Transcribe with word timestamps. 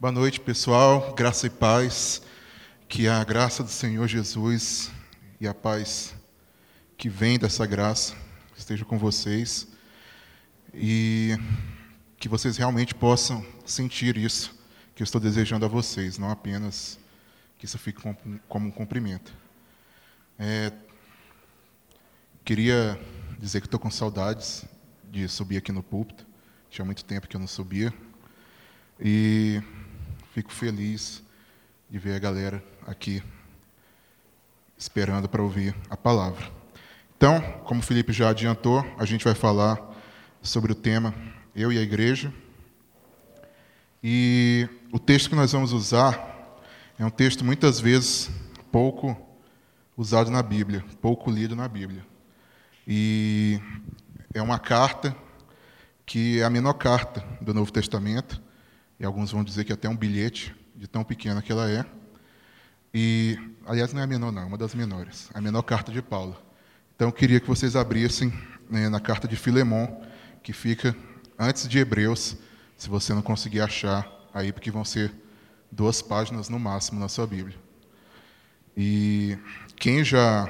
Boa 0.00 0.10
noite, 0.10 0.40
pessoal. 0.40 1.12
Graça 1.12 1.46
e 1.46 1.50
paz. 1.50 2.22
Que 2.88 3.06
a 3.06 3.22
graça 3.22 3.62
do 3.62 3.68
Senhor 3.68 4.08
Jesus 4.08 4.90
e 5.38 5.46
a 5.46 5.52
paz 5.52 6.14
que 6.96 7.10
vem 7.10 7.38
dessa 7.38 7.66
graça 7.66 8.16
esteja 8.56 8.82
com 8.82 8.96
vocês 8.96 9.68
e 10.72 11.36
que 12.18 12.30
vocês 12.30 12.56
realmente 12.56 12.94
possam 12.94 13.44
sentir 13.66 14.16
isso 14.16 14.58
que 14.94 15.02
eu 15.02 15.04
estou 15.04 15.20
desejando 15.20 15.66
a 15.66 15.68
vocês, 15.68 16.16
não 16.16 16.30
apenas 16.30 16.98
que 17.58 17.66
isso 17.66 17.76
fique 17.76 18.00
como 18.48 18.68
um 18.68 18.70
cumprimento. 18.70 19.34
É, 20.38 20.72
queria 22.42 22.98
dizer 23.38 23.60
que 23.60 23.66
estou 23.66 23.78
com 23.78 23.90
saudades 23.90 24.64
de 25.10 25.28
subir 25.28 25.58
aqui 25.58 25.72
no 25.72 25.82
púlpito. 25.82 26.26
Tinha 26.70 26.86
muito 26.86 27.04
tempo 27.04 27.28
que 27.28 27.36
eu 27.36 27.40
não 27.40 27.46
subia. 27.46 27.92
E 28.98 29.62
fico 30.32 30.52
feliz 30.52 31.22
de 31.90 31.98
ver 31.98 32.14
a 32.14 32.18
galera 32.18 32.64
aqui 32.86 33.22
esperando 34.78 35.28
para 35.28 35.42
ouvir 35.42 35.74
a 35.88 35.96
palavra. 35.96 36.50
Então, 37.16 37.40
como 37.64 37.80
o 37.80 37.82
Felipe 37.82 38.12
já 38.12 38.30
adiantou, 38.30 38.84
a 38.98 39.04
gente 39.04 39.24
vai 39.24 39.34
falar 39.34 39.78
sobre 40.40 40.72
o 40.72 40.74
tema 40.74 41.14
Eu 41.54 41.72
e 41.72 41.78
a 41.78 41.82
Igreja. 41.82 42.32
E 44.02 44.68
o 44.90 44.98
texto 44.98 45.28
que 45.28 45.36
nós 45.36 45.52
vamos 45.52 45.72
usar 45.72 46.58
é 46.98 47.04
um 47.04 47.10
texto 47.10 47.44
muitas 47.44 47.78
vezes 47.80 48.30
pouco 48.72 49.16
usado 49.96 50.30
na 50.30 50.42
Bíblia, 50.42 50.84
pouco 51.02 51.30
lido 51.30 51.54
na 51.54 51.68
Bíblia. 51.68 52.06
E 52.86 53.60
é 54.32 54.40
uma 54.40 54.58
carta 54.58 55.14
que 56.06 56.40
é 56.40 56.44
a 56.44 56.50
menor 56.50 56.74
carta 56.74 57.22
do 57.40 57.52
Novo 57.52 57.70
Testamento, 57.70 58.40
e 59.00 59.04
alguns 59.04 59.32
vão 59.32 59.42
dizer 59.42 59.64
que 59.64 59.72
é 59.72 59.74
até 59.74 59.88
um 59.88 59.96
bilhete, 59.96 60.54
de 60.76 60.86
tão 60.86 61.02
pequena 61.02 61.40
que 61.40 61.50
ela 61.50 61.70
é. 61.70 61.86
E, 62.92 63.38
aliás, 63.66 63.94
não 63.94 64.00
é 64.02 64.04
a 64.04 64.06
menor, 64.06 64.30
não, 64.30 64.42
é 64.42 64.44
uma 64.44 64.58
das 64.58 64.74
menores, 64.74 65.30
a 65.32 65.40
menor 65.40 65.62
carta 65.62 65.90
de 65.90 66.02
Paulo. 66.02 66.36
Então, 66.94 67.08
eu 67.08 67.12
queria 67.12 67.40
que 67.40 67.46
vocês 67.46 67.74
abrissem 67.74 68.30
né, 68.68 68.90
na 68.90 69.00
carta 69.00 69.26
de 69.26 69.36
Filemão, 69.36 70.02
que 70.42 70.52
fica 70.52 70.94
antes 71.38 71.66
de 71.66 71.78
Hebreus, 71.78 72.36
se 72.76 72.90
você 72.90 73.14
não 73.14 73.22
conseguir 73.22 73.62
achar 73.62 74.06
aí, 74.34 74.52
porque 74.52 74.70
vão 74.70 74.84
ser 74.84 75.10
duas 75.72 76.02
páginas 76.02 76.50
no 76.50 76.58
máximo 76.58 77.00
na 77.00 77.08
sua 77.08 77.26
Bíblia. 77.26 77.56
E 78.76 79.38
quem 79.76 80.04
já, 80.04 80.46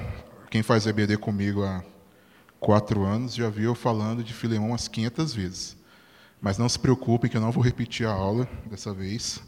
quem 0.51 0.63
faz 0.63 0.87
EBD 0.87 1.19
comigo 1.19 1.63
há 1.63 1.85
quatro 2.59 3.05
anos, 3.05 3.35
já 3.35 3.49
viu 3.49 3.71
eu 3.71 3.75
falando 3.77 4.25
de 4.25 4.35
Filemão 4.35 4.71
umas 4.71 4.89
500 4.89 5.35
vezes. 5.35 5.80
Mas 6.41 6.57
não 6.57 6.69
se 6.69 6.79
preocupem 6.79 7.31
que 7.31 7.37
eu 7.37 7.41
não 7.41 7.53
vou 7.53 7.63
repetir 7.63 8.07
a 8.07 8.13
aula 8.13 8.49
dessa 8.67 8.93
vez. 8.95 9.43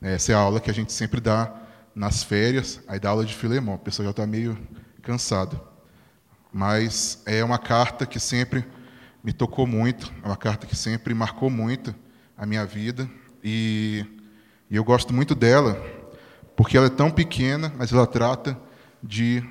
Essa 0.00 0.32
é 0.32 0.34
a 0.34 0.38
aula 0.38 0.60
que 0.60 0.70
a 0.70 0.74
gente 0.74 0.92
sempre 0.92 1.20
dá 1.20 1.52
nas 1.94 2.22
férias, 2.22 2.80
aí 2.86 3.00
dá 3.00 3.10
aula 3.10 3.24
de 3.24 3.34
Filemão. 3.34 3.74
O 3.74 3.78
pessoal 3.78 4.04
já 4.04 4.10
está 4.10 4.26
meio 4.26 4.56
cansado. 5.02 5.60
Mas 6.52 7.22
é 7.26 7.42
uma 7.42 7.58
carta 7.58 8.06
que 8.06 8.20
sempre 8.20 8.64
me 9.24 9.32
tocou 9.32 9.66
muito, 9.66 10.12
é 10.22 10.26
uma 10.26 10.36
carta 10.36 10.66
que 10.66 10.76
sempre 10.76 11.12
marcou 11.14 11.50
muito 11.50 11.94
a 12.36 12.46
minha 12.46 12.64
vida. 12.64 13.10
E, 13.42 14.04
e 14.70 14.76
eu 14.76 14.84
gosto 14.84 15.12
muito 15.12 15.34
dela, 15.34 15.74
porque 16.54 16.76
ela 16.76 16.86
é 16.86 16.90
tão 16.90 17.10
pequena, 17.10 17.72
mas 17.76 17.92
ela 17.92 18.06
trata 18.06 18.58
de 19.02 19.42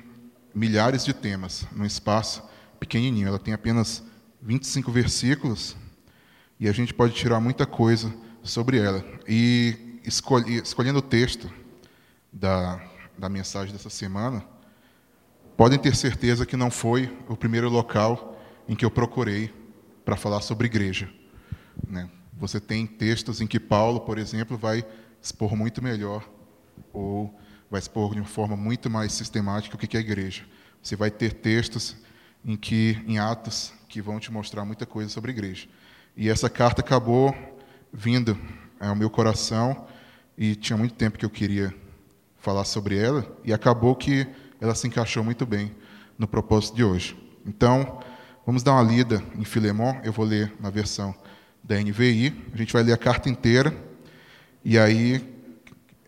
milhares 0.54 1.04
de 1.04 1.12
temas, 1.12 1.66
num 1.72 1.84
espaço 1.84 2.42
pequenininho. 2.80 3.28
Ela 3.28 3.38
tem 3.38 3.52
apenas 3.52 4.02
25 4.40 4.90
versículos, 4.90 5.76
e 6.58 6.68
a 6.68 6.72
gente 6.72 6.94
pode 6.94 7.14
tirar 7.14 7.40
muita 7.40 7.66
coisa 7.66 8.12
sobre 8.42 8.78
ela. 8.78 9.04
E 9.28 10.00
escolhi, 10.04 10.56
escolhendo 10.56 11.00
o 11.00 11.02
texto 11.02 11.50
da, 12.32 12.82
da 13.16 13.28
mensagem 13.28 13.72
dessa 13.72 13.90
semana, 13.90 14.44
podem 15.56 15.78
ter 15.78 15.94
certeza 15.94 16.46
que 16.46 16.56
não 16.56 16.70
foi 16.70 17.16
o 17.28 17.36
primeiro 17.36 17.68
local 17.68 18.40
em 18.68 18.74
que 18.74 18.84
eu 18.84 18.90
procurei 18.90 19.52
para 20.04 20.16
falar 20.16 20.40
sobre 20.40 20.66
igreja. 20.66 21.10
Né? 21.88 22.08
Você 22.34 22.60
tem 22.60 22.86
textos 22.86 23.40
em 23.40 23.46
que 23.46 23.58
Paulo, 23.58 24.00
por 24.00 24.18
exemplo, 24.18 24.56
vai 24.56 24.84
expor 25.20 25.56
muito 25.56 25.82
melhor, 25.82 26.28
ou 26.92 27.34
vai 27.70 27.80
expor 27.80 28.12
de 28.12 28.20
uma 28.20 28.26
forma 28.26 28.56
muito 28.56 28.88
mais 28.88 29.12
sistemática 29.12 29.74
o 29.74 29.78
que 29.78 29.96
é 29.96 30.00
igreja. 30.00 30.44
Você 30.82 30.94
vai 30.94 31.10
ter 31.10 31.32
textos 31.32 31.96
em 32.44 32.56
que, 32.56 33.02
em 33.06 33.18
Atos, 33.18 33.72
que 33.88 34.00
vão 34.00 34.20
te 34.20 34.30
mostrar 34.30 34.64
muita 34.64 34.86
coisa 34.86 35.10
sobre 35.10 35.32
igreja. 35.32 35.66
E 36.16 36.30
essa 36.30 36.48
carta 36.48 36.80
acabou 36.80 37.36
vindo 37.92 38.38
ao 38.80 38.96
meu 38.96 39.10
coração 39.10 39.86
e 40.36 40.54
tinha 40.54 40.74
muito 40.74 40.94
tempo 40.94 41.18
que 41.18 41.26
eu 41.26 41.30
queria 41.30 41.74
falar 42.38 42.64
sobre 42.64 42.96
ela 42.96 43.26
e 43.44 43.52
acabou 43.52 43.94
que 43.94 44.26
ela 44.58 44.74
se 44.74 44.86
encaixou 44.86 45.22
muito 45.22 45.44
bem 45.44 45.76
no 46.18 46.26
propósito 46.26 46.74
de 46.74 46.82
hoje. 46.82 47.14
Então, 47.44 48.00
vamos 48.46 48.62
dar 48.62 48.72
uma 48.72 48.82
lida 48.82 49.22
em 49.34 49.44
Filemão. 49.44 50.00
Eu 50.02 50.12
vou 50.12 50.24
ler 50.24 50.50
na 50.58 50.70
versão 50.70 51.14
da 51.62 51.78
NVI. 51.78 52.32
A 52.50 52.56
gente 52.56 52.72
vai 52.72 52.82
ler 52.82 52.94
a 52.94 52.98
carta 52.98 53.28
inteira 53.28 53.76
e 54.64 54.78
aí 54.78 55.36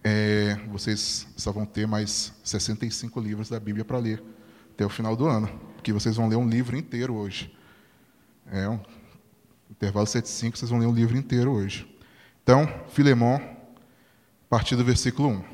é, 0.03 0.59
vocês 0.71 1.27
só 1.37 1.53
vão 1.53 1.67
ter 1.67 1.87
mais 1.87 2.33
65 2.43 3.21
livros 3.21 3.51
da 3.51 3.61
Bíblia 3.61 3.85
para 3.85 3.99
ler 3.99 4.23
até 4.73 4.87
o 4.87 4.89
final 4.89 5.15
do 5.15 5.27
ano, 5.27 5.49
porque 5.75 5.93
vocês 5.93 6.17
vão 6.17 6.29
ler 6.29 6.37
um 6.37 6.49
livro 6.49 6.77
inteiro 6.79 7.15
hoje. 7.15 7.55
É 8.51 8.67
um 8.67 8.81
intervalo 9.79 10.07
7 10.07 10.29
5, 10.29 10.59
vocês 10.59 10.71
vão 10.71 10.81
ler 10.81 10.87
um 10.87 10.93
livro 10.93 11.17
inteiro 11.17 11.53
hoje. 11.53 11.89
Então, 12.43 12.69
Filemão 12.89 13.37
a 13.37 14.51
partir 14.51 14.75
do 14.75 14.85
versículo 14.85 15.29
1. 15.29 15.45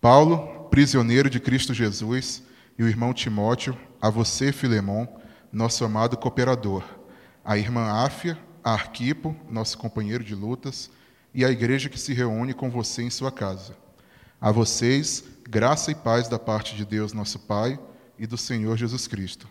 Paulo, 0.00 0.68
prisioneiro 0.70 1.28
de 1.28 1.40
Cristo 1.40 1.74
Jesus, 1.74 2.44
e 2.78 2.82
o 2.84 2.88
irmão 2.88 3.12
Timóteo, 3.12 3.76
a 4.00 4.08
você, 4.08 4.52
Filemão, 4.52 5.08
nosso 5.52 5.84
amado 5.84 6.16
cooperador, 6.16 6.84
a 7.44 7.58
irmã 7.58 8.04
Áfia, 8.04 8.38
a 8.62 8.72
Arquipo, 8.72 9.34
nosso 9.50 9.76
companheiro 9.78 10.22
de 10.22 10.34
lutas, 10.34 10.90
e 11.34 11.44
a 11.44 11.50
igreja 11.50 11.88
que 11.88 11.98
se 11.98 12.12
reúne 12.12 12.54
com 12.54 12.70
você 12.70 13.02
em 13.02 13.10
sua 13.10 13.32
casa. 13.32 13.74
A 14.40 14.52
vocês, 14.52 15.24
graça 15.48 15.90
e 15.90 15.94
paz 15.94 16.28
da 16.28 16.38
parte 16.38 16.76
de 16.76 16.84
Deus, 16.84 17.12
nosso 17.12 17.38
Pai, 17.40 17.80
e 18.16 18.26
do 18.26 18.36
Senhor 18.36 18.76
Jesus 18.76 19.08
Cristo. 19.08 19.48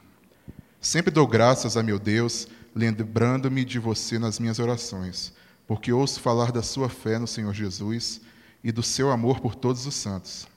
Sempre 0.80 1.12
dou 1.12 1.28
graças 1.28 1.76
a 1.76 1.84
meu 1.84 2.00
Deus, 2.00 2.48
lembrando-me 2.76 3.66
de 3.66 3.80
você 3.80 4.20
nas 4.20 4.40
minhas 4.40 4.60
orações, 4.60 5.34
porque 5.68 5.92
ouço 5.92 6.20
falar 6.20 6.52
da 6.52 6.64
sua 6.64 6.90
fé 6.90 7.18
no 7.18 7.28
Senhor 7.28 7.54
Jesus 7.54 8.22
e 8.64 8.72
do 8.72 8.84
seu 8.84 9.12
amor 9.12 9.40
por 9.40 9.56
todos 9.56 9.86
os 9.86 9.96
santos. 9.96 10.48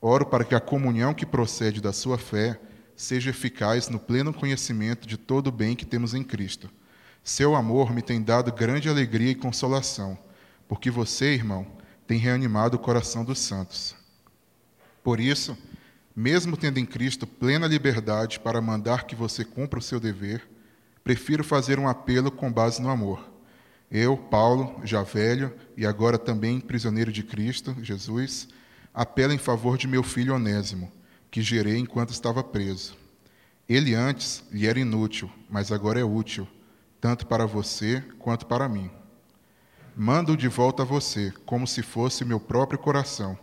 Oro 0.00 0.26
para 0.26 0.44
que 0.44 0.54
a 0.54 0.60
comunhão 0.60 1.14
que 1.14 1.24
procede 1.24 1.80
da 1.80 1.92
sua 1.92 2.18
fé 2.18 2.60
seja 2.96 3.30
eficaz 3.30 3.88
no 3.88 3.98
pleno 3.98 4.32
conhecimento 4.32 5.06
de 5.06 5.16
todo 5.16 5.48
o 5.48 5.52
bem 5.52 5.76
que 5.76 5.86
temos 5.86 6.14
em 6.14 6.22
Cristo. 6.22 6.70
Seu 7.24 7.54
amor 7.54 7.92
me 7.92 8.02
tem 8.02 8.20
dado 8.20 8.52
grande 8.52 8.88
alegria 8.88 9.30
e 9.30 9.34
consolação, 9.34 10.18
porque 10.66 10.90
você, 10.90 11.34
irmão, 11.34 11.66
tem 12.06 12.18
reanimado 12.18 12.76
o 12.76 12.80
coração 12.80 13.24
dos 13.24 13.38
santos. 13.38 13.94
Por 15.02 15.20
isso, 15.20 15.56
mesmo 16.14 16.56
tendo 16.56 16.78
em 16.78 16.86
Cristo 16.86 17.26
plena 17.26 17.66
liberdade 17.66 18.40
para 18.40 18.60
mandar 18.60 19.04
que 19.04 19.14
você 19.14 19.44
cumpra 19.44 19.78
o 19.78 19.82
seu 19.82 19.98
dever, 19.98 20.48
prefiro 21.02 21.42
fazer 21.42 21.78
um 21.78 21.88
apelo 21.88 22.30
com 22.30 22.52
base 22.52 22.80
no 22.80 22.90
amor 22.90 23.32
eu, 23.94 24.16
Paulo, 24.16 24.80
já 24.84 25.02
velho 25.02 25.54
e 25.76 25.84
agora 25.84 26.16
também 26.16 26.58
prisioneiro 26.58 27.12
de 27.12 27.22
Cristo, 27.22 27.76
Jesus, 27.82 28.48
apelo 28.94 29.34
em 29.34 29.38
favor 29.38 29.76
de 29.76 29.86
meu 29.86 30.02
filho 30.02 30.34
Onésimo, 30.34 30.90
que 31.30 31.42
gerei 31.42 31.76
enquanto 31.76 32.08
estava 32.08 32.42
preso. 32.42 32.96
Ele 33.68 33.94
antes 33.94 34.44
lhe 34.50 34.66
era 34.66 34.80
inútil, 34.80 35.30
mas 35.50 35.70
agora 35.70 36.00
é 36.00 36.04
útil, 36.04 36.48
tanto 37.02 37.26
para 37.26 37.44
você 37.44 38.02
quanto 38.18 38.46
para 38.46 38.66
mim. 38.66 38.90
Mando-o 39.94 40.38
de 40.38 40.48
volta 40.48 40.84
a 40.84 40.86
você, 40.86 41.30
como 41.44 41.66
se 41.66 41.82
fosse 41.82 42.24
meu 42.24 42.40
próprio 42.40 42.78
coração. 42.78 43.38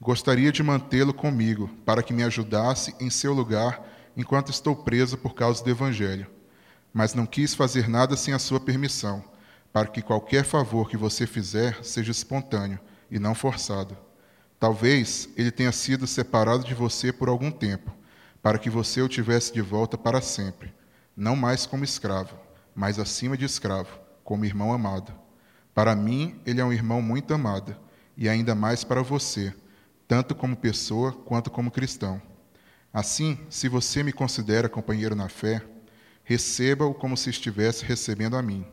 Gostaria 0.00 0.52
de 0.52 0.62
mantê-lo 0.62 1.12
comigo, 1.12 1.68
para 1.84 2.04
que 2.04 2.14
me 2.14 2.22
ajudasse 2.22 2.94
em 3.00 3.10
seu 3.10 3.32
lugar 3.32 3.84
enquanto 4.16 4.52
estou 4.52 4.76
preso 4.76 5.18
por 5.18 5.34
causa 5.34 5.64
do 5.64 5.70
Evangelho. 5.70 6.28
Mas 6.92 7.14
não 7.14 7.26
quis 7.26 7.54
fazer 7.54 7.88
nada 7.88 8.16
sem 8.16 8.34
a 8.34 8.38
sua 8.38 8.60
permissão 8.60 9.24
para 9.72 9.88
que 9.88 10.02
qualquer 10.02 10.44
favor 10.44 10.88
que 10.88 10.96
você 10.96 11.26
fizer 11.26 11.82
seja 11.82 12.10
espontâneo 12.10 12.78
e 13.10 13.18
não 13.18 13.34
forçado. 13.34 13.96
Talvez 14.60 15.28
ele 15.36 15.50
tenha 15.50 15.72
sido 15.72 16.06
separado 16.06 16.62
de 16.62 16.74
você 16.74 17.12
por 17.12 17.28
algum 17.28 17.50
tempo, 17.50 17.90
para 18.42 18.58
que 18.58 18.68
você 18.68 19.00
o 19.00 19.08
tivesse 19.08 19.52
de 19.52 19.62
volta 19.62 19.96
para 19.96 20.20
sempre, 20.20 20.72
não 21.16 21.34
mais 21.34 21.64
como 21.64 21.84
escravo, 21.84 22.36
mas 22.74 22.98
acima 22.98 23.36
de 23.36 23.44
escravo, 23.44 23.98
como 24.22 24.44
irmão 24.44 24.72
amado. 24.72 25.12
Para 25.74 25.96
mim, 25.96 26.40
ele 26.44 26.60
é 26.60 26.64
um 26.64 26.72
irmão 26.72 27.00
muito 27.00 27.32
amado, 27.32 27.74
e 28.16 28.28
ainda 28.28 28.54
mais 28.54 28.84
para 28.84 29.02
você, 29.02 29.54
tanto 30.06 30.34
como 30.34 30.56
pessoa 30.56 31.12
quanto 31.12 31.50
como 31.50 31.70
cristão. 31.70 32.20
Assim, 32.92 33.38
se 33.48 33.68
você 33.68 34.02
me 34.02 34.12
considera 34.12 34.68
companheiro 34.68 35.16
na 35.16 35.28
fé, 35.28 35.62
receba-o 36.32 36.94
como 36.94 37.14
se 37.14 37.28
estivesse 37.28 37.84
recebendo 37.84 38.38
a 38.38 38.42
mim. 38.42 38.64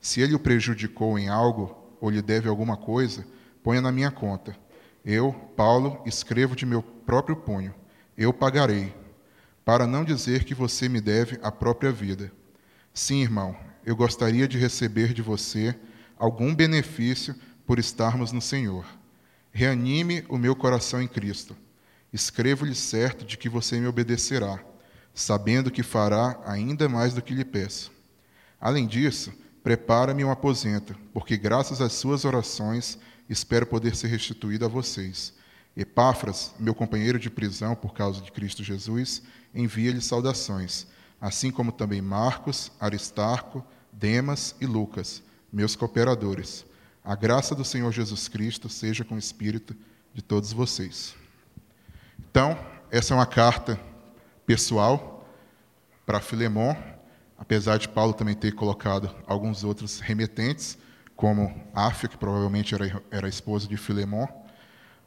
Se 0.00 0.22
ele 0.22 0.34
o 0.34 0.38
prejudicou 0.38 1.18
em 1.18 1.28
algo 1.28 1.76
ou 2.00 2.08
lhe 2.08 2.22
deve 2.22 2.48
alguma 2.48 2.78
coisa, 2.78 3.26
ponha 3.62 3.80
na 3.82 3.92
minha 3.92 4.10
conta. 4.10 4.56
Eu, 5.04 5.32
Paulo, 5.54 6.00
escrevo 6.06 6.56
de 6.56 6.64
meu 6.64 6.82
próprio 6.82 7.36
punho. 7.36 7.74
Eu 8.16 8.32
pagarei, 8.32 8.94
para 9.66 9.86
não 9.86 10.02
dizer 10.02 10.44
que 10.44 10.54
você 10.54 10.88
me 10.88 10.98
deve 10.98 11.38
a 11.42 11.52
própria 11.52 11.92
vida. 11.92 12.32
Sim, 12.94 13.20
irmão, 13.20 13.54
eu 13.84 13.94
gostaria 13.94 14.48
de 14.48 14.56
receber 14.56 15.12
de 15.12 15.20
você 15.20 15.74
algum 16.16 16.54
benefício 16.54 17.34
por 17.66 17.78
estarmos 17.78 18.32
no 18.32 18.40
Senhor. 18.40 18.86
Reanime 19.52 20.24
o 20.30 20.38
meu 20.38 20.56
coração 20.56 21.02
em 21.02 21.08
Cristo. 21.08 21.54
Escrevo-lhe 22.10 22.74
certo 22.74 23.26
de 23.26 23.36
que 23.36 23.48
você 23.48 23.78
me 23.78 23.86
obedecerá, 23.86 24.58
sabendo 25.14 25.70
que 25.70 25.82
fará 25.82 26.40
ainda 26.44 26.88
mais 26.88 27.14
do 27.14 27.22
que 27.22 27.32
lhe 27.32 27.44
peço. 27.44 27.92
Além 28.60 28.86
disso, 28.86 29.32
prepara-me 29.62 30.24
um 30.24 30.30
aposento, 30.30 30.94
porque 31.12 31.36
graças 31.36 31.80
às 31.80 31.92
suas 31.92 32.24
orações 32.24 32.98
espero 33.28 33.66
poder 33.66 33.94
ser 33.94 34.08
restituído 34.08 34.64
a 34.64 34.68
vocês. 34.68 35.32
Epáfras, 35.76 36.52
meu 36.58 36.74
companheiro 36.74 37.18
de 37.18 37.30
prisão 37.30 37.74
por 37.74 37.94
causa 37.94 38.20
de 38.20 38.30
Cristo 38.32 38.62
Jesus, 38.62 39.22
envia-lhe 39.54 40.00
saudações, 40.00 40.86
assim 41.20 41.50
como 41.50 41.72
também 41.72 42.02
Marcos, 42.02 42.70
Aristarco, 42.78 43.64
Demas 43.92 44.54
e 44.60 44.66
Lucas, 44.66 45.22
meus 45.52 45.76
cooperadores. 45.76 46.64
A 47.04 47.14
graça 47.14 47.54
do 47.54 47.64
Senhor 47.64 47.92
Jesus 47.92 48.28
Cristo 48.28 48.68
seja 48.68 49.04
com 49.04 49.14
o 49.14 49.18
espírito 49.18 49.76
de 50.12 50.22
todos 50.22 50.52
vocês. 50.52 51.14
Então, 52.30 52.58
essa 52.90 53.14
é 53.14 53.16
uma 53.16 53.26
carta 53.26 53.78
pessoal 54.46 55.26
para 56.04 56.20
Filemon, 56.20 56.76
apesar 57.38 57.78
de 57.78 57.88
Paulo 57.88 58.12
também 58.12 58.34
ter 58.34 58.52
colocado 58.52 59.14
alguns 59.26 59.64
outros 59.64 60.00
remetentes, 60.00 60.78
como 61.16 61.54
Áfia, 61.74 62.08
que 62.08 62.16
provavelmente 62.16 62.74
era, 62.74 63.02
era 63.10 63.28
esposa 63.28 63.66
de 63.66 63.76
Filemon, 63.76 64.26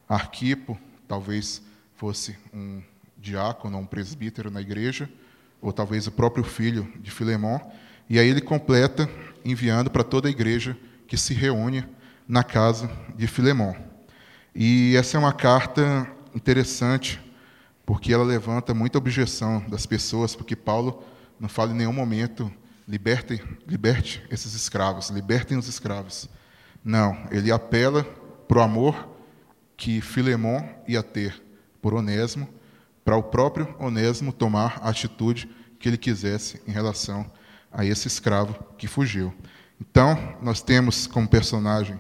Arquipo, 0.07 0.77
talvez 1.07 1.61
fosse 1.95 2.37
um 2.53 2.81
diácono, 3.17 3.77
um 3.77 3.85
presbítero 3.85 4.49
na 4.49 4.61
igreja, 4.61 5.09
ou 5.61 5.73
talvez 5.73 6.07
o 6.07 6.11
próprio 6.11 6.43
filho 6.43 6.91
de 6.99 7.11
Filemon, 7.11 7.59
e 8.09 8.19
aí 8.19 8.29
ele 8.29 8.41
completa 8.41 9.09
enviando 9.43 9.89
para 9.89 10.03
toda 10.03 10.27
a 10.27 10.31
igreja 10.31 10.77
que 11.07 11.17
se 11.17 11.33
reúne 11.33 11.85
na 12.27 12.43
casa 12.43 12.89
de 13.15 13.27
Filemon. 13.27 13.75
E 14.55 14.95
essa 14.95 15.17
é 15.17 15.19
uma 15.19 15.33
carta 15.33 16.07
interessante, 16.33 17.19
porque 17.87 18.13
ela 18.13 18.25
levanta 18.25 18.73
muita 18.73 18.97
objeção 18.97 19.63
das 19.69 19.85
pessoas, 19.85 20.35
porque 20.35 20.57
Paulo 20.57 21.01
não 21.39 21.47
fala 21.47 21.71
em 21.71 21.75
nenhum 21.75 21.93
momento 21.93 22.51
liberte, 22.85 23.41
liberte 23.65 24.21
esses 24.29 24.53
escravos, 24.53 25.09
libertem 25.09 25.57
os 25.57 25.69
escravos. 25.69 26.27
Não, 26.83 27.17
ele 27.31 27.49
apela 27.49 28.03
para 28.45 28.57
o 28.57 28.61
amor 28.61 29.07
que 29.77 30.01
Filemon 30.01 30.67
ia 30.85 31.01
ter 31.01 31.41
por 31.81 31.93
Onésimo, 31.93 32.49
para 33.05 33.15
o 33.15 33.23
próprio 33.23 33.73
Onésimo 33.79 34.33
tomar 34.33 34.79
a 34.81 34.89
atitude 34.89 35.49
que 35.79 35.87
ele 35.87 35.97
quisesse 35.97 36.61
em 36.67 36.71
relação 36.71 37.31
a 37.71 37.85
esse 37.85 38.05
escravo 38.05 38.53
que 38.77 38.85
fugiu. 38.85 39.33
Então, 39.79 40.35
nós 40.41 40.61
temos 40.61 41.07
como 41.07 41.25
personagem 41.25 41.97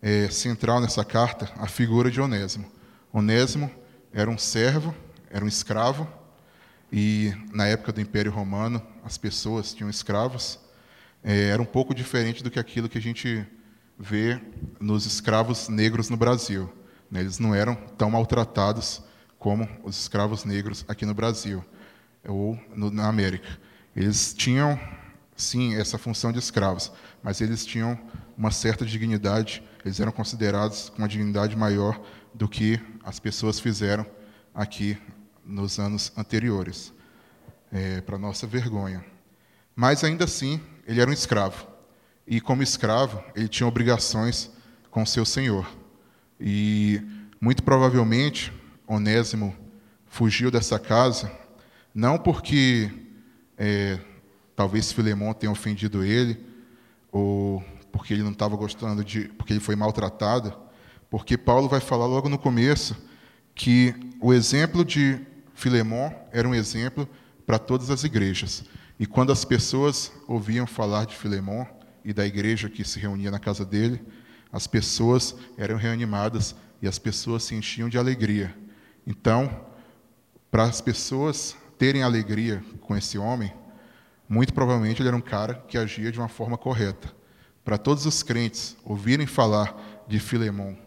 é, 0.00 0.30
central 0.30 0.80
nessa 0.80 1.04
carta 1.04 1.52
a 1.58 1.66
figura 1.66 2.10
de 2.10 2.18
Onésimo. 2.18 2.64
Onésimo 3.12 3.70
era 4.10 4.30
um 4.30 4.38
servo, 4.38 4.94
era 5.30 5.44
um 5.44 5.48
escravo, 5.48 6.08
e 6.92 7.32
na 7.52 7.66
época 7.66 7.92
do 7.92 8.00
Império 8.00 8.32
Romano 8.32 8.82
as 9.04 9.18
pessoas 9.18 9.74
tinham 9.74 9.90
escravos. 9.90 10.58
É, 11.22 11.48
era 11.48 11.60
um 11.60 11.66
pouco 11.66 11.94
diferente 11.94 12.42
do 12.42 12.50
que 12.50 12.58
aquilo 12.58 12.88
que 12.88 12.98
a 12.98 13.02
gente 13.02 13.46
vê 13.98 14.40
nos 14.80 15.04
escravos 15.04 15.68
negros 15.68 16.08
no 16.08 16.16
Brasil. 16.16 16.72
Né? 17.10 17.20
Eles 17.20 17.38
não 17.38 17.54
eram 17.54 17.74
tão 17.74 18.10
maltratados 18.10 19.02
como 19.38 19.68
os 19.82 19.98
escravos 19.98 20.44
negros 20.44 20.84
aqui 20.88 21.04
no 21.04 21.14
Brasil 21.14 21.64
ou 22.26 22.58
no, 22.74 22.90
na 22.90 23.08
América. 23.08 23.48
Eles 23.94 24.32
tinham, 24.32 24.78
sim, 25.36 25.74
essa 25.74 25.98
função 25.98 26.32
de 26.32 26.38
escravos, 26.38 26.92
mas 27.22 27.40
eles 27.40 27.66
tinham 27.66 27.98
uma 28.36 28.50
certa 28.50 28.84
dignidade, 28.84 29.62
eles 29.84 30.00
eram 30.00 30.12
considerados 30.12 30.88
com 30.88 30.98
uma 30.98 31.08
dignidade 31.08 31.56
maior 31.56 32.00
do 32.32 32.48
que 32.48 32.80
as 33.02 33.18
pessoas 33.18 33.58
fizeram 33.58 34.06
aqui 34.54 34.96
nos 35.48 35.78
anos 35.78 36.12
anteriores, 36.16 36.92
é, 37.72 38.02
para 38.02 38.18
nossa 38.18 38.46
vergonha. 38.46 39.04
Mas 39.74 40.04
ainda 40.04 40.24
assim, 40.24 40.60
ele 40.86 41.00
era 41.00 41.10
um 41.10 41.14
escravo. 41.14 41.66
E 42.26 42.40
como 42.40 42.62
escravo, 42.62 43.24
ele 43.34 43.48
tinha 43.48 43.66
obrigações 43.66 44.50
com 44.90 45.04
seu 45.06 45.24
senhor. 45.24 45.66
E 46.38 47.00
muito 47.40 47.62
provavelmente, 47.62 48.52
Onésimo 48.86 49.56
fugiu 50.06 50.50
dessa 50.50 50.78
casa, 50.78 51.32
não 51.94 52.18
porque 52.18 52.90
é, 53.56 53.98
talvez 54.54 54.92
Filemão 54.92 55.32
tenha 55.32 55.50
ofendido 55.50 56.04
ele, 56.04 56.38
ou 57.10 57.64
porque 57.90 58.12
ele 58.12 58.22
não 58.22 58.32
estava 58.32 58.56
gostando 58.56 59.02
de. 59.02 59.28
porque 59.28 59.52
ele 59.54 59.60
foi 59.60 59.74
maltratado, 59.74 60.54
porque 61.08 61.38
Paulo 61.38 61.68
vai 61.68 61.80
falar 61.80 62.06
logo 62.06 62.28
no 62.28 62.38
começo 62.38 62.96
que 63.54 63.94
o 64.20 64.32
exemplo 64.32 64.84
de 64.84 65.20
Filemão 65.58 66.14
era 66.30 66.48
um 66.48 66.54
exemplo 66.54 67.08
para 67.44 67.58
todas 67.58 67.90
as 67.90 68.04
igrejas. 68.04 68.62
E 68.96 69.04
quando 69.04 69.32
as 69.32 69.44
pessoas 69.44 70.12
ouviam 70.28 70.68
falar 70.68 71.04
de 71.04 71.16
Filemão 71.16 71.66
e 72.04 72.12
da 72.12 72.24
igreja 72.24 72.70
que 72.70 72.84
se 72.84 73.00
reunia 73.00 73.28
na 73.28 73.40
casa 73.40 73.64
dele, 73.64 74.00
as 74.52 74.68
pessoas 74.68 75.34
eram 75.56 75.76
reanimadas 75.76 76.54
e 76.80 76.86
as 76.86 76.96
pessoas 76.96 77.42
se 77.42 77.56
enchiam 77.56 77.88
de 77.88 77.98
alegria. 77.98 78.56
Então, 79.04 79.66
para 80.48 80.62
as 80.62 80.80
pessoas 80.80 81.56
terem 81.76 82.04
alegria 82.04 82.62
com 82.82 82.96
esse 82.96 83.18
homem, 83.18 83.52
muito 84.28 84.54
provavelmente 84.54 85.02
ele 85.02 85.08
era 85.08 85.16
um 85.16 85.20
cara 85.20 85.54
que 85.66 85.76
agia 85.76 86.12
de 86.12 86.20
uma 86.20 86.28
forma 86.28 86.56
correta. 86.56 87.12
Para 87.64 87.76
todos 87.76 88.06
os 88.06 88.22
crentes 88.22 88.76
ouvirem 88.84 89.26
falar 89.26 90.04
de 90.06 90.20
Filemão 90.20 90.78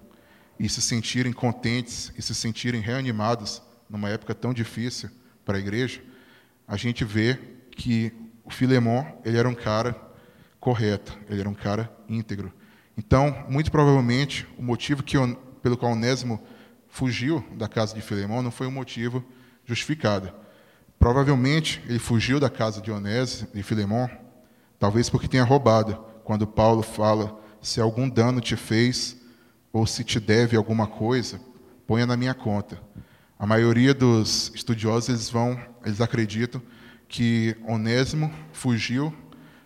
e 0.58 0.70
se 0.70 0.82
sentirem 0.82 1.34
contentes 1.34 2.14
e 2.18 2.22
se 2.22 2.34
sentirem 2.34 2.80
reanimados 2.80 3.62
numa 3.92 4.10
época 4.10 4.34
tão 4.34 4.54
difícil 4.54 5.10
para 5.44 5.58
a 5.58 5.60
igreja, 5.60 6.02
a 6.68 6.78
gente 6.78 7.04
vê 7.04 7.38
que 7.72 8.14
o 8.46 8.50
Filemão 8.50 9.20
ele 9.26 9.38
era 9.38 9.50
um 9.50 9.54
cara 9.54 9.96
correto, 10.60 11.18
ele 11.30 11.42
era 11.42 11.50
um 11.50 11.54
cara 11.54 11.92
íntegro. 12.08 12.54
Então, 12.98 13.46
muito 13.50 13.72
provavelmente, 13.72 14.48
o 14.58 14.64
motivo 14.64 15.04
que, 15.04 15.18
pelo 15.62 15.76
qual 15.76 15.92
Onésimo 15.92 16.42
fugiu 16.88 17.44
da 17.56 17.68
casa 17.68 17.94
de 17.94 18.02
Filemão 18.02 18.42
não 18.42 18.52
foi 18.52 18.68
um 18.68 18.72
motivo 18.72 19.24
justificado. 19.66 20.32
Provavelmente, 20.98 21.82
ele 21.88 22.00
fugiu 22.00 22.40
da 22.40 22.50
casa 22.50 22.82
de 22.82 22.92
Onésimo, 22.92 23.50
de 23.54 23.64
Filemão, 23.64 24.10
talvez 24.80 25.10
porque 25.10 25.28
tenha 25.28 25.44
roubado. 25.44 25.96
Quando 26.24 26.46
Paulo 26.46 26.84
fala, 26.84 27.40
se 27.62 27.82
algum 27.82 28.08
dano 28.08 28.40
te 28.40 28.56
fez, 28.56 29.18
ou 29.74 29.88
se 29.88 30.04
te 30.04 30.20
deve 30.20 30.56
alguma 30.56 30.86
coisa, 30.86 31.42
ponha 31.88 32.06
na 32.06 32.16
minha 32.16 32.34
conta. 32.34 32.80
A 33.42 33.48
maioria 33.48 33.92
dos 33.92 34.52
estudiosos 34.54 35.10
eles 35.10 35.28
vão, 35.28 35.60
eles 35.84 36.00
acreditam 36.00 36.62
que 37.08 37.58
Onésimo 37.68 38.32
fugiu 38.54 39.12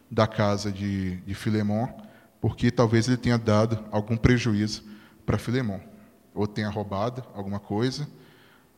da 0.09 0.25
casa 0.25 0.71
de, 0.71 1.17
de 1.17 1.35
Filemon 1.35 1.85
porque 2.39 2.71
talvez 2.71 3.05
ele 3.09 3.17
tenha 3.17 3.37
dado 3.37 3.83
algum 3.91 4.15
prejuízo 4.15 4.81
para 5.25 5.37
Filemon, 5.37 5.81
ou 6.33 6.47
tenha 6.47 6.69
roubado 6.69 7.21
alguma 7.33 7.59
coisa, 7.59 8.07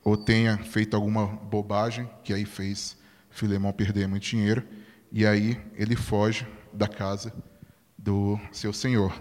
ou 0.03 0.17
tenha 0.17 0.57
feito 0.57 0.95
alguma 0.95 1.27
bobagem 1.27 2.09
que 2.23 2.33
aí 2.33 2.43
fez 2.43 2.97
Filemon 3.29 3.71
perder 3.73 4.07
muito 4.07 4.23
dinheiro, 4.23 4.63
e 5.11 5.27
aí 5.27 5.61
ele 5.75 5.95
foge 5.95 6.47
da 6.73 6.87
casa 6.87 7.31
do 7.95 8.39
seu 8.51 8.73
senhor. 8.73 9.13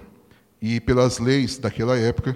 E 0.58 0.80
pelas 0.80 1.18
leis 1.18 1.58
daquela 1.58 1.98
época, 1.98 2.34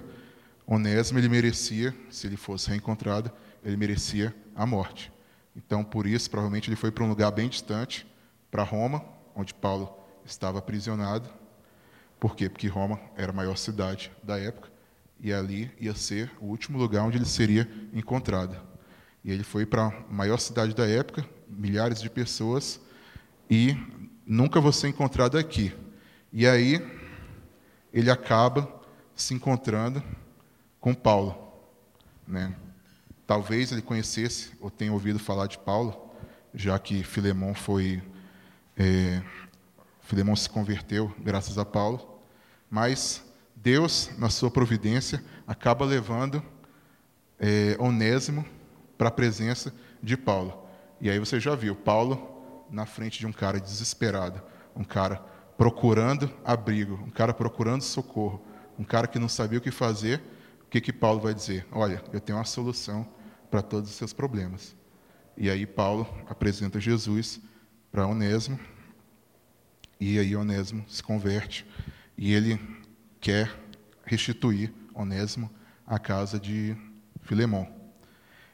Onésimo 0.73 1.19
ele 1.19 1.29
merecia, 1.29 1.95
se 2.09 2.27
ele 2.29 2.37
fosse 2.37 2.71
reencontrado, 2.71 3.31
ele 3.65 3.77
merecia 3.77 4.35
a 4.55 4.65
morte. 4.65 5.13
Então, 5.57 5.83
por 5.83 6.07
isso, 6.07 6.31
provavelmente 6.31 6.69
ele 6.69 6.77
foi 6.77 6.93
para 6.93 7.03
um 7.03 7.09
lugar 7.09 7.33
bem 7.33 7.49
distante, 7.49 8.07
para 8.51 8.63
Roma, 8.63 9.05
onde 9.35 9.53
Paulo 9.53 9.93
estava 10.25 10.61
aprisionado, 10.61 11.29
por 12.21 12.37
quê? 12.37 12.51
Porque 12.51 12.69
Roma 12.69 13.01
era 13.17 13.33
a 13.33 13.35
maior 13.35 13.57
cidade 13.57 14.13
da 14.23 14.39
época 14.39 14.69
e 15.19 15.33
ali 15.33 15.73
ia 15.81 15.95
ser 15.95 16.31
o 16.39 16.47
último 16.47 16.79
lugar 16.79 17.03
onde 17.03 17.17
ele 17.17 17.25
seria 17.25 17.69
encontrado. 17.95 18.57
E 19.25 19.33
ele 19.33 19.43
foi 19.43 19.65
para 19.65 19.87
a 19.87 19.93
maior 20.11 20.39
cidade 20.39 20.75
da 20.75 20.87
época, 20.87 21.25
milhares 21.49 22.01
de 22.01 22.11
pessoas, 22.11 22.79
e 23.49 23.75
nunca 24.27 24.61
vou 24.61 24.71
ser 24.71 24.89
encontrado 24.89 25.39
aqui. 25.39 25.75
E 26.31 26.47
aí 26.47 26.87
ele 27.93 28.11
acaba 28.11 28.71
se 29.15 29.35
encontrando 29.35 30.03
com 30.81 30.95
Paulo. 30.95 31.53
Né? 32.27 32.55
Talvez 33.27 33.71
ele 33.71 33.83
conhecesse 33.83 34.53
ou 34.61 34.71
tenha 34.71 34.93
ouvido 34.93 35.19
falar 35.19 35.47
de 35.47 35.59
Paulo, 35.59 36.11
já 36.55 36.79
que 36.79 37.05
Filemão 37.05 37.55
foi. 37.55 38.03
É, 38.77 39.23
Filemão 40.01 40.35
se 40.35 40.49
converteu 40.49 41.15
graças 41.19 41.59
a 41.59 41.65
Paulo. 41.65 42.21
Mas 42.69 43.23
Deus, 43.55 44.11
na 44.19 44.31
sua 44.31 44.51
providência, 44.51 45.23
acaba 45.47 45.85
levando 45.85 46.43
é, 47.39 47.77
Onésimo 47.79 48.45
para 48.97 49.09
a 49.09 49.13
presença 49.13 49.73
de 50.03 50.17
Paulo. 50.17 50.67
E 51.01 51.09
aí 51.11 51.19
você 51.19 51.39
já 51.39 51.55
viu 51.55 51.75
Paulo 51.75 52.67
na 52.71 52.87
frente 52.87 53.19
de 53.19 53.27
um 53.27 53.33
cara 53.33 53.61
desesperado, 53.61 54.41
um 54.77 54.85
cara 54.85 55.17
procurando 55.57 56.31
abrigo, 56.45 56.95
um 57.07 57.11
cara 57.11 57.35
procurando 57.35 57.83
socorro, 57.83 58.41
um 58.79 58.85
cara 58.85 59.07
que 59.07 59.19
não 59.19 59.29
sabia 59.29 59.59
o 59.59 59.63
que 59.63 59.71
fazer. 59.71 60.23
O 60.71 60.73
que 60.73 60.81
que 60.81 60.93
Paulo 60.93 61.19
vai 61.19 61.35
dizer? 61.35 61.67
Olha, 61.73 62.01
eu 62.13 62.21
tenho 62.21 62.39
uma 62.39 62.45
solução 62.45 63.05
para 63.51 63.61
todos 63.61 63.91
os 63.91 63.97
seus 63.97 64.13
problemas. 64.13 64.77
E 65.37 65.51
aí 65.51 65.67
Paulo 65.67 66.07
apresenta 66.29 66.79
Jesus 66.79 67.41
para 67.91 68.07
Onésimo, 68.07 68.57
e 69.99 70.17
aí 70.17 70.37
Onésimo 70.37 70.85
se 70.89 71.03
converte 71.03 71.67
e 72.17 72.33
ele 72.33 72.61
quer 73.21 73.53
restituir 74.05 74.73
Onésimo 74.95 75.51
à 75.85 75.99
casa 75.99 76.39
de 76.39 76.77
Filemão. 77.23 77.67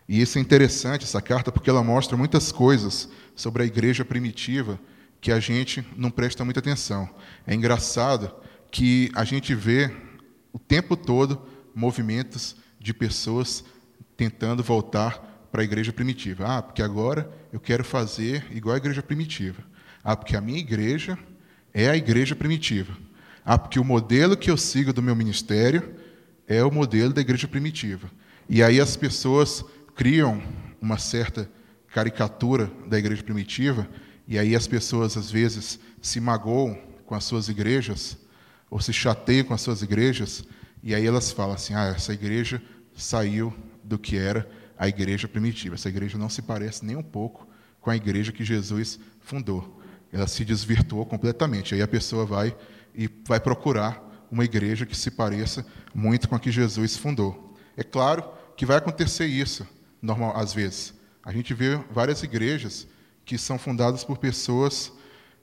E 0.08 0.18
isso 0.18 0.38
é 0.38 0.40
interessante, 0.40 1.04
essa 1.04 1.20
carta, 1.20 1.52
porque 1.52 1.68
ela 1.68 1.84
mostra 1.84 2.16
muitas 2.16 2.50
coisas 2.50 3.10
sobre 3.34 3.62
a 3.62 3.66
igreja 3.66 4.06
primitiva 4.06 4.80
que 5.20 5.30
a 5.30 5.38
gente 5.38 5.86
não 5.94 6.10
presta 6.10 6.46
muita 6.46 6.60
atenção. 6.60 7.14
É 7.46 7.54
engraçado 7.54 8.34
que 8.70 9.12
a 9.14 9.22
gente 9.22 9.54
vê 9.54 9.94
o 10.50 10.58
tempo 10.58 10.96
todo 10.96 11.54
movimentos 11.76 12.56
de 12.80 12.94
pessoas 12.94 13.62
tentando 14.16 14.62
voltar 14.62 15.46
para 15.52 15.60
a 15.60 15.64
igreja 15.64 15.92
primitiva. 15.92 16.44
Ah, 16.46 16.62
porque 16.62 16.82
agora 16.82 17.30
eu 17.52 17.60
quero 17.60 17.84
fazer 17.84 18.46
igual 18.50 18.74
a 18.74 18.78
igreja 18.78 19.02
primitiva. 19.02 19.62
Ah, 20.02 20.16
porque 20.16 20.34
a 20.34 20.40
minha 20.40 20.58
igreja 20.58 21.18
é 21.74 21.90
a 21.90 21.96
igreja 21.96 22.34
primitiva. 22.34 22.96
Ah, 23.44 23.58
porque 23.58 23.78
o 23.78 23.84
modelo 23.84 24.36
que 24.36 24.50
eu 24.50 24.56
sigo 24.56 24.92
do 24.92 25.02
meu 25.02 25.14
ministério 25.14 25.94
é 26.48 26.64
o 26.64 26.70
modelo 26.70 27.12
da 27.12 27.20
igreja 27.20 27.46
primitiva. 27.46 28.10
E 28.48 28.62
aí 28.62 28.80
as 28.80 28.96
pessoas 28.96 29.62
criam 29.94 30.42
uma 30.80 30.96
certa 30.96 31.50
caricatura 31.92 32.70
da 32.86 32.98
igreja 32.98 33.22
primitiva, 33.22 33.88
e 34.26 34.38
aí 34.38 34.54
as 34.54 34.66
pessoas 34.66 35.16
às 35.16 35.30
vezes 35.30 35.78
se 36.00 36.20
magoam 36.20 36.78
com 37.04 37.14
as 37.14 37.24
suas 37.24 37.48
igrejas, 37.48 38.16
ou 38.70 38.80
se 38.80 38.92
chateiam 38.92 39.44
com 39.44 39.54
as 39.54 39.60
suas 39.60 39.82
igrejas, 39.82 40.44
e 40.86 40.94
aí 40.94 41.04
elas 41.04 41.32
falam 41.32 41.56
assim: 41.56 41.74
ah, 41.74 41.86
essa 41.96 42.12
igreja 42.12 42.62
saiu 42.94 43.52
do 43.82 43.98
que 43.98 44.16
era 44.16 44.48
a 44.78 44.86
igreja 44.86 45.26
primitiva. 45.26 45.74
Essa 45.74 45.88
igreja 45.88 46.16
não 46.16 46.28
se 46.28 46.40
parece 46.40 46.84
nem 46.84 46.94
um 46.94 47.02
pouco 47.02 47.44
com 47.80 47.90
a 47.90 47.96
igreja 47.96 48.30
que 48.30 48.44
Jesus 48.44 49.00
fundou. 49.20 49.82
Ela 50.12 50.28
se 50.28 50.44
desvirtuou 50.44 51.04
completamente. 51.04 51.74
Aí 51.74 51.82
a 51.82 51.88
pessoa 51.88 52.24
vai 52.24 52.56
e 52.94 53.10
vai 53.26 53.40
procurar 53.40 54.00
uma 54.30 54.44
igreja 54.44 54.86
que 54.86 54.96
se 54.96 55.10
pareça 55.10 55.66
muito 55.92 56.28
com 56.28 56.36
a 56.36 56.38
que 56.38 56.52
Jesus 56.52 56.96
fundou. 56.96 57.56
É 57.76 57.82
claro 57.82 58.22
que 58.56 58.64
vai 58.64 58.76
acontecer 58.76 59.26
isso 59.26 59.66
normal, 60.00 60.36
às 60.36 60.54
vezes. 60.54 60.94
A 61.20 61.32
gente 61.32 61.52
vê 61.52 61.80
várias 61.90 62.22
igrejas 62.22 62.86
que 63.24 63.36
são 63.36 63.58
fundadas 63.58 64.04
por 64.04 64.18
pessoas, 64.18 64.92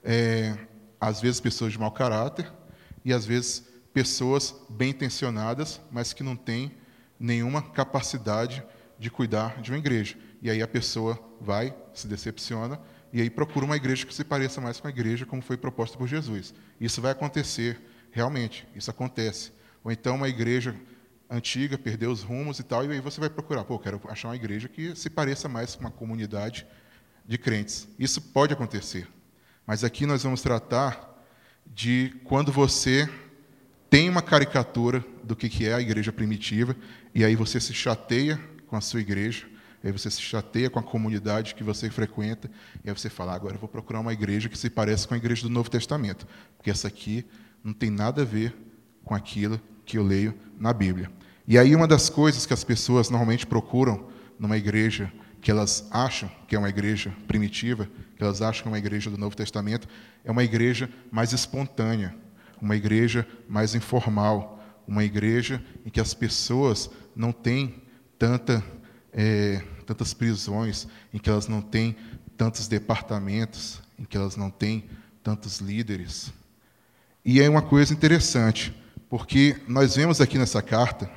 é, 0.05 0.57
às 1.01 1.19
vezes 1.19 1.41
pessoas 1.41 1.73
de 1.73 1.79
mau 1.79 1.91
caráter, 1.91 2.50
e 3.03 3.12
às 3.12 3.25
vezes 3.25 3.73
pessoas 3.93 4.55
bem 4.69 4.89
intencionadas, 4.89 5.79
mas 5.91 6.13
que 6.13 6.23
não 6.23 6.35
têm 6.35 6.71
nenhuma 7.19 7.62
capacidade 7.62 8.63
de 8.97 9.09
cuidar 9.09 9.62
de 9.62 9.71
uma 9.71 9.77
igreja. 9.77 10.17
E 10.41 10.50
aí 10.50 10.62
a 10.62 10.67
pessoa 10.67 11.19
vai, 11.39 11.75
se 11.93 12.07
decepciona, 12.07 12.79
e 13.12 13.21
aí 13.21 13.29
procura 13.29 13.65
uma 13.65 13.75
igreja 13.75 14.05
que 14.05 14.13
se 14.13 14.23
pareça 14.23 14.59
mais 14.59 14.79
com 14.79 14.88
a 14.88 14.89
igreja 14.89 15.25
como 15.25 15.41
foi 15.41 15.55
proposta 15.55 15.97
por 15.97 16.07
Jesus. 16.07 16.53
Isso 16.81 17.01
vai 17.01 17.12
acontecer, 17.12 17.79
realmente, 18.12 18.67
isso 18.75 18.89
acontece. 18.89 19.51
Ou 19.83 19.91
então 19.91 20.15
uma 20.15 20.27
igreja 20.27 20.75
antiga, 21.29 21.77
perdeu 21.77 22.12
os 22.12 22.23
rumos 22.23 22.59
e 22.59 22.63
tal, 22.63 22.85
e 22.85 22.91
aí 22.91 23.00
você 23.00 23.19
vai 23.19 23.29
procurar, 23.29 23.63
pô, 23.63 23.77
quero 23.77 24.01
achar 24.09 24.29
uma 24.29 24.35
igreja 24.35 24.67
que 24.67 24.95
se 24.95 25.09
pareça 25.09 25.47
mais 25.47 25.75
com 25.75 25.81
uma 25.81 25.91
comunidade 25.91 26.65
de 27.25 27.38
crentes. 27.38 27.88
Isso 27.97 28.21
pode 28.21 28.53
acontecer. 28.53 29.07
Mas 29.65 29.83
aqui 29.83 30.05
nós 30.05 30.23
vamos 30.23 30.41
tratar 30.41 31.23
de 31.65 32.15
quando 32.25 32.51
você 32.51 33.09
tem 33.93 34.09
uma 34.09 34.23
caricatura 34.23 35.05
do 35.23 35.35
que 35.35 35.67
é 35.67 35.71
a 35.75 35.79
igreja 35.79 36.12
primitiva, 36.12 36.75
e 37.13 37.23
aí 37.23 37.35
você 37.35 37.59
se 37.59 37.75
chateia 37.75 38.39
com 38.65 38.75
a 38.75 38.81
sua 38.81 39.00
igreja, 39.00 39.45
aí 39.83 39.91
você 39.91 40.09
se 40.09 40.19
chateia 40.19 40.67
com 40.67 40.79
a 40.79 40.81
comunidade 40.81 41.53
que 41.53 41.63
você 41.63 41.91
frequenta, 41.91 42.50
e 42.83 42.89
aí 42.89 42.97
você 42.97 43.07
fala, 43.07 43.33
ah, 43.33 43.35
agora 43.35 43.53
eu 43.53 43.59
vou 43.59 43.69
procurar 43.69 44.00
uma 44.00 44.12
igreja 44.12 44.50
que 44.50 44.57
se 44.57 44.67
pareça 44.67 45.07
com 45.07 45.13
a 45.13 45.17
igreja 45.17 45.43
do 45.43 45.50
Novo 45.50 45.69
Testamento, 45.69 46.25
porque 46.57 46.71
essa 46.71 46.88
aqui 46.88 47.23
não 47.63 47.71
tem 47.71 47.91
nada 47.91 48.23
a 48.23 48.25
ver 48.25 48.55
com 49.05 49.13
aquilo 49.13 49.62
que 49.85 50.00
eu 50.00 50.03
leio 50.03 50.33
na 50.59 50.73
Bíblia. 50.73 51.12
E 51.47 51.55
aí 51.55 51.75
uma 51.75 51.88
das 51.88 52.09
coisas 52.09 52.47
que 52.47 52.53
as 52.53 52.63
pessoas 52.63 53.12
normalmente 53.12 53.45
procuram 53.45 54.07
numa 54.39 54.57
igreja 54.57 55.13
que 55.39 55.51
elas 55.51 55.88
acham 55.91 56.31
que 56.47 56.55
é 56.55 56.57
uma 56.57 56.69
igreja 56.69 57.13
primitiva, 57.27 57.88
que 58.17 58.23
elas 58.23 58.41
acham 58.41 58.63
que 58.63 58.69
é 58.69 58.71
uma 58.71 58.79
igreja 58.79 59.12
do 59.12 59.19
Novo 59.19 59.35
Testamento, 59.35 59.88
é 60.25 60.31
uma 60.31 60.43
igreja 60.43 60.89
mais 61.12 61.31
espontânea, 61.31 62.15
uma 62.62 62.75
igreja 62.75 63.27
mais 63.48 63.75
informal, 63.75 64.63
uma 64.88 65.03
igreja 65.03 65.63
em 65.86 65.89
que 65.89 66.00
as 66.00 66.13
pessoas 66.13 66.89
não 67.15 67.31
têm 67.31 67.81
tanta, 68.17 68.63
é, 69.12 69.62
tantas 69.86 70.13
prisões, 70.13 70.88
em 71.13 71.17
que 71.17 71.29
elas 71.29 71.48
não 71.48 71.62
têm 71.62 71.95
tantos 72.38 72.67
departamentos, 72.67 73.81
em 73.98 74.03
que 74.03 74.17
elas 74.17 74.36
não 74.36 74.50
têm 74.50 74.86
tantos 75.24 75.60
líderes. 75.60 76.31
E 77.24 77.39
é 77.41 77.50
uma 77.50 77.62
coisa 77.62 77.93
interessante, 77.93 78.74
porque 79.10 79.55
nós 79.67 79.95
vemos 79.95 80.19
aqui 80.19 80.38
nessa 80.38 80.62
carta 80.62 81.10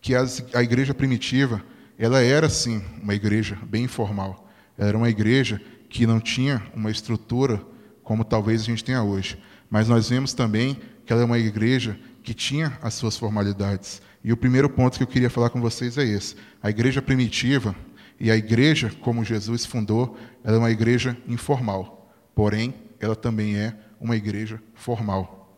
que 0.00 0.14
a 0.14 0.62
igreja 0.62 0.92
primitiva, 0.92 1.64
ela 1.98 2.20
era 2.20 2.48
sim 2.48 2.82
uma 3.02 3.14
igreja 3.14 3.58
bem 3.64 3.84
informal. 3.84 4.50
Era 4.76 4.98
uma 4.98 5.08
igreja 5.08 5.60
que 5.88 6.06
não 6.06 6.20
tinha 6.20 6.62
uma 6.74 6.90
estrutura 6.90 7.64
como 8.02 8.24
talvez 8.24 8.60
a 8.60 8.64
gente 8.64 8.84
tenha 8.84 9.02
hoje. 9.02 9.38
Mas 9.74 9.88
nós 9.88 10.08
vemos 10.08 10.32
também 10.32 10.78
que 11.04 11.12
ela 11.12 11.22
é 11.22 11.24
uma 11.24 11.36
igreja 11.36 11.98
que 12.22 12.32
tinha 12.32 12.78
as 12.80 12.94
suas 12.94 13.16
formalidades. 13.16 14.00
E 14.22 14.32
o 14.32 14.36
primeiro 14.36 14.70
ponto 14.70 14.96
que 14.96 15.02
eu 15.02 15.06
queria 15.08 15.28
falar 15.28 15.50
com 15.50 15.60
vocês 15.60 15.98
é 15.98 16.04
esse. 16.04 16.36
A 16.62 16.70
igreja 16.70 17.02
primitiva 17.02 17.74
e 18.20 18.30
a 18.30 18.36
igreja 18.36 18.92
como 19.00 19.24
Jesus 19.24 19.66
fundou, 19.66 20.16
ela 20.44 20.54
é 20.54 20.58
uma 20.60 20.70
igreja 20.70 21.18
informal. 21.26 22.08
Porém, 22.36 22.72
ela 23.00 23.16
também 23.16 23.56
é 23.56 23.76
uma 24.00 24.14
igreja 24.14 24.62
formal. 24.76 25.52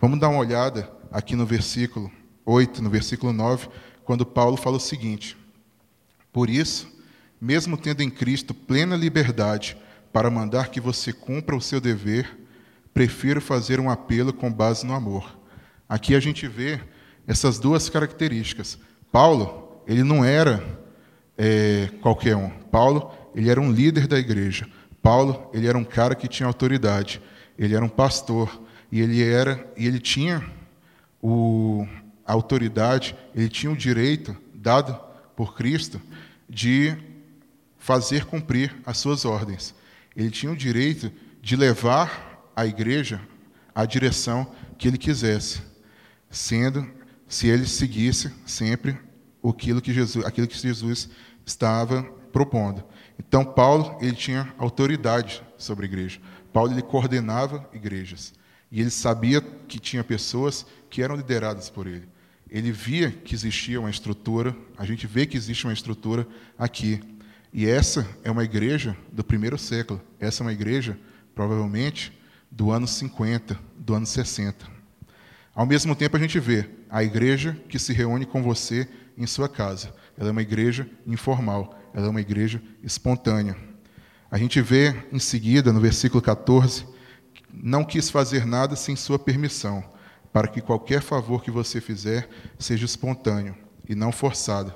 Vamos 0.00 0.18
dar 0.18 0.30
uma 0.30 0.40
olhada 0.40 0.90
aqui 1.12 1.36
no 1.36 1.44
versículo 1.44 2.10
8, 2.46 2.82
no 2.82 2.88
versículo 2.88 3.34
9, 3.34 3.68
quando 4.02 4.24
Paulo 4.24 4.56
fala 4.56 4.78
o 4.78 4.80
seguinte: 4.80 5.36
Por 6.32 6.48
isso, 6.48 6.90
mesmo 7.38 7.76
tendo 7.76 8.02
em 8.02 8.08
Cristo 8.08 8.54
plena 8.54 8.96
liberdade 8.96 9.76
para 10.10 10.30
mandar 10.30 10.70
que 10.70 10.80
você 10.80 11.12
cumpra 11.12 11.54
o 11.54 11.60
seu 11.60 11.82
dever, 11.82 12.37
prefiro 12.98 13.40
fazer 13.40 13.78
um 13.78 13.88
apelo 13.88 14.32
com 14.32 14.52
base 14.52 14.84
no 14.84 14.92
amor. 14.92 15.38
Aqui 15.88 16.16
a 16.16 16.20
gente 16.20 16.48
vê 16.48 16.80
essas 17.28 17.56
duas 17.56 17.88
características. 17.88 18.76
Paulo, 19.12 19.80
ele 19.86 20.02
não 20.02 20.24
era 20.24 20.60
é, 21.36 21.90
qualquer 22.00 22.34
um. 22.34 22.50
Paulo, 22.50 23.12
ele 23.36 23.48
era 23.48 23.60
um 23.60 23.70
líder 23.70 24.08
da 24.08 24.18
igreja. 24.18 24.68
Paulo, 25.00 25.48
ele 25.54 25.68
era 25.68 25.78
um 25.78 25.84
cara 25.84 26.16
que 26.16 26.26
tinha 26.26 26.48
autoridade. 26.48 27.22
Ele 27.56 27.72
era 27.72 27.84
um 27.84 27.88
pastor 27.88 28.60
e 28.90 29.00
ele 29.00 29.22
era 29.22 29.64
e 29.76 29.86
ele 29.86 30.00
tinha 30.00 30.44
o, 31.22 31.86
a 32.26 32.32
autoridade, 32.32 33.14
ele 33.32 33.48
tinha 33.48 33.70
o 33.70 33.76
direito 33.76 34.36
dado 34.52 34.98
por 35.36 35.54
Cristo 35.54 36.02
de 36.50 36.96
fazer 37.78 38.24
cumprir 38.24 38.74
as 38.84 38.98
suas 38.98 39.24
ordens. 39.24 39.72
Ele 40.16 40.32
tinha 40.32 40.50
o 40.50 40.56
direito 40.56 41.12
de 41.40 41.54
levar 41.54 42.27
a 42.58 42.66
igreja 42.66 43.20
à 43.74 43.84
direção 43.84 44.52
que 44.76 44.88
ele 44.88 44.98
quisesse, 44.98 45.62
sendo 46.30 46.88
se 47.26 47.46
ele 47.46 47.66
seguisse 47.66 48.32
sempre 48.46 48.98
aquilo 49.42 49.80
que 49.80 49.92
Jesus, 49.92 50.24
aquilo 50.24 50.46
que 50.46 50.58
Jesus 50.58 51.08
estava 51.46 52.02
propondo. 52.32 52.84
Então 53.18 53.44
Paulo 53.44 53.96
ele 54.00 54.16
tinha 54.16 54.52
autoridade 54.58 55.42
sobre 55.56 55.86
a 55.86 55.88
igreja. 55.88 56.20
Paulo 56.52 56.72
ele 56.72 56.82
coordenava 56.82 57.68
igrejas 57.72 58.34
e 58.70 58.80
ele 58.80 58.90
sabia 58.90 59.40
que 59.40 59.78
tinha 59.78 60.02
pessoas 60.02 60.66
que 60.90 61.02
eram 61.02 61.16
lideradas 61.16 61.70
por 61.70 61.86
ele 61.86 62.08
ele 62.50 62.72
via 62.72 63.10
que 63.10 63.34
existia 63.34 63.78
uma 63.78 63.90
estrutura, 63.90 64.56
a 64.76 64.84
gente 64.84 65.06
vê 65.06 65.26
que 65.26 65.36
existe 65.36 65.66
uma 65.66 65.72
estrutura 65.72 66.26
aqui. 66.58 67.00
E 67.52 67.66
essa 67.66 68.06
é 68.24 68.30
uma 68.30 68.44
igreja 68.44 68.96
do 69.12 69.22
primeiro 69.22 69.58
século. 69.58 70.00
Essa 70.18 70.42
é 70.42 70.46
uma 70.46 70.52
igreja, 70.52 70.98
provavelmente, 71.34 72.17
do 72.50 72.70
ano 72.70 72.86
50, 72.86 73.58
do 73.76 73.94
ano 73.94 74.06
60. 74.06 74.66
Ao 75.54 75.66
mesmo 75.66 75.94
tempo, 75.94 76.16
a 76.16 76.20
gente 76.20 76.38
vê 76.38 76.68
a 76.88 77.02
igreja 77.02 77.60
que 77.68 77.78
se 77.78 77.92
reúne 77.92 78.24
com 78.24 78.42
você 78.42 78.88
em 79.16 79.26
sua 79.26 79.48
casa. 79.48 79.92
Ela 80.16 80.28
é 80.28 80.32
uma 80.32 80.42
igreja 80.42 80.88
informal, 81.06 81.78
ela 81.92 82.06
é 82.06 82.10
uma 82.10 82.20
igreja 82.20 82.62
espontânea. 82.82 83.56
A 84.30 84.38
gente 84.38 84.60
vê 84.60 84.94
em 85.12 85.18
seguida, 85.18 85.72
no 85.72 85.80
versículo 85.80 86.22
14, 86.22 86.86
não 87.52 87.84
quis 87.84 88.10
fazer 88.10 88.46
nada 88.46 88.76
sem 88.76 88.94
sua 88.94 89.18
permissão 89.18 89.82
para 90.32 90.48
que 90.48 90.60
qualquer 90.60 91.00
favor 91.00 91.42
que 91.42 91.50
você 91.50 91.80
fizer 91.80 92.28
seja 92.58 92.84
espontâneo 92.84 93.56
e 93.88 93.94
não 93.94 94.12
forçado. 94.12 94.74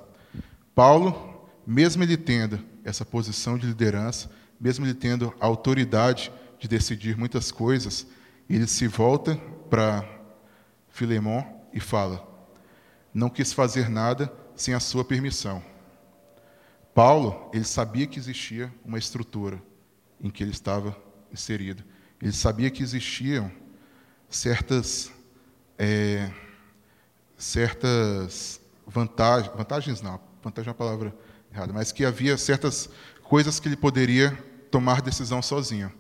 Paulo, 0.75 1.49
mesmo 1.67 2.03
ele 2.03 2.17
tendo 2.17 2.59
essa 2.83 3.05
posição 3.05 3.59
de 3.59 3.67
liderança, 3.67 4.31
mesmo 4.61 4.87
ele 4.87 4.95
tendo 4.95 5.33
autoridade 5.39 6.33
de 6.63 6.69
decidir 6.69 7.19
muitas 7.19 7.51
coisas, 7.51 8.07
ele 8.49 8.69
se 8.69 8.87
volta 8.87 9.35
para 9.69 10.09
Filemon 10.89 11.43
e 11.73 11.81
fala: 11.81 12.25
Não 13.13 13.29
quis 13.29 13.53
fazer 13.53 13.89
nada 13.89 14.33
sem 14.55 14.73
a 14.73 14.79
sua 14.79 15.05
permissão. 15.05 15.61
Paulo, 16.95 17.51
ele 17.53 17.65
sabia 17.65 18.07
que 18.07 18.17
existia 18.17 18.73
uma 18.85 18.97
estrutura 18.97 19.61
em 20.21 20.31
que 20.31 20.41
ele 20.41 20.53
estava 20.53 20.97
inserido. 21.33 21.83
Ele 22.21 22.31
sabia 22.31 22.71
que 22.71 22.81
existiam 22.81 23.51
certas 24.29 25.11
é, 25.77 26.31
certas 27.37 28.61
vantagens, 28.87 29.53
vantagens 29.57 30.01
não, 30.01 30.21
vantagem 30.41 30.69
é 30.69 30.71
uma 30.71 30.79
palavra 30.79 31.13
errada, 31.53 31.73
mas 31.73 31.91
que 31.91 32.05
havia 32.05 32.39
certas 32.39 32.89
coisas 33.25 33.59
que 33.59 33.67
ele 33.67 33.77
poderia 33.77 34.31
tomar 34.71 35.03
decisão 35.03 35.43
sozinho. 35.43 35.93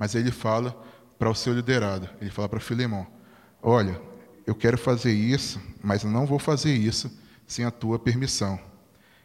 Mas 0.00 0.14
ele 0.14 0.30
fala 0.30 0.74
para 1.18 1.28
o 1.28 1.34
seu 1.34 1.52
liderado, 1.52 2.08
ele 2.22 2.30
fala 2.30 2.48
para 2.48 2.58
Filemão: 2.58 3.06
Olha, 3.62 4.00
eu 4.46 4.54
quero 4.54 4.78
fazer 4.78 5.12
isso, 5.12 5.60
mas 5.82 6.02
não 6.02 6.24
vou 6.24 6.38
fazer 6.38 6.72
isso 6.72 7.14
sem 7.46 7.66
a 7.66 7.70
tua 7.70 7.98
permissão. 7.98 8.58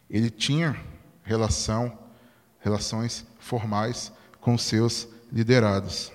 Ele 0.10 0.29
tinha 0.29 0.75
relação, 1.24 1.98
relações 2.60 3.25
formais 3.39 4.12
com 4.41 4.58
seus 4.58 5.08
liderados. 5.32 6.12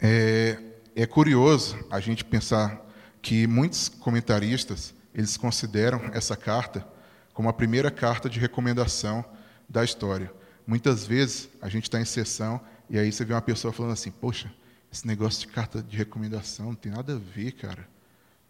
É, 0.00 0.58
é 0.96 1.06
curioso 1.06 1.78
a 1.88 2.00
gente 2.00 2.24
pensar 2.24 2.84
que 3.22 3.46
muitos 3.46 3.88
comentaristas 3.88 4.92
eles 5.14 5.36
consideram 5.36 6.00
essa 6.12 6.36
carta 6.36 6.84
como 7.32 7.48
a 7.48 7.52
primeira 7.52 7.92
carta 7.92 8.28
de 8.28 8.40
recomendação 8.40 9.24
da 9.68 9.84
história. 9.84 10.32
Muitas 10.66 11.06
vezes 11.06 11.48
a 11.62 11.68
gente 11.68 11.84
está 11.84 12.00
em 12.00 12.04
sessão 12.04 12.60
e 12.90 12.98
aí 12.98 13.12
você 13.12 13.24
vê 13.24 13.34
uma 13.34 13.42
pessoa 13.42 13.72
falando 13.72 13.92
assim: 13.92 14.10
Poxa, 14.10 14.52
esse 14.92 15.06
negócio 15.06 15.40
de 15.40 15.52
carta 15.52 15.82
de 15.82 15.96
recomendação 15.96 16.66
não 16.66 16.74
tem 16.74 16.92
nada 16.92 17.14
a 17.14 17.18
ver, 17.18 17.52
cara. 17.52 17.86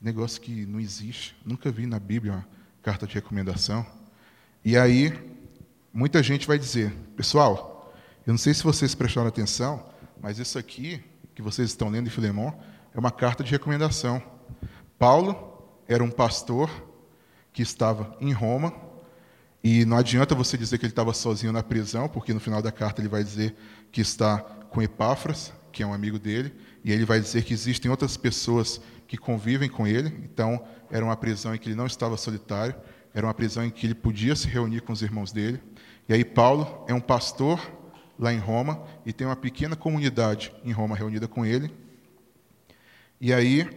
Negócio 0.01 0.41
que 0.41 0.65
não 0.67 0.79
existe. 0.79 1.37
Nunca 1.45 1.71
vi 1.71 1.87
na 1.87 1.99
Bíblia 1.99 2.35
uma 2.35 2.49
carta 2.83 3.07
de 3.07 3.15
recomendação. 3.15 3.85
E 4.65 4.77
aí, 4.77 5.13
muita 5.93 6.23
gente 6.23 6.47
vai 6.47 6.59
dizer: 6.59 6.93
Pessoal, 7.17 7.93
eu 8.27 8.33
não 8.33 8.39
sei 8.39 8.55
se 8.55 8.63
vocês 8.63 8.95
prestaram 8.95 9.29
atenção, 9.29 9.85
mas 10.21 10.39
isso 10.39 10.59
aqui 10.59 11.03
que 11.35 11.43
vocês 11.43 11.69
estão 11.69 11.89
lendo 11.89 12.07
em 12.07 12.11
Filemão 12.11 12.59
é 12.95 12.99
uma 12.99 13.11
carta 13.11 13.43
de 13.43 13.51
recomendação. 13.51 14.23
Paulo 14.99 15.69
era 15.87 16.03
um 16.03 16.11
pastor 16.11 16.71
que 17.53 17.63
estava 17.63 18.17
em 18.21 18.33
Roma, 18.33 18.75
e 19.63 19.85
não 19.85 19.97
adianta 19.97 20.35
você 20.35 20.57
dizer 20.57 20.79
que 20.79 20.85
ele 20.85 20.93
estava 20.93 21.13
sozinho 21.13 21.53
na 21.53 21.63
prisão, 21.63 22.09
porque 22.09 22.33
no 22.33 22.41
final 22.41 22.63
da 22.63 22.71
carta 22.71 23.01
ele 23.01 23.09
vai 23.09 23.25
dizer 23.25 23.57
que 23.91 24.01
está 24.01 24.39
com 24.39 24.81
Epáfras, 24.81 25.53
que 25.73 25.83
é 25.83 25.87
um 25.87 25.93
amigo 25.93 26.19
dele, 26.19 26.55
e 26.85 26.93
ele 26.93 27.05
vai 27.05 27.21
dizer 27.21 27.45
que 27.45 27.53
existem 27.53 27.91
outras 27.91 28.17
pessoas 28.17 28.81
que 29.07 29.17
convivem 29.17 29.69
com 29.69 29.87
ele. 29.87 30.09
Então, 30.25 30.65
era 30.91 31.05
uma 31.05 31.17
prisão 31.17 31.55
em 31.55 31.59
que 31.59 31.69
ele 31.69 31.77
não 31.77 31.87
estava 31.87 32.17
solitário, 32.17 32.75
era 33.13 33.27
uma 33.27 33.35
prisão 33.35 33.65
em 33.65 33.71
que 33.71 33.87
ele 33.87 33.95
podia 33.95 34.37
se 34.37 34.47
reunir 34.47 34.83
com 34.83 34.93
os 34.93 35.03
irmãos 35.03 35.33
dele. 35.33 35.61
E 36.09 36.15
aí, 36.15 36.25
Paulo 36.25 36.85
é 36.87 36.95
um 36.95 37.01
pastor 37.01 37.61
lá 38.19 38.33
em 38.33 38.39
Roma 38.39 38.83
e 39.05 39.13
tem 39.13 39.27
uma 39.27 39.37
pequena 39.37 39.75
comunidade 39.75 40.53
em 40.65 40.73
Roma 40.73 40.97
reunida 40.97 41.27
com 41.27 41.45
ele. 41.45 41.73
E 43.21 43.33
aí, 43.33 43.69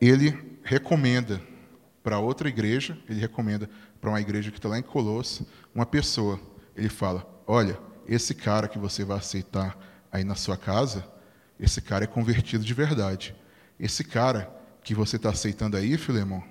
ele 0.00 0.58
recomenda 0.62 1.40
para 2.02 2.18
outra 2.18 2.48
igreja, 2.48 2.98
ele 3.08 3.20
recomenda 3.20 3.68
para 4.02 4.10
uma 4.10 4.20
igreja 4.20 4.50
que 4.50 4.58
está 4.58 4.68
lá 4.68 4.76
em 4.76 4.82
Colosso, 4.82 5.46
uma 5.72 5.86
pessoa. 5.86 6.38
Ele 6.76 6.88
fala: 6.88 7.24
Olha, 7.46 7.78
esse 8.06 8.34
cara 8.34 8.66
que 8.66 8.76
você 8.76 9.04
vai 9.04 9.16
aceitar 9.16 9.78
aí 10.10 10.24
na 10.24 10.34
sua 10.34 10.56
casa, 10.56 11.06
esse 11.58 11.80
cara 11.80 12.02
é 12.02 12.08
convertido 12.08 12.64
de 12.64 12.74
verdade. 12.74 13.32
Esse 13.78 14.02
cara 14.02 14.52
que 14.82 14.92
você 14.92 15.14
está 15.14 15.30
aceitando 15.30 15.76
aí, 15.76 15.96
Filemão, 15.96 16.42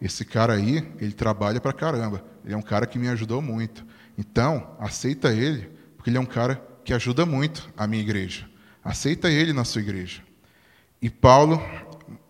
esse 0.00 0.24
cara 0.24 0.54
aí, 0.54 0.90
ele 0.98 1.12
trabalha 1.12 1.60
para 1.60 1.74
caramba. 1.74 2.24
Ele 2.42 2.54
é 2.54 2.56
um 2.56 2.62
cara 2.62 2.86
que 2.86 2.98
me 2.98 3.08
ajudou 3.08 3.42
muito. 3.42 3.84
Então, 4.16 4.74
aceita 4.80 5.32
ele, 5.34 5.70
porque 5.96 6.08
ele 6.08 6.16
é 6.16 6.20
um 6.20 6.26
cara 6.26 6.56
que 6.82 6.94
ajuda 6.94 7.26
muito 7.26 7.70
a 7.76 7.86
minha 7.86 8.02
igreja. 8.02 8.48
Aceita 8.82 9.30
ele 9.30 9.52
na 9.52 9.64
sua 9.64 9.82
igreja. 9.82 10.22
E 11.02 11.10
Paulo 11.10 11.62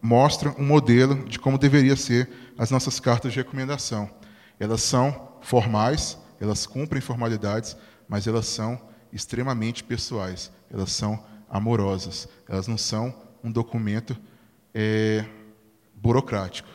mostra 0.03 0.51
um 0.59 0.65
modelo 0.65 1.25
de 1.25 1.39
como 1.39 1.57
deveria 1.57 1.95
ser 1.95 2.29
as 2.59 2.73
nossas 2.73 2.99
cartas 2.99 3.33
de 3.33 3.39
recomendação. 3.39 4.11
Elas 4.59 4.83
são 4.83 5.35
formais, 5.41 6.19
elas 6.41 6.67
cumprem 6.67 7.01
formalidades, 7.01 7.77
mas 8.09 8.27
elas 8.27 8.47
são 8.47 8.81
extremamente 9.13 9.85
pessoais, 9.85 10.51
elas 10.71 10.93
são 10.93 11.23
amorosas, 11.49 12.29
elas 12.49 12.67
não 12.67 12.77
são 12.77 13.15
um 13.43 13.51
documento 13.51 14.17
é, 14.75 15.25
burocrático, 15.95 16.69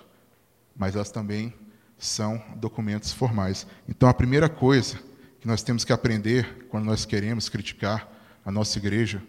mas 0.76 0.96
elas 0.96 1.12
também 1.12 1.54
são 1.98 2.42
documentos 2.56 3.14
formais. 3.14 3.68
Então, 3.88 4.10
a 4.10 4.14
primeira 4.14 4.50
coisa 4.50 4.98
que 5.40 5.48
nós 5.48 5.62
temos 5.62 5.84
que 5.84 5.94
aprender 5.94 6.68
quando 6.70 6.86
nós 6.86 7.06
queremos 7.06 7.50
criticar 7.50 8.10
a 8.44 8.52
nossa 8.52 8.78
igreja, 8.80 9.22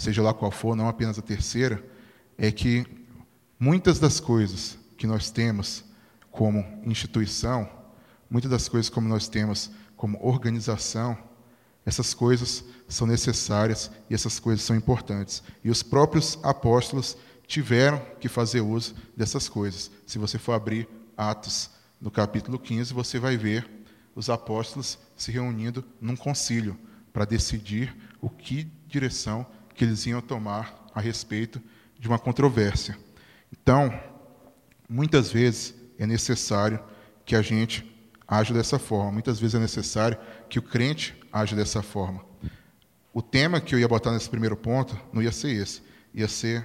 seja 0.00 0.22
lá 0.22 0.32
qual 0.32 0.50
for, 0.50 0.74
não 0.74 0.88
apenas 0.88 1.18
a 1.18 1.22
terceira, 1.22 1.84
é 2.38 2.50
que 2.50 2.86
muitas 3.58 3.98
das 3.98 4.18
coisas 4.18 4.78
que 4.96 5.06
nós 5.06 5.30
temos 5.30 5.84
como 6.30 6.64
instituição, 6.84 7.68
muitas 8.30 8.50
das 8.50 8.68
coisas 8.68 8.88
como 8.88 9.08
nós 9.08 9.28
temos 9.28 9.70
como 9.96 10.18
organização, 10.24 11.18
essas 11.84 12.14
coisas 12.14 12.64
são 12.88 13.06
necessárias 13.06 13.90
e 14.08 14.14
essas 14.14 14.38
coisas 14.38 14.64
são 14.64 14.76
importantes. 14.76 15.42
E 15.64 15.70
os 15.70 15.82
próprios 15.82 16.38
apóstolos 16.42 17.16
tiveram 17.46 18.00
que 18.20 18.28
fazer 18.28 18.60
uso 18.60 18.94
dessas 19.16 19.48
coisas. 19.48 19.90
Se 20.06 20.18
você 20.18 20.38
for 20.38 20.52
abrir 20.52 20.88
Atos 21.16 21.70
no 22.00 22.10
capítulo 22.10 22.58
15, 22.58 22.94
você 22.94 23.18
vai 23.18 23.36
ver 23.36 23.68
os 24.14 24.30
apóstolos 24.30 24.98
se 25.16 25.32
reunindo 25.32 25.84
num 26.00 26.16
concílio 26.16 26.78
para 27.12 27.24
decidir 27.24 27.94
o 28.20 28.30
que 28.30 28.64
direção 28.86 29.44
que 29.74 29.84
eles 29.84 30.06
iam 30.06 30.20
tomar 30.20 30.86
a 30.94 31.00
respeito 31.00 31.60
de 31.98 32.08
uma 32.08 32.18
controvérsia. 32.18 32.96
Então, 33.52 33.92
muitas 34.88 35.30
vezes 35.30 35.74
é 35.98 36.06
necessário 36.06 36.80
que 37.24 37.34
a 37.34 37.42
gente 37.42 37.89
age 38.30 38.54
dessa 38.54 38.78
forma. 38.78 39.10
Muitas 39.10 39.40
vezes 39.40 39.56
é 39.56 39.58
necessário 39.58 40.16
que 40.48 40.60
o 40.60 40.62
crente 40.62 41.20
age 41.32 41.56
dessa 41.56 41.82
forma. 41.82 42.24
O 43.12 43.20
tema 43.20 43.60
que 43.60 43.74
eu 43.74 43.78
ia 43.80 43.88
botar 43.88 44.12
nesse 44.12 44.30
primeiro 44.30 44.56
ponto 44.56 44.96
não 45.12 45.20
ia 45.20 45.32
ser 45.32 45.50
esse, 45.50 45.82
ia 46.14 46.28
ser 46.28 46.64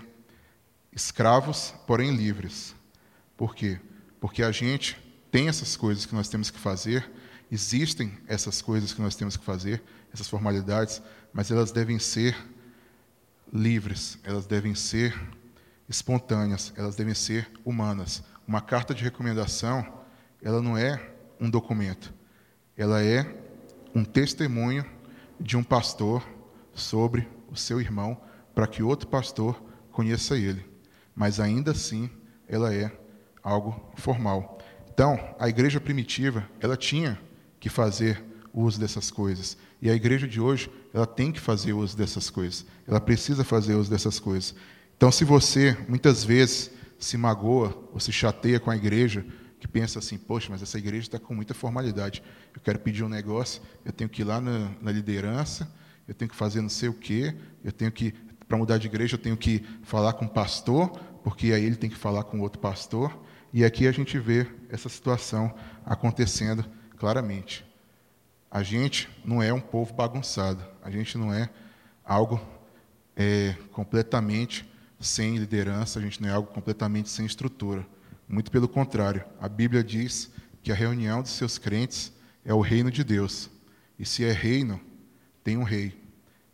escravos, 0.93 1.73
porém 1.87 2.15
livres. 2.15 2.75
Por 3.35 3.55
quê? 3.55 3.79
Porque 4.19 4.43
a 4.43 4.51
gente 4.51 4.95
tem 5.31 5.47
essas 5.47 5.75
coisas 5.75 6.05
que 6.05 6.13
nós 6.13 6.29
temos 6.29 6.51
que 6.51 6.59
fazer, 6.59 7.11
existem 7.51 8.15
essas 8.27 8.61
coisas 8.61 8.93
que 8.93 9.01
nós 9.01 9.15
temos 9.15 9.35
que 9.35 9.43
fazer, 9.43 9.83
essas 10.13 10.29
formalidades, 10.29 11.01
mas 11.33 11.49
elas 11.49 11.71
devem 11.71 11.97
ser 11.97 12.37
livres, 13.51 14.19
elas 14.23 14.45
devem 14.45 14.75
ser 14.75 15.19
espontâneas, 15.89 16.71
elas 16.75 16.95
devem 16.95 17.15
ser 17.15 17.49
humanas. 17.65 18.23
Uma 18.47 18.61
carta 18.61 18.93
de 18.93 19.03
recomendação, 19.03 20.03
ela 20.41 20.61
não 20.61 20.77
é 20.77 21.14
um 21.39 21.49
documento, 21.49 22.13
ela 22.77 23.03
é 23.03 23.25
um 23.93 24.03
testemunho 24.03 24.85
de 25.39 25.55
um 25.55 25.63
pastor 25.63 26.25
sobre 26.73 27.27
o 27.49 27.55
seu 27.55 27.79
irmão, 27.79 28.19
para 28.53 28.67
que 28.67 28.83
outro 28.83 29.07
pastor 29.07 29.61
conheça 29.91 30.37
ele. 30.37 30.65
Mas 31.15 31.39
ainda 31.39 31.71
assim, 31.71 32.09
ela 32.47 32.73
é 32.73 32.91
algo 33.41 33.91
formal. 33.95 34.59
Então, 34.93 35.19
a 35.39 35.47
igreja 35.47 35.79
primitiva, 35.79 36.47
ela 36.59 36.75
tinha 36.75 37.19
que 37.59 37.69
fazer 37.69 38.23
uso 38.53 38.79
dessas 38.79 39.11
coisas. 39.11 39.57
E 39.81 39.89
a 39.89 39.93
igreja 39.93 40.27
de 40.27 40.39
hoje, 40.39 40.69
ela 40.93 41.05
tem 41.05 41.31
que 41.31 41.39
fazer 41.39 41.73
uso 41.73 41.97
dessas 41.97 42.29
coisas. 42.29 42.65
Ela 42.87 42.99
precisa 42.99 43.43
fazer 43.43 43.75
uso 43.75 43.89
dessas 43.89 44.19
coisas. 44.19 44.55
Então, 44.95 45.11
se 45.11 45.25
você 45.25 45.77
muitas 45.87 46.23
vezes 46.23 46.71
se 46.97 47.17
magoa 47.17 47.77
ou 47.93 47.99
se 47.99 48.11
chateia 48.11 48.59
com 48.59 48.71
a 48.71 48.75
igreja 48.75 49.25
que 49.65 49.67
pensa 49.67 49.97
assim, 49.97 50.17
poxa, 50.17 50.47
mas 50.51 50.61
essa 50.61 50.77
igreja 50.77 51.07
está 51.07 51.19
com 51.19 51.33
muita 51.33 51.55
formalidade. 51.55 52.21
Eu 52.53 52.61
quero 52.61 52.79
pedir 52.79 53.03
um 53.03 53.09
negócio, 53.09 53.61
eu 53.83 53.91
tenho 53.91 54.07
que 54.09 54.21
ir 54.21 54.25
lá 54.25 54.39
na, 54.39 54.71
na 54.79 54.91
liderança, 54.91 55.71
eu 56.07 56.13
tenho 56.13 56.29
que 56.29 56.35
fazer 56.35 56.61
não 56.61 56.69
sei 56.69 56.87
o 56.87 56.93
quê, 56.93 57.35
eu 57.63 57.71
tenho 57.71 57.91
que, 57.91 58.13
para 58.47 58.57
mudar 58.57 58.77
de 58.77 58.85
igreja, 58.85 59.15
eu 59.15 59.19
tenho 59.19 59.35
que 59.35 59.65
falar 59.81 60.13
com 60.13 60.25
o 60.25 60.29
pastor, 60.29 60.89
porque 61.23 61.51
aí 61.51 61.65
ele 61.65 61.75
tem 61.75 61.89
que 61.89 61.95
falar 61.95 62.23
com 62.25 62.39
outro 62.41 62.59
pastor. 62.59 63.19
E 63.51 63.65
aqui 63.65 63.87
a 63.87 63.91
gente 63.91 64.19
vê 64.19 64.45
essa 64.69 64.87
situação 64.87 65.53
acontecendo 65.83 66.63
claramente. 66.97 67.65
A 68.51 68.61
gente 68.61 69.09
não 69.25 69.41
é 69.41 69.51
um 69.51 69.61
povo 69.61 69.93
bagunçado, 69.95 70.63
a 70.83 70.91
gente 70.91 71.17
não 71.17 71.33
é 71.33 71.49
algo 72.03 72.39
é, 73.15 73.55
completamente 73.71 74.69
sem 74.99 75.37
liderança, 75.37 75.97
a 75.97 76.01
gente 76.01 76.21
não 76.21 76.29
é 76.29 76.33
algo 76.33 76.51
completamente 76.53 77.09
sem 77.09 77.25
estrutura. 77.25 77.85
Muito 78.27 78.51
pelo 78.51 78.67
contrário, 78.67 79.23
a 79.39 79.47
Bíblia 79.47 79.83
diz 79.83 80.31
que 80.63 80.71
a 80.71 80.75
reunião 80.75 81.21
dos 81.21 81.31
seus 81.31 81.57
crentes 81.57 82.11
é 82.43 82.53
o 82.53 82.61
reino 82.61 82.89
de 82.89 83.03
Deus. 83.03 83.49
E 83.99 84.05
se 84.05 84.23
é 84.23 84.31
reino, 84.31 84.79
tem 85.43 85.57
um 85.57 85.63
rei. 85.63 85.95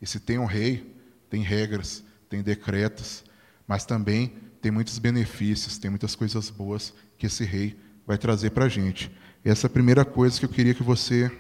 E 0.02 0.06
se 0.06 0.20
tem 0.20 0.38
um 0.38 0.46
rei, 0.46 0.96
tem 1.30 1.42
regras, 1.42 2.04
tem 2.30 2.42
decretos, 2.42 3.24
mas 3.66 3.86
também 3.86 4.34
tem 4.62 4.72
muitos 4.72 5.00
benefícios, 5.00 5.78
tem 5.78 5.90
muitas 5.90 6.16
coisas 6.16 6.50
boas 6.50 6.94
que 7.18 7.26
esse 7.26 7.44
rei 7.46 7.80
vai 8.06 8.18
trazer 8.18 8.52
para 8.52 8.66
a 8.66 8.70
gente. 8.70 9.12
Essa 9.44 9.66
é 9.66 9.70
a 9.70 9.72
primeira 9.72 10.04
coisa 10.04 10.40
que 10.40 10.46
eu 10.46 10.50
queria 10.50 10.74
que 10.74 10.84
você 10.84 11.32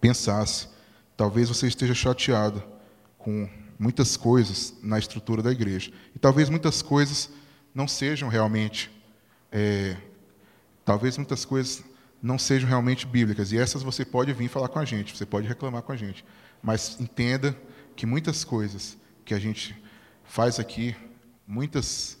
pensasse. 0.00 0.68
Talvez 1.16 1.48
você 1.48 1.66
esteja 1.66 1.94
chateado 1.94 2.62
com 3.18 3.48
muitas 3.78 4.16
coisas 4.16 4.74
na 4.82 4.98
estrutura 4.98 5.42
da 5.42 5.50
igreja. 5.50 5.90
E 6.14 6.18
talvez 6.18 6.48
muitas 6.48 6.80
coisas 6.80 7.30
não 7.74 7.88
sejam 7.88 8.28
realmente. 8.28 8.90
É, 9.52 9.96
talvez 10.84 11.16
muitas 11.16 11.44
coisas 11.44 11.82
não 12.22 12.38
sejam 12.38 12.68
realmente 12.68 13.06
bíblicas. 13.06 13.52
E 13.52 13.58
essas 13.58 13.82
você 13.82 14.04
pode 14.04 14.32
vir 14.32 14.48
falar 14.48 14.68
com 14.68 14.78
a 14.78 14.84
gente, 14.84 15.16
você 15.16 15.26
pode 15.26 15.46
reclamar 15.46 15.82
com 15.82 15.92
a 15.92 15.96
gente. 15.96 16.24
Mas 16.62 17.00
entenda 17.00 17.56
que 17.96 18.06
muitas 18.06 18.44
coisas 18.44 18.96
que 19.24 19.34
a 19.34 19.38
gente 19.38 19.74
faz 20.24 20.58
aqui, 20.58 20.94
muitas 21.46 22.18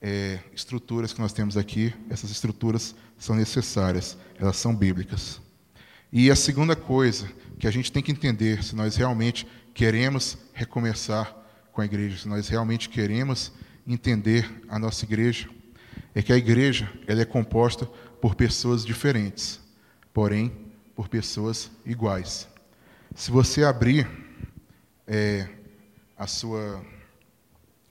é, 0.00 0.38
estruturas 0.54 1.12
que 1.12 1.20
nós 1.20 1.32
temos 1.32 1.56
aqui, 1.56 1.92
essas 2.08 2.30
estruturas 2.30 2.94
são 3.18 3.36
necessárias, 3.36 4.16
elas 4.38 4.56
são 4.56 4.74
bíblicas. 4.74 5.40
E 6.12 6.30
a 6.30 6.36
segunda 6.36 6.74
coisa 6.74 7.30
que 7.58 7.66
a 7.66 7.70
gente 7.70 7.92
tem 7.92 8.02
que 8.02 8.10
entender, 8.10 8.64
se 8.64 8.74
nós 8.74 8.96
realmente 8.96 9.46
queremos 9.74 10.38
recomeçar 10.52 11.36
com 11.72 11.80
a 11.80 11.84
igreja, 11.84 12.18
se 12.18 12.28
nós 12.28 12.48
realmente 12.48 12.88
queremos 12.88 13.52
entender 13.86 14.62
a 14.68 14.78
nossa 14.78 15.04
igreja, 15.04 15.48
é 16.14 16.22
que 16.22 16.32
a 16.32 16.36
igreja 16.36 16.90
ela 17.06 17.22
é 17.22 17.24
composta 17.24 17.86
por 18.20 18.34
pessoas 18.34 18.84
diferentes, 18.84 19.60
porém 20.12 20.52
por 20.94 21.08
pessoas 21.08 21.70
iguais. 21.84 22.48
Se 23.14 23.30
você 23.30 23.64
abrir 23.64 24.08
é, 25.06 25.48
a 26.16 26.26
sua 26.26 26.84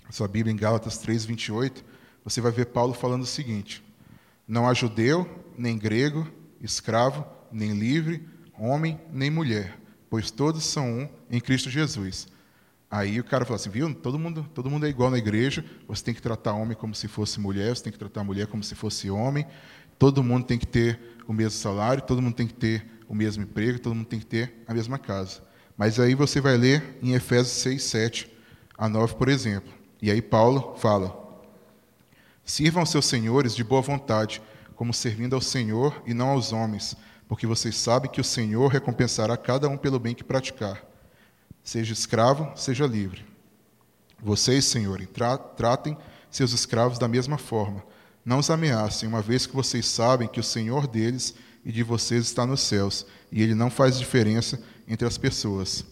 a 0.08 0.12
sua 0.12 0.28
Bíblia 0.28 0.52
em 0.52 0.58
Gálatas 0.58 0.98
3:28, 0.98 1.84
você 2.24 2.42
vai 2.42 2.52
ver 2.52 2.66
Paulo 2.68 2.94
falando 2.94 3.24
o 3.24 3.28
seguinte: 3.28 3.84
Não 4.48 4.68
há 4.68 4.74
judeu, 4.74 5.28
nem 5.58 5.78
grego, 5.78 6.28
escravo, 6.60 7.26
nem 7.52 7.74
livre, 7.74 8.28
homem, 8.58 9.00
nem 9.12 9.30
mulher, 9.30 9.80
pois 10.10 10.32
todos 10.32 10.64
são 10.64 10.86
um 10.88 11.10
em 11.30 11.40
Cristo 11.40 11.70
Jesus. 11.70 12.28
Aí 12.92 13.20
o 13.20 13.24
cara 13.24 13.46
fala 13.46 13.56
assim, 13.56 13.70
viu? 13.70 13.94
Todo 13.94 14.18
mundo, 14.18 14.50
todo 14.54 14.70
mundo 14.70 14.86
é 14.86 14.90
igual 14.90 15.12
na 15.12 15.18
igreja. 15.18 15.64
Você 15.88 16.04
tem 16.04 16.14
que 16.14 16.22
tratar 16.22 16.54
homem 16.54 16.76
como 16.76 16.96
se 16.96 17.08
fosse 17.08 17.40
mulher, 17.40 17.76
você 17.76 17.84
tem 17.84 17.94
que 17.94 18.00
tratar 18.00 18.24
mulher 18.24 18.48
como 18.48 18.64
se 18.64 18.74
fosse 18.74 19.10
homem. 19.10 19.46
Todo 20.00 20.24
mundo 20.24 20.46
tem 20.46 20.58
que 20.58 20.66
ter 20.66 21.00
o 21.28 21.34
mesmo 21.34 21.60
salário, 21.60 22.02
todo 22.02 22.22
mundo 22.22 22.36
tem 22.36 22.48
que 22.48 22.54
ter 22.54 22.86
o 23.08 23.14
mesmo 23.14 23.44
emprego, 23.44 23.80
todo 23.80 23.94
mundo 23.94 24.08
tem 24.08 24.20
que 24.20 24.26
ter 24.26 24.64
a 24.68 24.74
mesma 24.74 24.98
casa. 24.98 25.42
Mas 25.78 26.00
aí 26.00 26.16
você 26.16 26.42
vai 26.42 26.58
ler 26.58 26.98
em 27.02 27.14
Efésios 27.14 27.58
6, 27.62 27.84
7 27.84 28.32
a 28.78 28.90
9, 28.90 29.16
por 29.16 29.30
exemplo. 29.30 29.72
E 30.02 30.10
aí 30.10 30.22
Paulo 30.22 30.76
fala: 30.78 31.16
Sirvam 32.44 32.86
seus 32.86 33.06
senhores 33.06 33.56
de 33.56 33.64
boa 33.64 33.82
vontade, 33.82 34.42
como 34.76 34.94
servindo 34.94 35.36
ao 35.36 35.42
Senhor 35.42 36.02
e 36.08 36.14
não 36.14 36.30
aos 36.30 36.52
homens, 36.52 36.96
porque 37.28 37.46
vocês 37.46 37.76
sabem 37.76 38.10
que 38.10 38.22
o 38.22 38.24
Senhor 38.24 38.70
recompensará 38.70 39.38
cada 39.38 39.68
um 39.68 39.78
pelo 39.78 40.00
bem 40.00 40.16
que 40.16 40.24
praticar, 40.24 40.82
seja 41.70 41.94
escravo, 41.94 42.52
seja 42.56 42.88
livre. 42.88 43.24
Vocês, 44.20 44.66
Senhor, 44.66 45.06
tra 45.06 45.38
tratem 45.38 45.96
seus 46.32 46.52
escravos 46.52 46.98
da 46.98 47.08
mesma 47.08 47.38
forma. 47.38 47.84
Não 48.26 48.40
os 48.40 48.50
ameacem, 48.50 49.08
uma 49.08 49.22
vez 49.22 49.46
que 49.46 49.56
vocês 49.56 49.86
sabem 49.86 50.28
que 50.28 50.40
o 50.40 50.44
Senhor 50.44 50.88
deles 50.88 51.36
e 51.64 51.72
de 51.72 51.84
vocês 51.84 52.26
está 52.26 52.44
nos 52.44 52.62
céus, 52.62 53.06
e 53.32 53.44
ele 53.44 53.54
não 53.54 53.70
faz 53.70 54.00
diferença 54.00 54.60
entre 54.88 55.08
as 55.08 55.16
pessoas. 55.16 55.86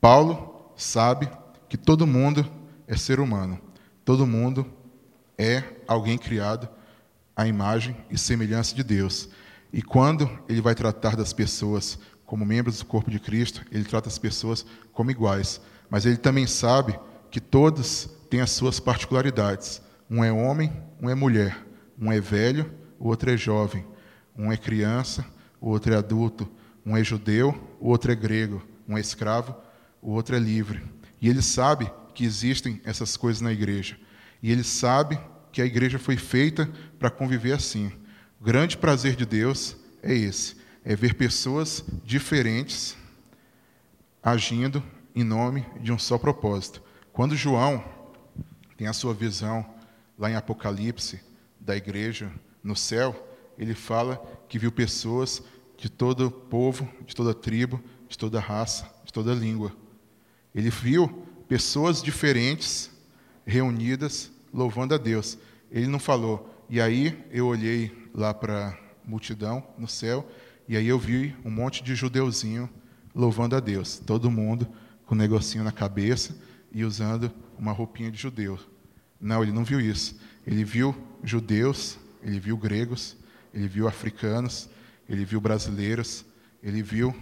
Paulo 0.00 0.72
sabe 0.74 1.28
que 1.68 1.76
todo 1.76 2.06
mundo 2.06 2.50
é 2.86 2.96
ser 2.96 3.20
humano, 3.20 3.60
todo 4.06 4.26
mundo 4.26 4.66
é 5.36 5.62
alguém 5.86 6.16
criado 6.16 6.66
à 7.36 7.46
imagem 7.46 7.94
e 8.10 8.16
semelhança 8.16 8.74
de 8.74 8.82
Deus. 8.82 9.28
E 9.70 9.82
quando 9.82 10.26
ele 10.48 10.62
vai 10.62 10.74
tratar 10.74 11.16
das 11.16 11.34
pessoas 11.34 11.98
como 12.28 12.44
membros 12.44 12.78
do 12.78 12.84
corpo 12.84 13.10
de 13.10 13.18
Cristo, 13.18 13.64
ele 13.72 13.84
trata 13.84 14.06
as 14.06 14.18
pessoas 14.18 14.64
como 14.92 15.10
iguais. 15.10 15.62
Mas 15.88 16.04
ele 16.04 16.18
também 16.18 16.46
sabe 16.46 17.00
que 17.30 17.40
todos 17.40 18.06
têm 18.28 18.42
as 18.42 18.50
suas 18.50 18.78
particularidades. 18.78 19.80
Um 20.10 20.22
é 20.22 20.30
homem, 20.30 20.70
um 21.00 21.08
é 21.08 21.14
mulher. 21.14 21.56
Um 21.98 22.12
é 22.12 22.20
velho, 22.20 22.70
o 22.98 23.08
outro 23.08 23.30
é 23.30 23.36
jovem. 23.36 23.82
Um 24.36 24.52
é 24.52 24.58
criança, 24.58 25.24
o 25.58 25.70
outro 25.70 25.94
é 25.94 25.96
adulto. 25.96 26.46
Um 26.84 26.94
é 26.94 27.02
judeu, 27.02 27.58
o 27.80 27.88
outro 27.88 28.12
é 28.12 28.14
grego. 28.14 28.62
Um 28.86 28.98
é 28.98 29.00
escravo, 29.00 29.56
o 30.02 30.10
outro 30.10 30.36
é 30.36 30.38
livre. 30.38 30.84
E 31.22 31.30
ele 31.30 31.40
sabe 31.40 31.90
que 32.14 32.26
existem 32.26 32.78
essas 32.84 33.16
coisas 33.16 33.40
na 33.40 33.52
igreja. 33.52 33.96
E 34.42 34.52
ele 34.52 34.64
sabe 34.64 35.18
que 35.50 35.62
a 35.62 35.66
igreja 35.66 35.98
foi 35.98 36.18
feita 36.18 36.68
para 36.98 37.08
conviver 37.08 37.52
assim. 37.52 37.90
O 38.38 38.44
grande 38.44 38.76
prazer 38.76 39.16
de 39.16 39.24
Deus 39.24 39.74
é 40.02 40.14
esse: 40.14 40.57
é 40.88 40.96
ver 40.96 41.12
pessoas 41.12 41.84
diferentes 42.02 42.96
agindo 44.22 44.82
em 45.14 45.22
nome 45.22 45.66
de 45.82 45.92
um 45.92 45.98
só 45.98 46.16
propósito. 46.16 46.82
Quando 47.12 47.36
João 47.36 47.84
tem 48.74 48.86
a 48.86 48.94
sua 48.94 49.12
visão 49.12 49.68
lá 50.18 50.30
em 50.30 50.34
Apocalipse 50.34 51.20
da 51.60 51.76
igreja 51.76 52.32
no 52.64 52.74
céu, 52.74 53.14
ele 53.58 53.74
fala 53.74 54.16
que 54.48 54.58
viu 54.58 54.72
pessoas 54.72 55.42
de 55.76 55.90
todo 55.90 56.30
povo, 56.30 56.88
de 57.06 57.14
toda 57.14 57.34
tribo, 57.34 57.84
de 58.08 58.16
toda 58.16 58.40
raça, 58.40 58.90
de 59.04 59.12
toda 59.12 59.34
língua. 59.34 59.76
Ele 60.54 60.70
viu 60.70 61.06
pessoas 61.46 62.02
diferentes 62.02 62.90
reunidas 63.44 64.30
louvando 64.54 64.94
a 64.94 64.96
Deus. 64.96 65.36
Ele 65.70 65.86
não 65.86 65.98
falou, 65.98 66.64
e 66.66 66.80
aí 66.80 67.22
eu 67.30 67.46
olhei 67.46 68.08
lá 68.14 68.32
para 68.32 68.68
a 68.68 68.78
multidão 69.04 69.62
no 69.76 69.86
céu, 69.86 70.26
e 70.68 70.76
aí 70.76 70.86
eu 70.86 70.98
vi 70.98 71.34
um 71.44 71.50
monte 71.50 71.82
de 71.82 71.94
judeuzinho 71.94 72.68
louvando 73.14 73.56
a 73.56 73.60
Deus, 73.60 73.98
todo 73.98 74.30
mundo 74.30 74.68
com 75.06 75.14
um 75.14 75.18
negocinho 75.18 75.64
na 75.64 75.72
cabeça 75.72 76.36
e 76.70 76.84
usando 76.84 77.32
uma 77.58 77.72
roupinha 77.72 78.10
de 78.10 78.18
judeu. 78.18 78.58
Não, 79.18 79.42
ele 79.42 79.50
não 79.50 79.64
viu 79.64 79.80
isso. 79.80 80.20
Ele 80.46 80.62
viu 80.64 80.94
judeus, 81.24 81.98
ele 82.22 82.38
viu 82.38 82.56
gregos, 82.56 83.16
ele 83.52 83.66
viu 83.66 83.88
africanos, 83.88 84.68
ele 85.08 85.24
viu 85.24 85.40
brasileiros, 85.40 86.24
ele 86.62 86.82
viu 86.82 87.14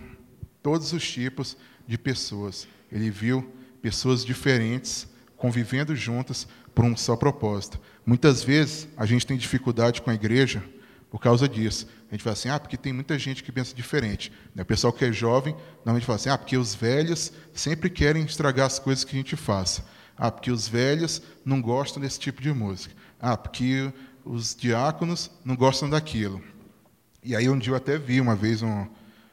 todos 0.62 0.92
os 0.92 1.08
tipos 1.08 1.56
de 1.86 1.96
pessoas. 1.96 2.66
Ele 2.90 3.10
viu 3.10 3.48
pessoas 3.80 4.24
diferentes 4.24 5.08
convivendo 5.36 5.94
juntas 5.94 6.48
por 6.74 6.84
um 6.84 6.96
só 6.96 7.14
propósito. 7.16 7.80
Muitas 8.04 8.42
vezes 8.42 8.88
a 8.96 9.06
gente 9.06 9.26
tem 9.26 9.36
dificuldade 9.36 10.02
com 10.02 10.10
a 10.10 10.14
igreja 10.14 10.62
por 11.10 11.20
causa 11.20 11.48
disso. 11.48 11.86
A 12.10 12.14
gente 12.14 12.22
fala 12.22 12.34
assim, 12.34 12.48
ah, 12.48 12.58
porque 12.60 12.76
tem 12.76 12.92
muita 12.92 13.18
gente 13.18 13.42
que 13.42 13.50
pensa 13.50 13.74
diferente. 13.74 14.32
Né? 14.54 14.62
O 14.62 14.66
pessoal 14.66 14.92
que 14.92 15.04
é 15.04 15.12
jovem, 15.12 15.56
normalmente 15.76 16.06
fala 16.06 16.16
assim, 16.16 16.28
ah, 16.28 16.38
porque 16.38 16.56
os 16.56 16.74
velhos 16.74 17.32
sempre 17.52 17.90
querem 17.90 18.24
estragar 18.24 18.66
as 18.66 18.78
coisas 18.78 19.04
que 19.04 19.16
a 19.16 19.18
gente 19.18 19.36
faça. 19.36 19.84
Ah, 20.16 20.30
porque 20.30 20.50
os 20.50 20.68
velhos 20.68 21.20
não 21.44 21.60
gostam 21.60 22.00
desse 22.00 22.18
tipo 22.18 22.40
de 22.40 22.52
música. 22.52 22.94
Ah, 23.20 23.36
porque 23.36 23.92
os 24.24 24.54
diáconos 24.54 25.30
não 25.44 25.56
gostam 25.56 25.90
daquilo. 25.90 26.42
E 27.22 27.34
aí 27.34 27.48
um 27.48 27.58
dia 27.58 27.72
eu 27.72 27.76
até 27.76 27.98
vi 27.98 28.20
uma 28.20 28.36
vez 28.36 28.62
um, 28.62 28.86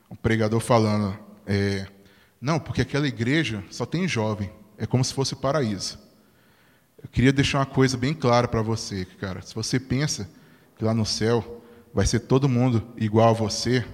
um 0.10 0.16
pregador 0.16 0.60
falando, 0.60 1.18
é, 1.46 1.88
não, 2.42 2.60
porque 2.60 2.82
aquela 2.82 3.08
igreja 3.08 3.64
só 3.70 3.86
tem 3.86 4.08
jovem, 4.08 4.52
é 4.78 4.86
como 4.86 5.04
se 5.04 5.14
fosse 5.14 5.34
o 5.34 5.38
paraíso. 5.38 6.00
Eu 7.02 7.08
queria 7.10 7.32
deixar 7.32 7.60
uma 7.60 7.66
coisa 7.66 7.98
bem 7.98 8.14
clara 8.14 8.48
para 8.48 8.62
você, 8.62 9.06
cara. 9.20 9.42
Se 9.42 9.54
você 9.54 9.80
pensa 9.80 10.30
que 10.76 10.84
lá 10.84 10.94
no 10.94 11.06
céu 11.06 11.63
vai 11.94 12.06
ser 12.06 12.22
todo 12.22 12.50
mundo 12.50 12.86
igual 12.98 13.30
a 13.30 13.34
você, 13.34 13.86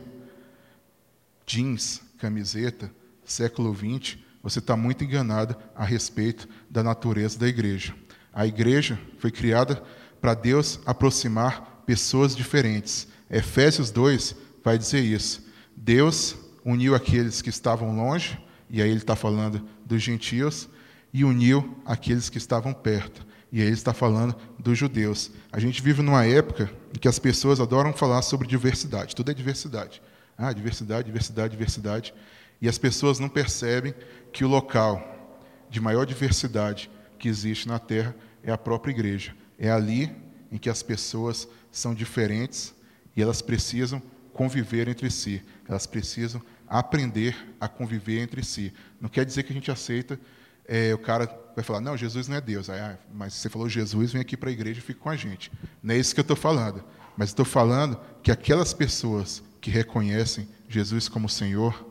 jeans, 1.46 2.02
camiseta, 2.18 2.92
século 3.26 3.76
XX, 3.76 4.18
você 4.42 4.60
está 4.60 4.76
muito 4.76 5.04
enganado 5.04 5.56
a 5.76 5.84
respeito 5.84 6.48
da 6.70 6.82
natureza 6.82 7.38
da 7.38 7.48
igreja. 7.48 7.94
A 8.34 8.48
igreja 8.48 9.00
foi 9.18 9.32
criada 9.32 9.84
para 10.22 10.34
Deus 10.34 10.80
aproximar 10.86 11.84
pessoas 11.86 12.36
diferentes. 12.36 13.08
Efésios 13.30 13.92
2 13.92 14.36
vai 14.64 14.78
dizer 14.78 15.02
isso. 15.02 15.46
Deus 15.76 16.36
uniu 16.64 16.96
aqueles 16.96 17.42
que 17.42 17.50
estavam 17.50 17.96
longe, 17.96 18.40
e 18.70 18.82
aí 18.82 18.90
ele 18.90 19.00
está 19.00 19.16
falando 19.16 19.66
dos 19.86 20.02
gentios, 20.02 20.70
e 21.12 21.26
uniu 21.26 21.78
aqueles 21.86 22.30
que 22.30 22.38
estavam 22.38 22.74
perto. 22.74 23.26
E 23.52 23.62
aí 23.62 23.68
ele 23.68 23.74
está 23.74 23.94
falando 23.94 24.36
dos 24.58 24.78
judeus. 24.78 25.32
A 25.52 25.60
gente 25.60 25.82
vive 25.82 26.02
numa 26.02 26.26
época 26.26 26.72
em 26.96 27.00
que 27.00 27.08
as 27.08 27.18
pessoas 27.18 27.60
adoram 27.60 27.92
falar 27.94 28.22
sobre 28.22 28.48
diversidade. 28.48 29.16
Tudo 29.16 29.32
é 29.32 29.34
diversidade. 29.34 30.02
Ah, 30.38 30.54
diversidade, 30.54 31.06
diversidade, 31.06 31.52
diversidade. 31.52 32.14
E 32.62 32.68
as 32.68 32.78
pessoas 32.78 33.20
não 33.20 33.28
percebem 33.28 33.94
que 34.32 34.46
o 34.46 34.48
local 34.48 35.02
de 35.70 35.80
maior 35.80 36.06
diversidade 36.06 36.90
que 37.18 37.28
existe 37.28 37.68
na 37.68 37.80
Terra 37.80 38.16
é 38.44 38.52
a 38.52 38.58
própria 38.58 38.92
igreja. 38.92 39.36
É 39.58 39.70
ali 39.70 40.16
em 40.52 40.58
que 40.58 40.70
as 40.70 40.84
pessoas 40.84 41.48
são 41.72 41.94
diferentes 41.94 42.74
e 43.16 43.22
elas 43.22 43.42
precisam 43.42 44.02
conviver 44.34 44.88
entre 44.88 45.10
si. 45.10 45.42
Elas 45.68 45.86
precisam 45.86 46.42
aprender 46.68 47.36
a 47.60 47.68
conviver 47.68 48.20
entre 48.20 48.44
si. 48.44 48.74
Não 49.02 49.10
quer 49.10 49.26
dizer 49.26 49.44
que 49.44 49.52
a 49.52 49.56
gente 49.56 49.72
aceita, 49.72 50.20
é, 50.72 50.94
o 50.94 51.00
cara 51.00 51.26
vai 51.56 51.64
falar, 51.64 51.82
não, 51.82 51.98
Jesus 51.98 52.28
não 52.28 52.38
é 52.38 52.42
Deus. 52.42 52.70
Aí, 52.70 52.80
ah, 52.80 52.96
mas 53.12 53.34
você 53.34 53.50
falou 53.50 53.68
Jesus, 53.68 54.14
vem 54.14 54.22
aqui 54.22 54.38
para 54.38 54.50
a 54.50 54.54
igreja 54.54 54.80
e 54.80 54.84
fica 54.84 55.00
com 55.00 55.10
a 55.10 55.16
gente. 55.16 55.52
Não 55.82 55.96
é 55.96 55.98
isso 55.98 56.14
que 56.14 56.20
eu 56.20 56.22
estou 56.22 56.38
falando. 56.38 56.84
Mas 57.18 57.30
estou 57.30 57.44
falando 57.44 58.00
que 58.22 58.32
aquelas 58.32 58.72
pessoas 58.72 59.42
que 59.60 59.72
reconhecem 59.72 60.48
Jesus 60.68 61.10
como 61.10 61.28
Senhor, 61.28 61.88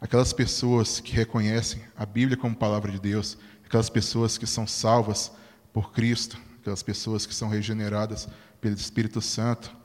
aquelas 0.00 0.32
pessoas 0.32 0.98
que 0.98 1.12
reconhecem 1.12 1.82
a 1.94 2.06
Bíblia 2.06 2.38
como 2.38 2.56
palavra 2.56 2.90
de 2.90 2.98
Deus, 2.98 3.36
aquelas 3.66 3.90
pessoas 3.90 4.38
que 4.38 4.46
são 4.46 4.66
salvas 4.66 5.30
por 5.70 5.92
Cristo, 5.92 6.38
aquelas 6.58 6.82
pessoas 6.82 7.26
que 7.26 7.34
são 7.34 7.50
regeneradas 7.50 8.28
pelo 8.62 8.74
Espírito 8.74 9.20
Santo, 9.20 9.76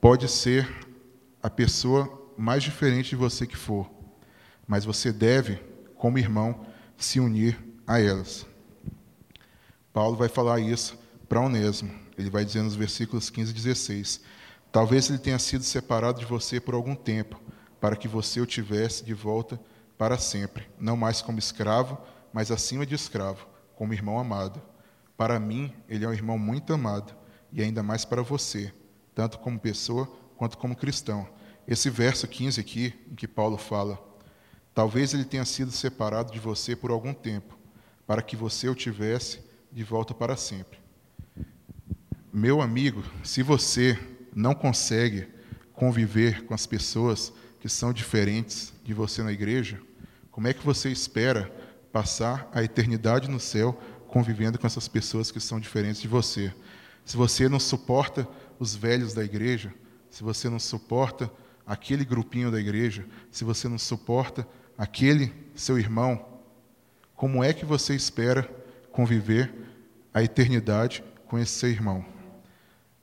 pode 0.00 0.30
ser 0.30 0.66
a 1.42 1.50
pessoa 1.50 2.32
mais 2.38 2.62
diferente 2.62 3.10
de 3.10 3.16
você 3.16 3.46
que 3.46 3.56
for, 3.56 3.88
mas 4.66 4.86
você 4.86 5.12
deve, 5.12 5.60
como 5.94 6.18
irmão, 6.18 6.66
se 6.96 7.20
unir 7.20 7.58
a 7.86 8.00
elas. 8.00 8.46
Paulo 9.92 10.16
vai 10.16 10.28
falar 10.28 10.60
isso 10.60 10.98
para 11.28 11.40
Onésimo. 11.40 11.92
Ele 12.16 12.30
vai 12.30 12.44
dizer 12.44 12.62
nos 12.62 12.74
versículos 12.74 13.30
15 13.30 13.50
e 13.50 13.54
16: 13.54 14.20
Talvez 14.70 15.08
ele 15.08 15.18
tenha 15.18 15.38
sido 15.38 15.62
separado 15.64 16.20
de 16.20 16.26
você 16.26 16.60
por 16.60 16.74
algum 16.74 16.94
tempo, 16.94 17.40
para 17.80 17.96
que 17.96 18.08
você 18.08 18.40
o 18.40 18.46
tivesse 18.46 19.04
de 19.04 19.14
volta 19.14 19.60
para 19.96 20.18
sempre, 20.18 20.68
não 20.78 20.96
mais 20.96 21.22
como 21.22 21.38
escravo, 21.38 21.98
mas 22.32 22.50
acima 22.50 22.84
de 22.84 22.94
escravo, 22.94 23.46
como 23.76 23.94
irmão 23.94 24.18
amado. 24.18 24.60
Para 25.16 25.38
mim, 25.38 25.72
ele 25.88 26.04
é 26.04 26.08
um 26.08 26.12
irmão 26.12 26.36
muito 26.36 26.72
amado, 26.72 27.14
e 27.52 27.62
ainda 27.62 27.82
mais 27.82 28.04
para 28.04 28.22
você, 28.22 28.72
tanto 29.14 29.38
como 29.38 29.60
pessoa 29.60 30.06
quanto 30.36 30.58
como 30.58 30.74
cristão. 30.74 31.28
Esse 31.66 31.88
verso 31.88 32.26
15 32.26 32.60
aqui, 32.60 32.92
em 33.10 33.14
que 33.14 33.28
Paulo 33.28 33.56
fala, 33.56 34.02
talvez 34.74 35.14
ele 35.14 35.24
tenha 35.24 35.44
sido 35.44 35.70
separado 35.70 36.32
de 36.32 36.38
você 36.40 36.74
por 36.74 36.90
algum 36.90 37.14
tempo, 37.14 37.56
para 38.06 38.20
que 38.20 38.36
você 38.36 38.68
o 38.68 38.74
tivesse 38.74 39.40
de 39.70 39.84
volta 39.84 40.12
para 40.12 40.36
sempre. 40.36 40.78
Meu 42.32 42.60
amigo, 42.60 43.02
se 43.22 43.42
você 43.42 43.98
não 44.34 44.54
consegue 44.54 45.28
conviver 45.72 46.44
com 46.44 46.52
as 46.52 46.66
pessoas 46.66 47.32
que 47.60 47.68
são 47.68 47.92
diferentes 47.92 48.72
de 48.84 48.92
você 48.92 49.22
na 49.22 49.32
igreja, 49.32 49.80
como 50.30 50.48
é 50.48 50.52
que 50.52 50.64
você 50.64 50.90
espera 50.90 51.50
passar 51.92 52.48
a 52.52 52.62
eternidade 52.62 53.30
no 53.30 53.38
céu 53.38 53.80
convivendo 54.08 54.58
com 54.58 54.66
essas 54.66 54.88
pessoas 54.88 55.30
que 55.30 55.38
são 55.38 55.60
diferentes 55.60 56.02
de 56.02 56.08
você? 56.08 56.52
Se 57.04 57.16
você 57.16 57.48
não 57.48 57.60
suporta 57.60 58.26
os 58.58 58.74
velhos 58.74 59.14
da 59.14 59.24
igreja, 59.24 59.72
se 60.10 60.22
você 60.22 60.48
não 60.48 60.58
suporta 60.58 61.30
aquele 61.66 62.04
grupinho 62.04 62.50
da 62.50 62.58
igreja, 62.60 63.06
se 63.30 63.44
você 63.44 63.68
não 63.68 63.78
suporta 63.78 64.46
aquele 64.76 65.32
seu 65.54 65.78
irmão, 65.78 66.24
como 67.14 67.42
é 67.42 67.52
que 67.52 67.64
você 67.64 67.94
espera 67.94 68.42
conviver 68.90 69.52
a 70.12 70.22
eternidade 70.22 71.02
com 71.26 71.38
esse 71.38 71.52
seu 71.52 71.70
irmão? 71.70 72.04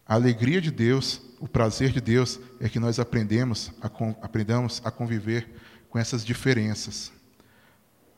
A 0.05 0.15
alegria 0.15 0.59
de 0.59 0.71
Deus, 0.71 1.21
o 1.39 1.47
prazer 1.47 1.91
de 1.91 2.01
Deus 2.01 2.39
é 2.59 2.67
que 2.67 2.79
nós 2.79 2.99
aprendemos 2.99 3.71
a, 3.81 3.87
aprendamos 4.21 4.81
a 4.83 4.91
conviver 4.91 5.47
com 5.89 5.97
essas 5.97 6.25
diferenças. 6.25 7.11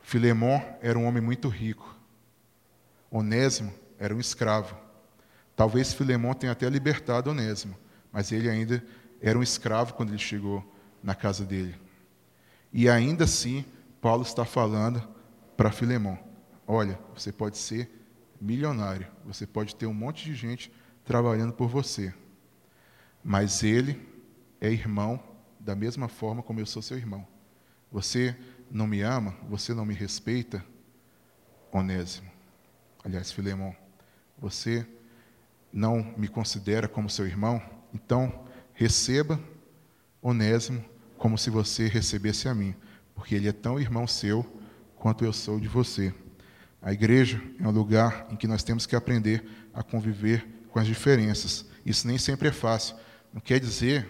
Filemon 0.01 0.59
era 0.81 0.97
um 0.97 1.05
homem 1.05 1.21
muito 1.21 1.47
rico. 1.47 1.95
Onésimo 3.11 3.73
era 3.99 4.13
um 4.13 4.19
escravo. 4.19 4.75
Talvez 5.55 5.93
Filemon 5.93 6.33
tenha 6.33 6.51
até 6.51 6.67
libertado 6.67 7.29
Onésimo, 7.29 7.77
mas 8.11 8.31
ele 8.31 8.49
ainda 8.49 8.83
era 9.21 9.37
um 9.37 9.43
escravo 9.43 9.93
quando 9.93 10.09
ele 10.09 10.17
chegou 10.17 10.63
na 11.03 11.13
casa 11.13 11.45
dele. 11.45 11.75
E 12.73 12.89
ainda 12.89 13.25
assim, 13.25 13.63
Paulo 14.01 14.23
está 14.23 14.43
falando 14.43 15.07
para 15.55 15.71
Filemão: 15.71 16.17
olha, 16.65 16.99
você 17.13 17.31
pode 17.31 17.57
ser 17.59 17.89
milionário, 18.41 19.07
você 19.23 19.45
pode 19.45 19.75
ter 19.75 19.85
um 19.85 19.93
monte 19.93 20.25
de 20.25 20.33
gente 20.33 20.71
trabalhando 21.05 21.53
por 21.53 21.69
você, 21.69 22.13
mas 23.23 23.61
ele 23.61 24.01
é 24.59 24.69
irmão 24.71 25.21
da 25.59 25.75
mesma 25.75 26.07
forma 26.07 26.41
como 26.41 26.59
eu 26.59 26.65
sou 26.65 26.81
seu 26.81 26.97
irmão. 26.97 27.25
Você 27.91 28.35
não 28.71 28.87
me 28.87 29.01
ama, 29.01 29.37
você 29.47 29.73
não 29.73 29.85
me 29.85 29.93
respeita, 29.93 30.65
Onésimo. 31.71 32.29
Aliás, 33.03 33.31
Filemão, 33.31 33.75
você 34.37 34.87
não 35.71 36.13
me 36.17 36.27
considera 36.27 36.87
como 36.87 37.09
seu 37.09 37.27
irmão, 37.27 37.61
então 37.93 38.45
receba 38.73 39.39
Onésimo 40.21 40.83
como 41.23 41.37
se 41.37 41.49
você 41.49 41.87
recebesse 41.87 42.49
a 42.49 42.53
mim, 42.53 42.75
porque 43.15 43.33
ele 43.33 43.47
é 43.47 43.53
tão 43.53 43.79
irmão 43.79 44.05
seu 44.05 44.45
quanto 44.97 45.23
eu 45.23 45.31
sou 45.31 45.57
de 45.57 45.69
você. 45.69 46.13
A 46.81 46.91
igreja 46.91 47.41
é 47.61 47.65
um 47.65 47.71
lugar 47.71 48.27
em 48.29 48.35
que 48.35 48.45
nós 48.45 48.61
temos 48.61 48.85
que 48.85 48.93
aprender 48.93 49.41
a 49.73 49.81
conviver 49.81 50.45
com 50.69 50.79
as 50.79 50.85
diferenças. 50.85 51.65
Isso 51.85 52.05
nem 52.05 52.17
sempre 52.17 52.49
é 52.49 52.51
fácil. 52.51 52.97
Não 53.33 53.39
quer 53.39 53.57
dizer 53.57 54.05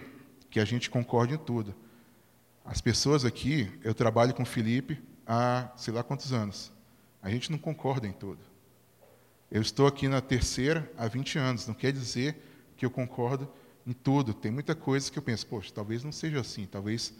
que 0.50 0.58
a 0.58 0.64
gente 0.64 0.90
concorde 0.90 1.34
em 1.34 1.38
tudo. 1.38 1.72
As 2.64 2.80
pessoas 2.80 3.24
aqui, 3.24 3.70
eu 3.84 3.94
trabalho 3.94 4.34
com 4.34 4.42
o 4.42 4.46
Felipe 4.46 5.00
há 5.24 5.70
sei 5.76 5.94
lá 5.94 6.02
quantos 6.02 6.32
anos. 6.32 6.72
A 7.22 7.30
gente 7.30 7.48
não 7.48 7.58
concorda 7.58 8.08
em 8.08 8.12
tudo. 8.12 8.40
Eu 9.52 9.62
estou 9.62 9.86
aqui 9.86 10.08
na 10.08 10.20
terceira 10.20 10.90
há 10.98 11.06
20 11.06 11.38
anos. 11.38 11.68
Não 11.68 11.74
quer 11.74 11.92
dizer 11.92 12.36
que 12.76 12.84
eu 12.84 12.90
concordo 12.90 13.48
em 13.86 13.92
tudo. 13.92 14.32
Tem 14.32 14.50
muita 14.50 14.74
coisa 14.74 15.10
que 15.10 15.18
eu 15.18 15.22
penso, 15.22 15.46
poxa, 15.46 15.72
talvez 15.74 16.02
não 16.02 16.12
seja 16.12 16.40
assim, 16.40 16.66
talvez 16.66 17.12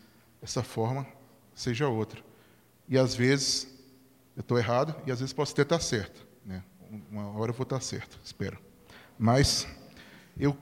essa 0.42 0.62
forma 0.62 1.06
seja 1.54 1.88
outra. 1.88 2.22
E 2.88 2.98
às 2.98 3.14
vezes 3.14 3.68
eu 4.36 4.40
estou 4.40 4.58
errado 4.58 4.94
e 5.06 5.12
às 5.12 5.20
vezes 5.20 5.32
posso 5.32 5.52
até 5.52 5.62
estar 5.62 5.80
certo. 5.80 6.26
Né? 6.44 6.62
Uma 7.10 7.28
hora 7.38 7.50
eu 7.50 7.56
vou 7.56 7.64
estar 7.64 7.80
certo, 7.80 8.18
espero. 8.24 8.58
Mas 9.18 9.66
eu, 10.38 10.56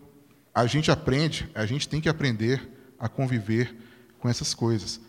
a 0.55 0.67
gente 0.67 0.91
aprende, 0.91 1.51
a 1.55 1.65
gente 1.67 1.89
tem 1.89 2.01
que 2.01 2.09
aprender 2.09 2.69
a 2.99 3.09
conviver 3.09 3.77
com 4.19 4.29
essas 4.29 4.55
coisas. 4.55 5.01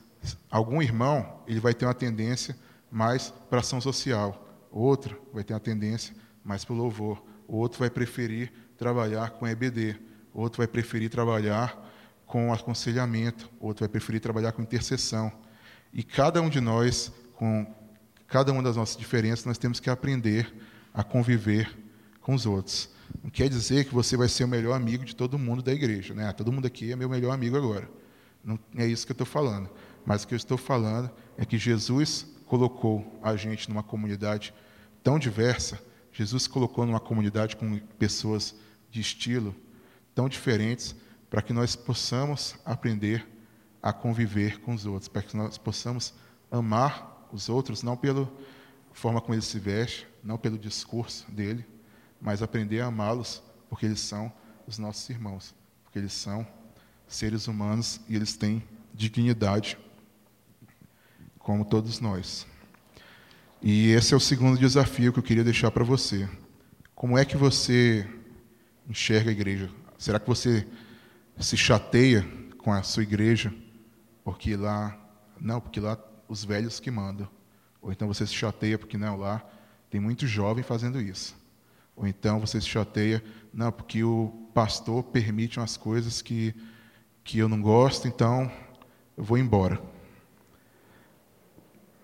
Algum 0.49 0.81
irmão 0.81 1.41
ele 1.47 1.59
vai 1.59 1.73
ter 1.73 1.85
uma 1.85 1.93
tendência 1.93 2.57
mais 2.89 3.33
para 3.49 3.59
ação 3.59 3.81
social, 3.81 4.47
outro 4.71 5.21
vai 5.33 5.43
ter 5.43 5.53
uma 5.53 5.59
tendência 5.59 6.15
mais 6.43 6.63
para 6.63 6.73
o 6.73 6.77
louvor, 6.77 7.23
outro 7.47 7.79
vai 7.79 7.89
preferir 7.89 8.51
trabalhar 8.77 9.31
com 9.31 9.47
EBD, 9.47 9.99
outro 10.33 10.57
vai 10.57 10.67
preferir 10.67 11.09
trabalhar 11.09 11.91
com 12.25 12.53
aconselhamento, 12.53 13.49
outro 13.59 13.81
vai 13.81 13.89
preferir 13.89 14.19
trabalhar 14.19 14.51
com 14.51 14.61
intercessão. 14.61 15.31
E 15.93 16.03
cada 16.03 16.41
um 16.41 16.49
de 16.49 16.59
nós, 16.59 17.11
com 17.35 17.65
cada 18.27 18.51
uma 18.51 18.63
das 18.63 18.75
nossas 18.75 18.97
diferenças, 18.97 19.45
nós 19.45 19.57
temos 19.57 19.79
que 19.79 19.89
aprender 19.89 20.51
a 20.93 21.03
conviver 21.03 21.77
com 22.21 22.33
os 22.33 22.45
outros. 22.45 22.89
Não 23.21 23.29
quer 23.29 23.49
dizer 23.49 23.85
que 23.85 23.93
você 23.93 24.17
vai 24.17 24.27
ser 24.27 24.45
o 24.45 24.47
melhor 24.47 24.73
amigo 24.73 25.05
de 25.05 25.15
todo 25.15 25.37
mundo 25.37 25.61
da 25.61 25.71
igreja, 25.71 26.13
né? 26.13 26.31
Todo 26.33 26.51
mundo 26.51 26.65
aqui 26.65 26.91
é 26.91 26.95
meu 26.95 27.09
melhor 27.09 27.31
amigo 27.31 27.55
agora. 27.55 27.87
Não 28.43 28.57
é 28.75 28.87
isso 28.87 29.05
que 29.05 29.11
eu 29.11 29.15
estou 29.15 29.27
falando. 29.27 29.69
Mas 30.05 30.23
o 30.23 30.27
que 30.27 30.33
eu 30.33 30.37
estou 30.37 30.57
falando 30.57 31.11
é 31.37 31.45
que 31.45 31.57
Jesus 31.57 32.25
colocou 32.47 33.19
a 33.21 33.35
gente 33.35 33.69
numa 33.69 33.83
comunidade 33.83 34.53
tão 35.03 35.19
diversa. 35.19 35.79
Jesus 36.11 36.47
colocou 36.47 36.85
numa 36.85 36.99
comunidade 36.99 37.55
com 37.55 37.79
pessoas 37.97 38.55
de 38.91 39.01
estilo, 39.01 39.55
tão 40.13 40.29
diferentes, 40.29 40.95
para 41.29 41.41
que 41.41 41.53
nós 41.53 41.75
possamos 41.75 42.55
aprender 42.63 43.27
a 43.81 43.91
conviver 43.91 44.59
com 44.61 44.73
os 44.73 44.85
outros, 44.85 45.07
para 45.07 45.21
que 45.21 45.35
nós 45.35 45.57
possamos 45.57 46.13
amar 46.51 47.27
os 47.31 47.49
outros, 47.49 47.83
não 47.83 47.97
pela 47.97 48.31
forma 48.93 49.19
como 49.19 49.33
ele 49.33 49.41
se 49.41 49.59
veste, 49.59 50.07
não 50.23 50.37
pelo 50.37 50.57
discurso 50.57 51.29
dele, 51.31 51.65
mas 52.21 52.41
aprender 52.41 52.81
a 52.81 52.85
amá-los 52.85 53.41
porque 53.69 53.85
eles 53.87 53.99
são 53.99 54.31
os 54.67 54.77
nossos 54.77 55.09
irmãos, 55.09 55.53
porque 55.83 55.97
eles 55.97 56.13
são 56.13 56.47
seres 57.07 57.47
humanos 57.47 57.99
e 58.07 58.15
eles 58.15 58.35
têm 58.37 58.63
dignidade, 58.93 59.77
como 61.39 61.65
todos 61.65 61.99
nós. 61.99 62.47
E 63.61 63.89
esse 63.89 64.13
é 64.13 64.17
o 64.17 64.19
segundo 64.19 64.59
desafio 64.59 65.11
que 65.11 65.19
eu 65.19 65.23
queria 65.23 65.43
deixar 65.43 65.71
para 65.71 65.83
você. 65.83 66.29
Como 66.93 67.17
é 67.17 67.25
que 67.25 67.35
você 67.35 68.07
enxerga 68.87 69.29
a 69.29 69.33
igreja? 69.33 69.69
Será 70.03 70.19
que 70.19 70.27
você 70.27 70.67
se 71.39 71.55
chateia 71.55 72.27
com 72.57 72.73
a 72.73 72.83
sua 72.83 73.03
igreja 73.03 73.53
porque 74.21 74.53
lá 74.57 74.99
não, 75.39 75.61
porque 75.61 75.79
lá 75.79 75.97
os 76.27 76.43
velhos 76.43 76.77
que 76.77 76.91
mandam. 76.91 77.25
Ou 77.81 77.89
então 77.89 78.09
você 78.09 78.27
se 78.27 78.33
chateia 78.33 78.77
porque 78.77 78.97
não, 78.97 79.15
lá 79.15 79.41
tem 79.89 80.01
muito 80.01 80.27
jovem 80.27 80.61
fazendo 80.61 80.99
isso. 80.99 81.33
Ou 81.95 82.05
então 82.05 82.37
você 82.37 82.59
se 82.59 82.67
chateia, 82.67 83.23
não, 83.53 83.71
porque 83.71 84.03
o 84.03 84.49
pastor 84.53 85.03
permite 85.03 85.57
umas 85.57 85.77
coisas 85.77 86.21
que, 86.21 86.53
que 87.23 87.39
eu 87.39 87.47
não 87.47 87.61
gosto, 87.61 88.05
então 88.05 88.51
eu 89.15 89.23
vou 89.23 89.37
embora. 89.37 89.81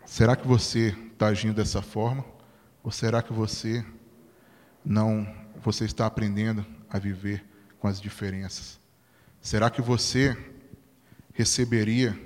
Será 0.06 0.38
que 0.38 0.48
você 0.48 0.96
está 1.12 1.28
agindo 1.28 1.56
dessa 1.56 1.82
forma? 1.82 2.24
Ou 2.82 2.92
será 2.92 3.22
que 3.22 3.34
você 3.34 3.86
não 4.86 5.28
você 5.62 5.84
está 5.84 6.06
aprendendo 6.06 6.66
a 6.90 6.98
viver 6.98 7.49
com 7.80 7.88
as 7.88 8.00
diferenças? 8.00 8.80
Será 9.42 9.70
que 9.70 9.82
você 9.82 10.38
receberia 11.34 12.20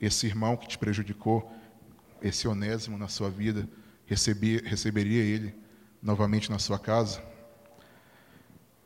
esse 0.00 0.26
irmão 0.26 0.56
que 0.56 0.66
te 0.66 0.78
prejudicou, 0.78 1.52
esse 2.20 2.48
onésimo 2.48 2.96
na 2.96 3.08
sua 3.08 3.30
vida, 3.30 3.68
receber, 4.06 4.62
receberia 4.64 5.22
ele 5.22 5.54
novamente 6.02 6.50
na 6.50 6.58
sua 6.58 6.78
casa? 6.78 7.22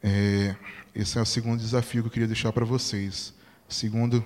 É, 0.03 0.55
esse 0.94 1.18
é 1.18 1.22
o 1.22 1.27
segundo 1.27 1.61
desafio 1.61 2.03
que 2.03 2.09
eu 2.09 2.12
queria 2.12 2.29
deixar 2.29 2.53
para 2.53 2.64
vocês. 2.64 3.35
Segundo 3.68 4.25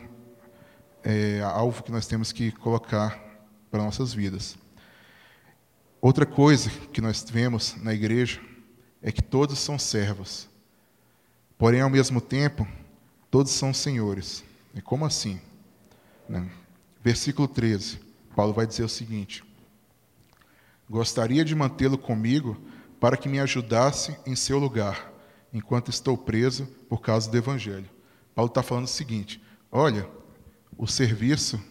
é, 1.02 1.40
alvo 1.40 1.82
que 1.82 1.92
nós 1.92 2.06
temos 2.06 2.32
que 2.32 2.52
colocar 2.52 3.18
para 3.70 3.82
nossas 3.82 4.12
vidas. 4.12 4.58
Outra 6.00 6.26
coisa 6.26 6.70
que 6.92 7.00
nós 7.00 7.24
vemos 7.30 7.76
na 7.76 7.94
igreja 7.94 8.40
é 9.00 9.12
que 9.12 9.22
todos 9.22 9.58
são 9.58 9.78
servos, 9.78 10.49
porém, 11.60 11.82
ao 11.82 11.90
mesmo 11.90 12.22
tempo, 12.22 12.66
todos 13.30 13.52
são 13.52 13.74
senhores. 13.74 14.42
E 14.74 14.80
como 14.80 15.04
assim? 15.04 15.38
Né? 16.26 16.50
Versículo 17.04 17.46
13, 17.46 18.00
Paulo 18.34 18.54
vai 18.54 18.66
dizer 18.66 18.82
o 18.82 18.88
seguinte: 18.88 19.44
Gostaria 20.88 21.44
de 21.44 21.54
mantê-lo 21.54 21.98
comigo 21.98 22.58
para 22.98 23.14
que 23.14 23.28
me 23.28 23.38
ajudasse 23.38 24.16
em 24.26 24.34
seu 24.34 24.58
lugar, 24.58 25.12
enquanto 25.52 25.90
estou 25.90 26.16
preso 26.16 26.64
por 26.88 27.02
causa 27.02 27.30
do 27.30 27.36
Evangelho. 27.36 27.90
Paulo 28.34 28.48
está 28.48 28.62
falando 28.62 28.86
o 28.86 28.88
seguinte: 28.88 29.42
olha, 29.70 30.08
o 30.78 30.86
serviço 30.86 31.62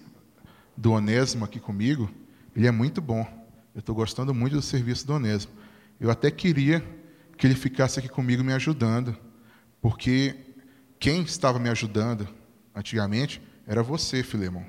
do 0.77 0.91
Onésimo 0.91 1.45
aqui 1.45 1.59
comigo, 1.59 2.11
ele 2.55 2.67
é 2.67 2.71
muito 2.71 3.01
bom. 3.01 3.25
Eu 3.73 3.79
estou 3.79 3.95
gostando 3.95 4.35
muito 4.35 4.53
do 4.53 4.61
serviço 4.61 5.07
do 5.07 5.15
Onésimo. 5.15 5.53
Eu 5.99 6.11
até 6.11 6.29
queria 6.29 6.85
que 7.35 7.47
ele 7.47 7.55
ficasse 7.55 7.97
aqui 7.97 8.07
comigo 8.07 8.43
me 8.43 8.53
ajudando, 8.53 9.17
porque 9.81 10.35
quem 10.99 11.21
estava 11.21 11.59
me 11.59 11.69
ajudando 11.69 12.27
antigamente 12.75 13.41
era 13.65 13.83
você, 13.83 14.23
Filemão. 14.23 14.65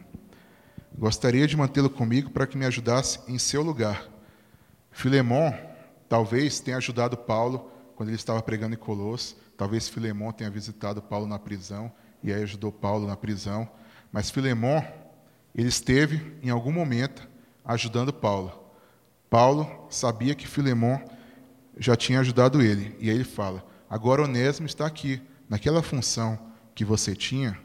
Gostaria 0.96 1.46
de 1.46 1.56
mantê-lo 1.56 1.88
comigo 1.88 2.30
para 2.30 2.46
que 2.46 2.58
me 2.58 2.66
ajudasse 2.66 3.20
em 3.26 3.38
seu 3.38 3.62
lugar. 3.62 4.08
Filemão 4.90 5.54
talvez 6.08 6.60
tenha 6.60 6.76
ajudado 6.76 7.16
Paulo 7.16 7.70
quando 7.94 8.08
ele 8.08 8.16
estava 8.16 8.42
pregando 8.42 8.74
em 8.74 8.78
Colosso. 8.78 9.36
Talvez 9.56 9.88
Filemão 9.88 10.32
tenha 10.32 10.50
visitado 10.50 11.00
Paulo 11.00 11.26
na 11.26 11.38
prisão 11.38 11.92
e 12.22 12.32
aí 12.32 12.42
ajudou 12.42 12.72
Paulo 12.72 13.06
na 13.06 13.16
prisão. 13.16 13.68
Mas 14.12 14.30
Filemão, 14.30 14.84
ele 15.54 15.68
esteve 15.68 16.36
em 16.42 16.50
algum 16.50 16.72
momento 16.72 17.28
ajudando 17.64 18.12
Paulo. 18.12 18.52
Paulo 19.28 19.86
sabia 19.88 20.34
que 20.34 20.46
Filemão 20.46 21.02
já 21.78 21.94
tinha 21.94 22.20
ajudado 22.20 22.60
ele. 22.60 22.96
E 22.98 23.08
aí 23.08 23.14
ele 23.14 23.24
fala: 23.24 23.64
agora 23.90 24.22
Onésimo 24.22 24.66
está 24.66 24.86
aqui, 24.86 25.20
naquela 25.48 25.82
função 25.82 26.38
que 26.74 26.84
você 26.84 27.14
tinha 27.14 27.58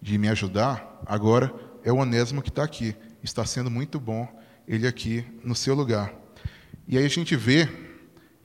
de 0.00 0.16
me 0.16 0.28
ajudar, 0.28 1.02
agora 1.04 1.52
é 1.82 1.92
o 1.92 1.96
Onésimo 1.96 2.40
que 2.40 2.48
está 2.48 2.62
aqui. 2.62 2.94
Está 3.22 3.44
sendo 3.44 3.70
muito 3.70 3.98
bom 3.98 4.28
ele 4.68 4.86
aqui 4.86 5.26
no 5.42 5.54
seu 5.54 5.74
lugar. 5.74 6.14
E 6.86 6.96
aí 6.96 7.04
a 7.04 7.08
gente 7.08 7.34
vê 7.34 7.68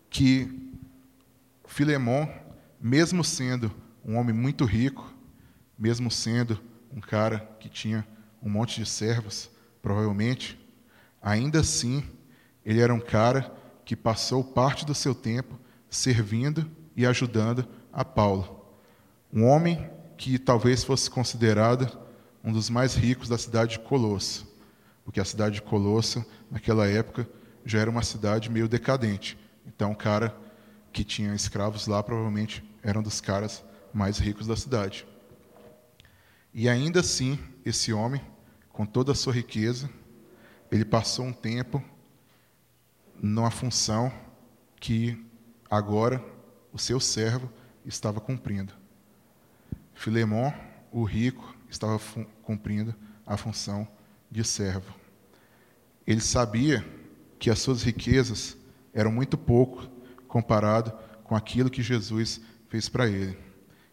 que 0.10 0.74
Filemão, 1.68 2.28
mesmo 2.82 3.24
sendo 3.24 3.72
um 4.04 4.18
homem 4.18 4.34
muito 4.34 4.66
rico, 4.66 5.14
mesmo 5.78 6.10
sendo 6.10 6.60
um 6.92 7.00
cara 7.00 7.40
que 7.60 7.70
tinha 7.70 8.06
um 8.42 8.50
monte 8.50 8.80
de 8.82 8.90
servos, 8.90 9.52
provavelmente, 9.82 10.58
ainda 11.22 11.60
assim, 11.60 12.04
ele 12.66 12.82
era 12.82 12.94
um 12.94 13.00
cara 13.00 13.54
que 13.86 13.96
passou 13.96 14.44
parte 14.44 14.86
do 14.86 14.96
seu 14.96 15.14
tempo 15.14 15.60
servindo 15.90 16.70
e 17.00 17.06
ajudando 17.06 17.66
a 17.94 18.04
Paulo. 18.04 18.62
Um 19.32 19.46
homem 19.46 19.90
que 20.18 20.38
talvez 20.38 20.84
fosse 20.84 21.10
considerado 21.10 21.98
um 22.44 22.52
dos 22.52 22.70
mais 22.70 22.94
ricos 22.94 23.30
da 23.30 23.38
cidade 23.38 23.78
de 23.78 23.80
Colosso, 23.80 24.46
porque 25.06 25.22
a 25.22 25.24
cidade 25.24 25.56
de 25.56 25.62
Colosso, 25.62 26.26
naquela 26.52 26.86
época, 26.88 27.26
já 27.64 27.80
era 27.80 27.90
uma 27.90 28.04
cidade 28.04 28.52
meio 28.52 28.68
decadente. 28.68 29.38
Então, 29.66 29.94
o 29.94 29.96
cara 29.96 30.36
que 30.92 31.06
tinha 31.06 31.34
escravos 31.34 31.88
lá 31.88 32.04
provavelmente 32.04 32.62
era 32.84 33.00
um 33.00 33.04
dos 33.04 33.22
caras 33.22 33.64
mais 33.94 34.18
ricos 34.18 34.46
da 34.46 34.58
cidade. 34.58 35.08
E 36.54 36.68
ainda 36.68 37.00
assim, 37.00 37.40
esse 37.66 37.94
homem, 37.94 38.22
com 38.74 38.86
toda 38.86 39.14
a 39.14 39.16
sua 39.16 39.32
riqueza, 39.32 39.90
ele 40.70 40.84
passou 40.84 41.24
um 41.24 41.32
tempo 41.34 41.82
numa 43.22 43.50
função 43.50 44.12
que 44.82 45.26
agora 45.72 46.22
o 46.72 46.78
seu 46.78 47.00
servo 47.00 47.50
estava 47.86 48.20
cumprindo. 48.20 48.74
Filemão, 49.94 50.54
o 50.92 51.04
rico, 51.04 51.56
estava 51.70 52.00
cumprindo 52.42 52.96
a 53.26 53.38
função 53.38 53.88
de 54.30 54.44
servo. 54.44 54.94
Ele 56.06 56.22
sabia 56.22 56.86
que 57.38 57.50
as 57.50 57.60
suas 57.60 57.84
riquezas 57.84 58.58
eram 58.94 59.12
muito 59.12 59.38
pouco 59.38 59.88
comparado 60.28 60.92
com 61.24 61.36
aquilo 61.36 61.70
que 61.70 61.82
Jesus 61.82 62.42
fez 62.70 62.90
para 62.90 63.08
ele. 63.08 63.38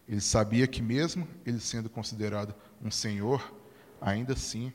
Ele 0.07 0.21
sabia 0.21 0.65
que, 0.67 0.81
mesmo 0.81 1.27
ele 1.45 1.59
sendo 1.59 1.89
considerado 1.89 2.55
um 2.81 2.89
senhor, 2.89 3.53
ainda 4.01 4.33
assim 4.33 4.71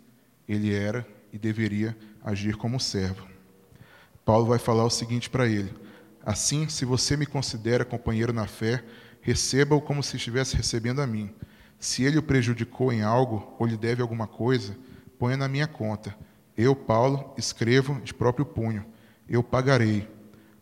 ele 0.47 0.75
era 0.75 1.07
e 1.33 1.39
deveria 1.39 1.97
agir 2.23 2.57
como 2.57 2.79
servo. 2.79 3.27
Paulo 4.25 4.47
vai 4.47 4.59
falar 4.59 4.85
o 4.85 4.91
seguinte 4.91 5.31
para 5.31 5.49
ele: 5.49 5.73
Assim, 6.25 6.69
se 6.69 6.85
você 6.85 7.17
me 7.17 7.27
considera 7.27 7.85
companheiro 7.85 8.33
na 8.33 8.47
fé, 8.47 8.85
receba-o 9.21 9.81
como 9.81 10.03
se 10.03 10.17
estivesse 10.17 10.57
recebendo 10.57 11.01
a 11.01 11.07
mim. 11.07 11.35
Se 11.79 12.05
ele 12.05 12.19
o 12.19 12.23
prejudicou 12.23 12.93
em 12.93 13.03
algo 13.03 13.55
ou 13.59 13.67
lhe 13.67 13.77
deve 13.77 14.03
alguma 14.03 14.27
coisa, 14.27 14.77
ponha 15.19 15.37
na 15.37 15.49
minha 15.49 15.67
conta. 15.67 16.17
Eu, 16.57 16.77
Paulo, 16.77 17.35
escrevo 17.37 18.01
de 18.03 18.15
próprio 18.15 18.45
punho. 18.45 18.85
Eu 19.29 19.43
pagarei, 19.43 20.09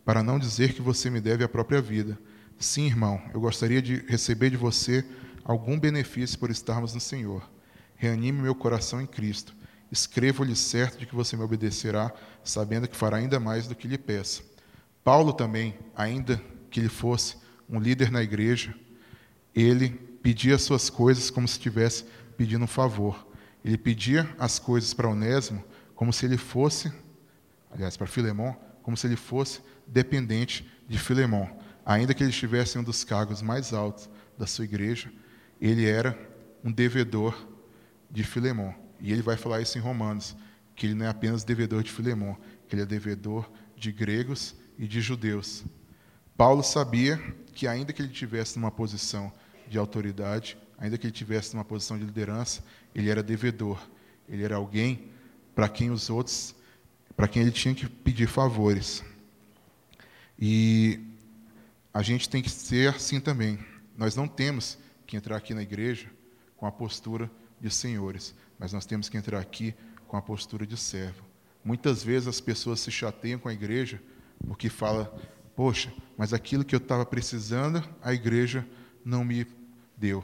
para 0.03 0.23
não 0.23 0.39
dizer 0.39 0.73
que 0.73 0.81
você 0.81 1.09
me 1.09 1.21
deve 1.21 1.43
a 1.43 1.49
própria 1.49 1.81
vida. 1.81 2.17
Sim, 2.57 2.85
irmão, 2.85 3.21
eu 3.33 3.39
gostaria 3.39 3.81
de 3.81 4.03
receber 4.07 4.49
de 4.49 4.57
você 4.57 5.05
algum 5.43 5.79
benefício 5.79 6.39
por 6.39 6.49
estarmos 6.49 6.93
no 6.93 6.99
Senhor. 6.99 7.47
Reanime 7.95 8.41
meu 8.41 8.55
coração 8.55 9.01
em 9.01 9.07
Cristo. 9.07 9.55
Escrevo-lhe 9.91 10.55
certo 10.55 10.97
de 10.97 11.05
que 11.05 11.15
você 11.15 11.35
me 11.35 11.43
obedecerá, 11.43 12.11
sabendo 12.43 12.87
que 12.87 12.95
fará 12.95 13.17
ainda 13.17 13.39
mais 13.39 13.67
do 13.67 13.75
que 13.75 13.87
lhe 13.87 13.97
peça. 13.97 14.41
Paulo 15.03 15.33
também, 15.33 15.77
ainda 15.95 16.41
que 16.69 16.79
ele 16.79 16.89
fosse 16.89 17.37
um 17.69 17.79
líder 17.79 18.11
na 18.11 18.21
igreja, 18.21 18.73
ele 19.53 19.89
pedia 20.21 20.55
as 20.55 20.61
suas 20.61 20.89
coisas 20.89 21.29
como 21.29 21.47
se 21.47 21.53
estivesse 21.53 22.05
pedindo 22.37 22.63
um 22.63 22.67
favor. 22.67 23.27
Ele 23.63 23.77
pedia 23.77 24.29
as 24.37 24.59
coisas 24.59 24.93
para 24.93 25.09
Onésimo 25.09 25.63
como 25.95 26.11
se 26.11 26.25
ele 26.25 26.37
fosse, 26.37 26.91
aliás, 27.71 27.95
para 27.95 28.07
Filemão, 28.07 28.57
como 28.81 28.97
se 28.97 29.07
ele 29.07 29.15
fosse 29.15 29.61
dependente 29.87 30.67
de 30.87 30.97
Filemão 30.97 31.61
ainda 31.85 32.13
que 32.13 32.23
ele 32.23 32.29
estivesse 32.29 32.77
em 32.77 32.81
um 32.81 32.83
dos 32.83 33.03
cargos 33.03 33.41
mais 33.41 33.73
altos 33.73 34.09
da 34.37 34.47
sua 34.47 34.65
igreja, 34.65 35.11
ele 35.59 35.85
era 35.85 36.17
um 36.63 36.71
devedor 36.71 37.35
de 38.09 38.23
Filemão. 38.23 38.73
E 38.99 39.11
ele 39.11 39.21
vai 39.21 39.37
falar 39.37 39.61
isso 39.61 39.77
em 39.77 39.81
Romanos, 39.81 40.35
que 40.75 40.85
ele 40.85 40.95
não 40.95 41.05
é 41.05 41.09
apenas 41.09 41.43
devedor 41.43 41.83
de 41.83 41.91
Filemão, 41.91 42.37
que 42.67 42.75
ele 42.75 42.83
é 42.83 42.85
devedor 42.85 43.49
de 43.75 43.91
gregos 43.91 44.55
e 44.81 44.87
de 44.87 44.99
judeus. 44.99 45.63
Paulo 46.35 46.63
sabia 46.63 47.17
que 47.53 47.67
ainda 47.67 47.93
que 47.93 48.01
ele 48.01 48.11
tivesse 48.11 48.57
numa 48.57 48.71
posição 48.71 49.31
de 49.69 49.77
autoridade, 49.77 50.57
ainda 50.75 50.97
que 50.97 51.05
ele 51.05 51.13
tivesse 51.13 51.53
numa 51.53 51.63
posição 51.63 51.99
de 51.99 52.03
liderança, 52.03 52.63
ele 52.95 53.07
era 53.07 53.21
devedor. 53.21 53.79
Ele 54.27 54.43
era 54.43 54.55
alguém 54.55 55.07
para 55.53 55.69
quem 55.69 55.91
os 55.91 56.09
outros, 56.09 56.55
para 57.15 57.27
quem 57.27 57.43
ele 57.43 57.51
tinha 57.51 57.75
que 57.75 57.87
pedir 57.87 58.27
favores. 58.27 59.03
E 60.39 60.99
a 61.93 62.01
gente 62.01 62.27
tem 62.27 62.41
que 62.41 62.49
ser 62.49 62.95
assim 62.95 63.19
também. 63.19 63.59
Nós 63.95 64.15
não 64.15 64.27
temos 64.27 64.79
que 65.05 65.15
entrar 65.15 65.37
aqui 65.37 65.53
na 65.53 65.61
igreja 65.61 66.09
com 66.57 66.65
a 66.65 66.71
postura 66.71 67.29
de 67.59 67.69
senhores, 67.69 68.33
mas 68.57 68.73
nós 68.73 68.87
temos 68.87 69.09
que 69.09 69.17
entrar 69.17 69.39
aqui 69.39 69.75
com 70.07 70.17
a 70.17 70.21
postura 70.23 70.65
de 70.65 70.75
servo. 70.75 71.23
Muitas 71.63 72.01
vezes 72.01 72.27
as 72.27 72.41
pessoas 72.41 72.79
se 72.79 72.89
chateiam 72.89 73.37
com 73.37 73.47
a 73.47 73.53
igreja 73.53 74.01
porque 74.47 74.69
fala, 74.69 75.13
poxa, 75.55 75.91
mas 76.17 76.33
aquilo 76.33 76.63
que 76.63 76.75
eu 76.75 76.79
estava 76.79 77.05
precisando, 77.05 77.83
a 78.01 78.13
igreja 78.13 78.67
não 79.03 79.23
me 79.23 79.45
deu. 79.97 80.23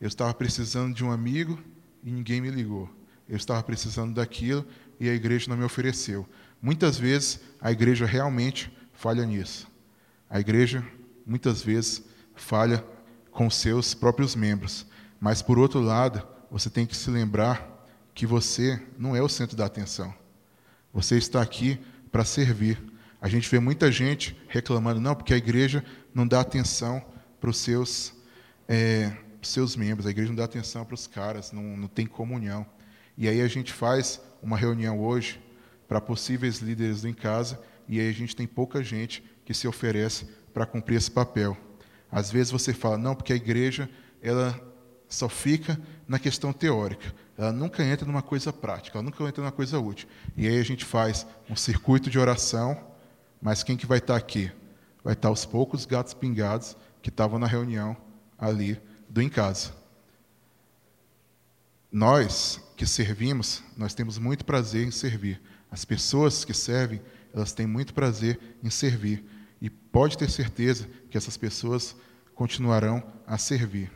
Eu 0.00 0.08
estava 0.08 0.32
precisando 0.34 0.94
de 0.94 1.04
um 1.04 1.10
amigo 1.10 1.58
e 2.02 2.10
ninguém 2.10 2.40
me 2.40 2.50
ligou. 2.50 2.88
Eu 3.28 3.36
estava 3.36 3.62
precisando 3.62 4.14
daquilo 4.14 4.64
e 4.98 5.08
a 5.08 5.14
igreja 5.14 5.48
não 5.48 5.56
me 5.56 5.64
ofereceu. 5.64 6.26
Muitas 6.60 6.98
vezes 6.98 7.40
a 7.60 7.70
igreja 7.70 8.06
realmente 8.06 8.72
falha 8.92 9.24
nisso. 9.24 9.68
A 10.28 10.40
igreja 10.40 10.84
muitas 11.26 11.62
vezes 11.62 12.02
falha 12.34 12.84
com 13.30 13.48
seus 13.50 13.94
próprios 13.94 14.34
membros. 14.34 14.86
Mas, 15.20 15.42
por 15.42 15.58
outro 15.58 15.80
lado, 15.80 16.26
você 16.50 16.70
tem 16.70 16.86
que 16.86 16.96
se 16.96 17.10
lembrar 17.10 17.86
que 18.14 18.26
você 18.26 18.80
não 18.98 19.14
é 19.14 19.22
o 19.22 19.28
centro 19.28 19.56
da 19.56 19.66
atenção. 19.66 20.12
Você 20.92 21.16
está 21.16 21.40
aqui 21.40 21.78
para 22.10 22.24
servir. 22.24 22.82
A 23.20 23.28
gente 23.28 23.48
vê 23.48 23.58
muita 23.58 23.90
gente 23.90 24.36
reclamando, 24.48 25.00
não, 25.00 25.14
porque 25.14 25.34
a 25.34 25.36
igreja 25.36 25.84
não 26.14 26.26
dá 26.26 26.40
atenção 26.40 27.04
para 27.40 27.50
os 27.50 27.58
seus, 27.58 28.14
é, 28.68 29.12
seus 29.42 29.76
membros, 29.76 30.06
a 30.06 30.10
igreja 30.10 30.28
não 30.28 30.36
dá 30.36 30.44
atenção 30.44 30.84
para 30.84 30.94
os 30.94 31.06
caras, 31.06 31.52
não, 31.52 31.76
não 31.76 31.88
tem 31.88 32.06
comunhão. 32.06 32.66
E 33.16 33.28
aí 33.28 33.40
a 33.40 33.48
gente 33.48 33.72
faz 33.72 34.20
uma 34.42 34.56
reunião 34.56 35.00
hoje 35.00 35.40
para 35.88 36.00
possíveis 36.00 36.58
líderes 36.58 37.04
Em 37.04 37.14
Casa, 37.14 37.60
e 37.88 37.98
aí 37.98 38.08
a 38.08 38.12
gente 38.12 38.36
tem 38.36 38.46
pouca 38.46 38.82
gente 38.82 39.24
que 39.44 39.54
se 39.54 39.66
oferece 39.66 40.28
para 40.52 40.66
cumprir 40.66 40.96
esse 40.96 41.10
papel. 41.10 41.56
Às 42.10 42.30
vezes 42.30 42.52
você 42.52 42.72
fala, 42.72 42.98
não, 42.98 43.14
porque 43.14 43.32
a 43.32 43.36
igreja 43.36 43.88
ela 44.22 44.58
só 45.08 45.28
fica 45.28 45.80
na 46.06 46.18
questão 46.18 46.52
teórica. 46.52 47.14
Ela 47.36 47.52
nunca 47.52 47.82
entra 47.82 48.06
numa 48.06 48.22
coisa 48.22 48.52
prática, 48.52 48.98
ela 48.98 49.02
nunca 49.02 49.24
entra 49.24 49.42
numa 49.42 49.52
coisa 49.52 49.78
útil. 49.78 50.08
E 50.36 50.46
aí 50.46 50.58
a 50.58 50.64
gente 50.64 50.84
faz 50.84 51.26
um 51.48 51.56
circuito 51.56 52.10
de 52.10 52.18
oração, 52.18 52.78
mas 53.40 53.62
quem 53.62 53.76
que 53.76 53.86
vai 53.86 53.98
estar 53.98 54.16
aqui? 54.16 54.50
Vai 55.02 55.14
estar 55.14 55.30
os 55.30 55.44
poucos 55.44 55.86
gatos 55.86 56.14
pingados 56.14 56.76
que 57.00 57.08
estavam 57.08 57.38
na 57.38 57.46
reunião 57.46 57.96
ali 58.38 58.80
do 59.08 59.22
em 59.22 59.28
casa. 59.28 59.72
Nós 61.90 62.60
que 62.76 62.86
servimos, 62.86 63.62
nós 63.76 63.94
temos 63.94 64.18
muito 64.18 64.44
prazer 64.44 64.86
em 64.86 64.90
servir. 64.90 65.40
As 65.70 65.84
pessoas 65.84 66.44
que 66.44 66.54
servem, 66.54 67.00
elas 67.34 67.52
têm 67.52 67.66
muito 67.66 67.94
prazer 67.94 68.38
em 68.62 68.70
servir. 68.70 69.24
E 69.60 69.68
pode 69.68 70.16
ter 70.16 70.30
certeza 70.30 70.88
que 71.10 71.16
essas 71.16 71.36
pessoas 71.36 71.96
continuarão 72.34 73.02
a 73.26 73.36
servir. 73.36 73.90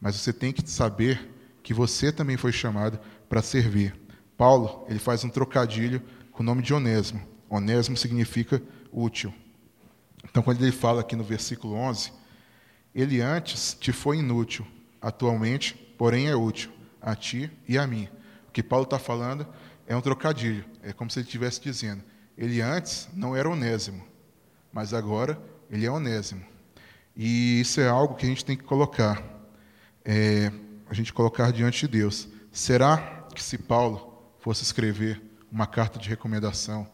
Mas 0.00 0.16
você 0.16 0.32
tem 0.32 0.52
que 0.52 0.68
saber 0.68 1.30
que 1.62 1.74
você 1.74 2.10
também 2.10 2.36
foi 2.36 2.52
chamado 2.52 2.98
para 3.28 3.42
servir. 3.42 3.94
Paulo, 4.36 4.86
ele 4.88 4.98
faz 4.98 5.24
um 5.24 5.28
trocadilho 5.28 6.02
com 6.32 6.42
o 6.42 6.46
nome 6.46 6.62
de 6.62 6.72
Onésimo. 6.72 7.20
Onésimo 7.50 7.96
significa 7.96 8.62
útil. 8.92 9.32
Então, 10.24 10.42
quando 10.42 10.62
ele 10.62 10.72
fala 10.72 11.00
aqui 11.00 11.16
no 11.16 11.24
versículo 11.24 11.74
11, 11.74 12.12
ele 12.94 13.20
antes 13.20 13.74
te 13.74 13.92
foi 13.92 14.18
inútil, 14.18 14.66
atualmente, 15.00 15.74
porém 15.96 16.28
é 16.28 16.36
útil 16.36 16.70
a 17.00 17.14
ti 17.16 17.50
e 17.66 17.78
a 17.78 17.86
mim. 17.86 18.08
O 18.48 18.52
que 18.52 18.62
Paulo 18.62 18.84
está 18.84 18.98
falando 18.98 19.46
é 19.86 19.96
um 19.96 20.00
trocadilho. 20.00 20.64
É 20.82 20.92
como 20.92 21.10
se 21.10 21.18
ele 21.18 21.26
estivesse 21.26 21.60
dizendo: 21.60 22.02
ele 22.36 22.60
antes 22.60 23.08
não 23.14 23.34
era 23.34 23.48
onésimo, 23.48 24.04
mas 24.72 24.94
agora 24.94 25.40
ele 25.70 25.86
é 25.86 25.90
onésimo. 25.90 26.44
E 27.16 27.60
isso 27.60 27.80
é 27.80 27.88
algo 27.88 28.14
que 28.14 28.26
a 28.26 28.28
gente 28.28 28.44
tem 28.44 28.56
que 28.56 28.64
colocar 28.64 29.32
é, 30.04 30.50
a 30.88 30.94
gente 30.94 31.12
colocar 31.12 31.50
diante 31.52 31.86
de 31.86 31.98
Deus. 31.98 32.28
Será 32.50 33.26
que 33.34 33.42
se 33.42 33.56
Paulo 33.56 34.22
fosse 34.40 34.62
escrever 34.62 35.22
uma 35.50 35.66
carta 35.66 35.98
de 35.98 36.08
recomendação 36.08 36.86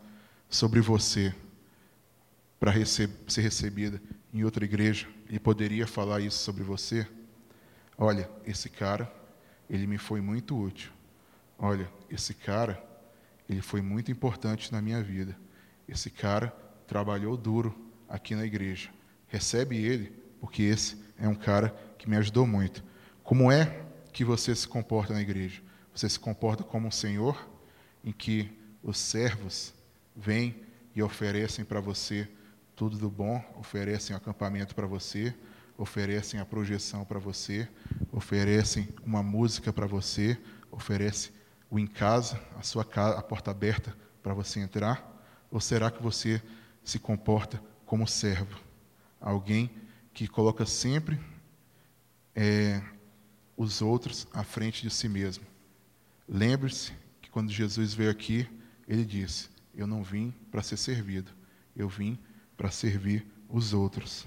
sobre 0.49 0.81
você 0.81 1.35
para 2.59 2.73
ser 2.85 3.11
recebida 3.37 4.01
em 4.33 4.45
outra 4.45 4.65
igreja, 4.65 5.07
ele 5.29 5.39
poderia 5.39 5.87
falar 5.87 6.21
isso 6.21 6.39
sobre 6.39 6.63
você? 6.63 7.07
Olha, 7.97 8.31
esse 8.45 8.69
cara, 8.69 9.13
ele 9.69 9.87
me 9.87 9.99
foi 9.99 10.21
muito 10.21 10.59
útil. 10.59 10.91
Olha, 11.59 11.91
esse 12.11 12.35
cara, 12.35 12.83
ele 13.49 13.61
foi 13.61 13.81
muito 13.81 14.11
importante 14.11 14.73
na 14.73 14.81
minha 14.81 15.03
vida. 15.03 15.37
Esse 15.89 16.11
cara 16.11 16.49
trabalhou 16.87 17.37
duro 17.37 17.75
aqui 18.09 18.35
na 18.35 18.45
igreja. 18.45 18.91
Recebe 19.27 19.77
ele, 19.77 20.13
porque 20.41 20.63
esse 20.63 20.97
é 21.19 21.29
um 21.29 21.35
cara 21.35 21.71
que 21.99 22.09
me 22.09 22.17
ajudou 22.17 22.47
muito. 22.47 22.85
Como 23.23 23.51
é 23.51 23.85
que 24.13 24.25
você 24.25 24.55
se 24.55 24.67
comporta 24.67 25.13
na 25.13 25.21
igreja? 25.21 25.63
Você 25.95 26.09
se 26.09 26.19
comporta 26.19 26.63
como 26.63 26.89
um 26.89 26.93
senhor 26.93 27.49
em 28.05 28.13
que 28.13 28.51
os 28.83 28.99
servos 28.99 29.75
vêm 30.15 30.63
e 30.95 31.03
oferecem 31.03 31.65
para 31.65 31.81
você 31.81 32.29
tudo 32.79 32.97
do 32.97 33.11
bom, 33.11 33.45
oferecem 33.57 34.15
acampamento 34.15 34.73
para 34.73 34.87
você, 34.87 35.35
oferecem 35.77 36.39
a 36.39 36.47
projeção 36.47 37.05
para 37.05 37.19
você, 37.19 37.69
oferecem 38.13 38.89
uma 39.05 39.21
música 39.21 39.73
para 39.73 39.85
você, 39.85 40.39
oferecem 40.71 41.33
o 41.69 41.77
em 41.77 41.89
casa, 41.89 42.41
a 42.57 42.63
sua 42.63 42.85
casa, 42.85 43.19
a 43.19 43.23
porta 43.23 43.51
aberta 43.51 43.99
para 44.23 44.33
você 44.33 44.61
entrar? 44.61 45.05
Ou 45.51 45.61
será 45.61 45.91
que 45.91 46.01
você 46.01 46.41
se 46.85 47.01
comporta 47.01 47.61
como 47.85 48.07
servo? 48.07 48.61
Alguém 49.21 49.69
que 50.15 50.29
coloca 50.29 50.65
sempre 50.65 51.21
é, 52.33 52.81
os 53.57 53.83
outros 53.83 54.29
à 54.33 54.45
frente 54.45 54.83
de 54.83 54.91
si 54.91 55.09
mesmo. 55.09 55.45
Lembre-se 56.29 56.93
que 57.21 57.29
quando 57.29 57.51
Jesus 57.51 57.93
veio 57.93 58.11
aqui, 58.11 58.49
ele 58.87 59.05
disse: 59.05 59.49
Eu 59.75 59.89
não 59.89 60.05
vim 60.05 60.33
para 60.49 60.63
ser 60.63 60.77
servido, 60.77 61.33
eu 61.75 61.89
vim 61.89 62.17
para 62.59 62.71
servir 62.71 63.25
os 63.49 63.73
outros. 63.73 64.27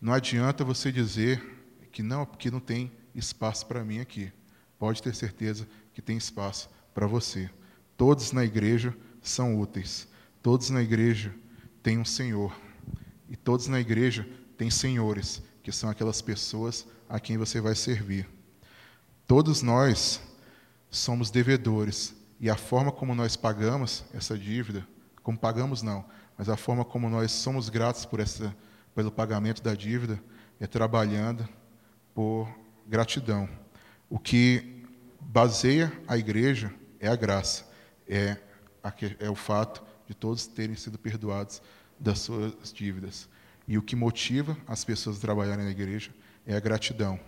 Não 0.00 0.12
adianta 0.12 0.62
você 0.62 0.92
dizer 0.92 1.42
que 1.90 2.02
não, 2.02 2.24
porque 2.24 2.50
não 2.50 2.60
tem 2.60 2.92
espaço 3.14 3.66
para 3.66 3.82
mim 3.82 3.98
aqui. 3.98 4.30
Pode 4.78 5.02
ter 5.02 5.14
certeza 5.14 5.66
que 5.92 6.00
tem 6.00 6.16
espaço 6.16 6.70
para 6.94 7.08
você. 7.08 7.50
Todos 7.96 8.30
na 8.30 8.44
igreja 8.44 8.96
são 9.20 9.58
úteis. 9.58 10.06
Todos 10.40 10.70
na 10.70 10.80
igreja 10.80 11.34
têm 11.82 11.98
um 11.98 12.04
Senhor. 12.04 12.54
E 13.28 13.34
todos 13.34 13.66
na 13.66 13.80
igreja 13.80 14.28
têm 14.56 14.70
senhores, 14.70 15.42
que 15.62 15.72
são 15.72 15.90
aquelas 15.90 16.22
pessoas 16.22 16.86
a 17.08 17.18
quem 17.18 17.36
você 17.36 17.60
vai 17.60 17.74
servir. 17.74 18.28
Todos 19.26 19.62
nós 19.62 20.20
somos 20.90 21.30
devedores 21.30 22.14
e 22.40 22.48
a 22.48 22.56
forma 22.56 22.90
como 22.90 23.14
nós 23.14 23.36
pagamos 23.36 24.04
essa 24.14 24.38
dívida, 24.38 24.86
como 25.22 25.36
pagamos 25.36 25.82
não, 25.82 26.04
mas 26.38 26.48
a 26.48 26.56
forma 26.56 26.84
como 26.84 27.10
nós 27.10 27.32
somos 27.32 27.68
gratos 27.68 28.04
por 28.04 28.20
essa, 28.20 28.56
pelo 28.94 29.10
pagamento 29.10 29.60
da 29.60 29.74
dívida 29.74 30.22
é 30.60 30.68
trabalhando 30.68 31.46
por 32.14 32.48
gratidão. 32.86 33.48
O 34.08 34.20
que 34.20 34.84
baseia 35.20 35.92
a 36.06 36.16
igreja 36.16 36.72
é 37.00 37.08
a 37.08 37.16
graça, 37.16 37.66
é, 38.08 38.36
é 39.18 39.28
o 39.28 39.34
fato 39.34 39.84
de 40.06 40.14
todos 40.14 40.46
terem 40.46 40.76
sido 40.76 40.96
perdoados 40.96 41.60
das 41.98 42.20
suas 42.20 42.72
dívidas. 42.72 43.28
E 43.66 43.76
o 43.76 43.82
que 43.82 43.96
motiva 43.96 44.56
as 44.66 44.84
pessoas 44.84 45.18
a 45.18 45.20
trabalharem 45.20 45.64
na 45.64 45.70
igreja 45.72 46.12
é 46.46 46.56
a 46.56 46.60
gratidão. 46.60 47.18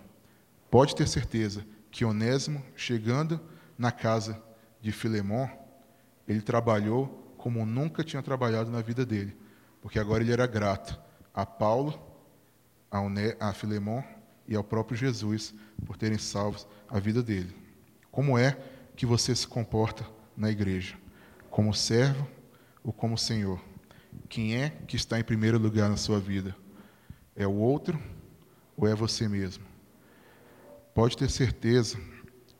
Pode 0.69 0.95
ter 0.95 1.07
certeza 1.07 1.65
que 1.91 2.05
Onésimo, 2.05 2.63
chegando 2.75 3.39
na 3.77 3.91
casa 3.91 4.41
de 4.81 4.91
Filemon, 4.91 5.47
ele 6.27 6.41
trabalhou 6.41 7.20
como 7.41 7.65
nunca 7.65 8.03
tinha 8.03 8.21
trabalhado 8.21 8.69
na 8.69 8.81
vida 8.81 9.03
dele, 9.03 9.35
porque 9.81 9.97
agora 9.97 10.21
ele 10.21 10.31
era 10.31 10.45
grato 10.45 10.97
a 11.33 11.43
Paulo, 11.43 11.99
a, 13.39 13.51
Filemon 13.51 14.03
e 14.47 14.55
ao 14.55 14.63
próprio 14.63 14.95
Jesus 14.95 15.51
por 15.83 15.97
terem 15.97 16.19
salvo 16.19 16.67
a 16.87 16.99
vida 16.99 17.23
dele. 17.23 17.55
Como 18.11 18.37
é 18.37 18.55
que 18.95 19.07
você 19.07 19.35
se 19.35 19.47
comporta 19.47 20.05
na 20.37 20.51
igreja? 20.51 20.95
Como 21.49 21.73
servo 21.73 22.27
ou 22.83 22.93
como 22.93 23.17
senhor? 23.17 23.59
Quem 24.29 24.55
é 24.55 24.69
que 24.69 24.95
está 24.95 25.19
em 25.19 25.23
primeiro 25.23 25.57
lugar 25.57 25.89
na 25.89 25.97
sua 25.97 26.19
vida? 26.19 26.55
É 27.35 27.47
o 27.47 27.55
outro 27.55 27.99
ou 28.77 28.87
é 28.87 28.93
você 28.93 29.27
mesmo? 29.27 29.65
Pode 30.93 31.17
ter 31.17 31.29
certeza 31.31 31.99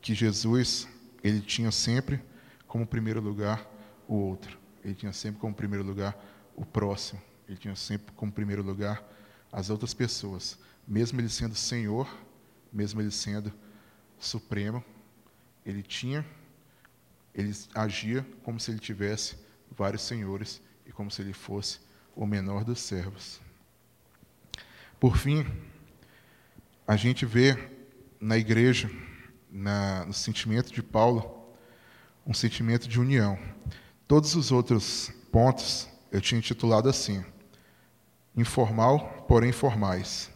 que 0.00 0.12
Jesus, 0.12 0.88
ele 1.22 1.40
tinha 1.40 1.70
sempre 1.70 2.20
como 2.66 2.84
primeiro 2.84 3.20
lugar 3.20 3.64
o 4.08 4.16
outro. 4.16 4.61
Ele 4.84 4.94
tinha 4.94 5.12
sempre 5.12 5.40
como 5.40 5.54
primeiro 5.54 5.84
lugar 5.84 6.16
o 6.56 6.64
próximo. 6.64 7.20
Ele 7.48 7.56
tinha 7.56 7.76
sempre 7.76 8.12
como 8.12 8.32
primeiro 8.32 8.62
lugar 8.62 9.02
as 9.50 9.70
outras 9.70 9.94
pessoas. 9.94 10.58
Mesmo 10.86 11.20
ele 11.20 11.28
sendo 11.28 11.54
Senhor, 11.54 12.08
mesmo 12.72 13.00
ele 13.00 13.10
sendo 13.10 13.52
supremo, 14.18 14.84
ele 15.64 15.82
tinha, 15.82 16.24
ele 17.34 17.52
agia 17.74 18.26
como 18.42 18.58
se 18.58 18.70
ele 18.70 18.80
tivesse 18.80 19.36
vários 19.70 20.02
senhores 20.02 20.60
e 20.86 20.92
como 20.92 21.10
se 21.10 21.22
ele 21.22 21.32
fosse 21.32 21.80
o 22.14 22.26
menor 22.26 22.64
dos 22.64 22.80
servos. 22.80 23.40
Por 24.98 25.16
fim, 25.16 25.44
a 26.86 26.96
gente 26.96 27.24
vê 27.26 27.56
na 28.20 28.38
igreja, 28.38 28.90
na, 29.50 30.04
no 30.04 30.12
sentimento 30.12 30.72
de 30.72 30.82
Paulo, 30.82 31.54
um 32.26 32.32
sentimento 32.32 32.88
de 32.88 33.00
união. 33.00 33.38
Todos 34.12 34.36
os 34.36 34.52
outros 34.52 35.10
pontos 35.30 35.88
eu 36.10 36.20
tinha 36.20 36.38
intitulado 36.38 36.86
assim: 36.86 37.24
informal, 38.36 39.24
porém 39.26 39.52
formais. 39.52 40.30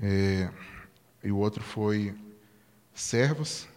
É, 0.00 0.50
e 1.22 1.30
o 1.30 1.36
outro 1.36 1.62
foi 1.62 2.12
servos, 2.92 3.68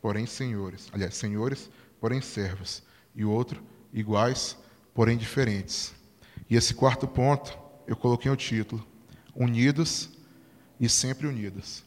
porém 0.00 0.26
senhores. 0.26 0.88
Aliás, 0.92 1.16
senhores, 1.16 1.68
porém 2.00 2.20
servos. 2.20 2.84
E 3.16 3.24
o 3.24 3.32
outro, 3.32 3.60
iguais, 3.92 4.56
porém 4.94 5.18
diferentes. 5.18 5.92
E 6.48 6.54
esse 6.54 6.72
quarto 6.72 7.08
ponto, 7.08 7.58
eu 7.84 7.96
coloquei 7.96 8.30
o 8.30 8.36
título: 8.36 8.86
Unidos 9.34 10.08
e 10.78 10.88
sempre 10.88 11.26
unidos. 11.26 11.82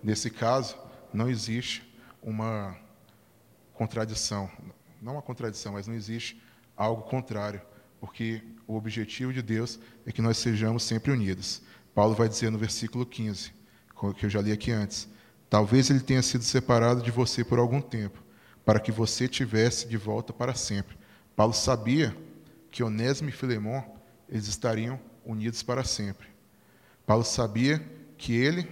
Nesse 0.00 0.30
caso, 0.30 0.76
não 1.12 1.28
existe 1.28 1.92
uma 2.22 2.78
contradição, 3.74 4.48
não 5.00 5.14
uma 5.14 5.22
contradição, 5.22 5.72
mas 5.72 5.86
não 5.86 5.94
existe 5.94 6.40
algo 6.76 7.02
contrário 7.02 7.60
porque 8.00 8.42
o 8.66 8.76
objetivo 8.76 9.32
de 9.32 9.42
Deus 9.42 9.78
é 10.06 10.10
que 10.10 10.22
nós 10.22 10.38
sejamos 10.38 10.82
sempre 10.82 11.12
unidos. 11.12 11.62
Paulo 11.94 12.14
vai 12.14 12.28
dizer 12.28 12.50
no 12.50 12.58
versículo 12.58 13.04
15, 13.04 13.52
que 14.16 14.24
eu 14.24 14.30
já 14.30 14.40
li 14.40 14.50
aqui 14.50 14.72
antes: 14.72 15.06
Talvez 15.50 15.90
ele 15.90 16.00
tenha 16.00 16.22
sido 16.22 16.42
separado 16.42 17.02
de 17.02 17.10
você 17.10 17.44
por 17.44 17.58
algum 17.58 17.80
tempo, 17.80 18.22
para 18.64 18.80
que 18.80 18.90
você 18.90 19.28
tivesse 19.28 19.86
de 19.86 19.98
volta 19.98 20.32
para 20.32 20.54
sempre. 20.54 20.96
Paulo 21.36 21.52
sabia 21.52 22.16
que 22.70 22.82
Onésimo 22.82 23.28
e 23.28 23.32
Filemão 23.32 23.84
eles 24.28 24.46
estariam 24.46 24.98
unidos 25.24 25.62
para 25.62 25.84
sempre. 25.84 26.28
Paulo 27.04 27.24
sabia 27.24 27.84
que 28.16 28.34
ele 28.34 28.66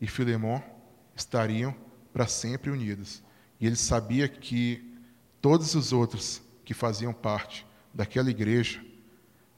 e 0.00 0.06
Filemão 0.06 0.62
estariam 1.14 1.74
para 2.12 2.26
sempre 2.26 2.70
unidos. 2.70 3.22
E 3.60 3.66
ele 3.66 3.76
sabia 3.76 4.28
que 4.28 4.93
todos 5.44 5.74
os 5.74 5.92
outros 5.92 6.40
que 6.64 6.72
faziam 6.72 7.12
parte 7.12 7.66
daquela 7.92 8.30
igreja 8.30 8.82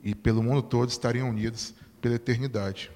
e 0.03 0.17
pelo 0.17 0.43
mundo 0.43 0.61
todo 0.61 0.89
estariam 0.89 1.31
unidos 1.31 1.75
pela 2.01 2.17
eternidade. 2.17 2.91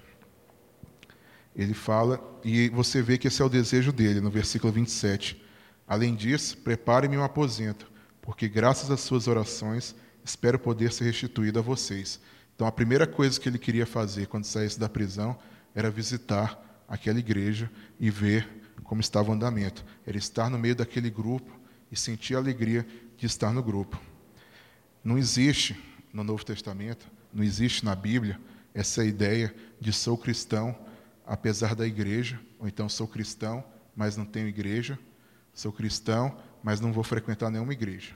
Ele 1.55 1.72
fala, 1.72 2.20
e 2.43 2.68
você 2.70 3.01
vê 3.01 3.16
que 3.16 3.28
esse 3.28 3.41
é 3.41 3.45
o 3.45 3.49
desejo 3.49 3.93
dele, 3.93 4.20
no 4.20 4.28
versículo 4.28 4.72
27. 4.72 5.41
Além 5.86 6.16
disso, 6.16 6.59
prepare-me 6.59 7.16
um 7.16 7.22
aposento, 7.22 7.88
porque 8.20 8.49
graças 8.49 8.91
às 8.91 8.99
suas 8.99 9.28
orações 9.28 9.95
espero 10.24 10.59
poder 10.59 10.91
ser 10.91 11.05
restituído 11.05 11.61
a 11.61 11.62
vocês. 11.62 12.18
Então, 12.57 12.66
a 12.66 12.72
primeira 12.72 13.07
coisa 13.07 13.38
que 13.38 13.49
ele 13.49 13.61
queria 13.61 13.86
fazer 13.86 14.26
quando 14.26 14.47
saísse 14.47 14.80
da 14.80 14.88
prisão 14.88 15.38
era 15.76 15.93
visitar 15.93 16.84
aquela 16.88 17.20
igreja 17.20 17.70
e 18.01 18.11
ver 18.11 18.49
como 18.82 19.01
estava 19.01 19.30
o 19.30 19.32
andamento. 19.32 19.84
Era 20.05 20.18
estar 20.18 20.51
no 20.51 20.59
meio 20.59 20.74
daquele 20.74 21.09
grupo 21.09 21.59
e 21.91 21.97
sentir 21.97 22.34
a 22.34 22.38
alegria 22.38 22.86
de 23.16 23.26
estar 23.26 23.53
no 23.53 23.62
grupo. 23.62 24.01
Não 25.03 25.18
existe 25.18 25.78
no 26.12 26.22
Novo 26.24 26.45
Testamento, 26.45 27.07
não 27.32 27.43
existe 27.43 27.84
na 27.84 27.95
Bíblia 27.95 28.41
essa 28.74 29.05
ideia 29.05 29.55
de 29.80 29.93
sou 29.93 30.16
cristão 30.16 30.76
apesar 31.30 31.76
da 31.76 31.86
igreja, 31.86 32.41
ou 32.59 32.66
então 32.66 32.88
sou 32.88 33.07
cristão, 33.07 33.62
mas 33.95 34.16
não 34.16 34.24
tenho 34.24 34.49
igreja, 34.49 34.99
sou 35.55 35.70
cristão, 35.70 36.36
mas 36.61 36.80
não 36.80 36.93
vou 36.93 37.05
frequentar 37.05 37.53
nenhuma 37.53 37.72
igreja. 37.72 38.14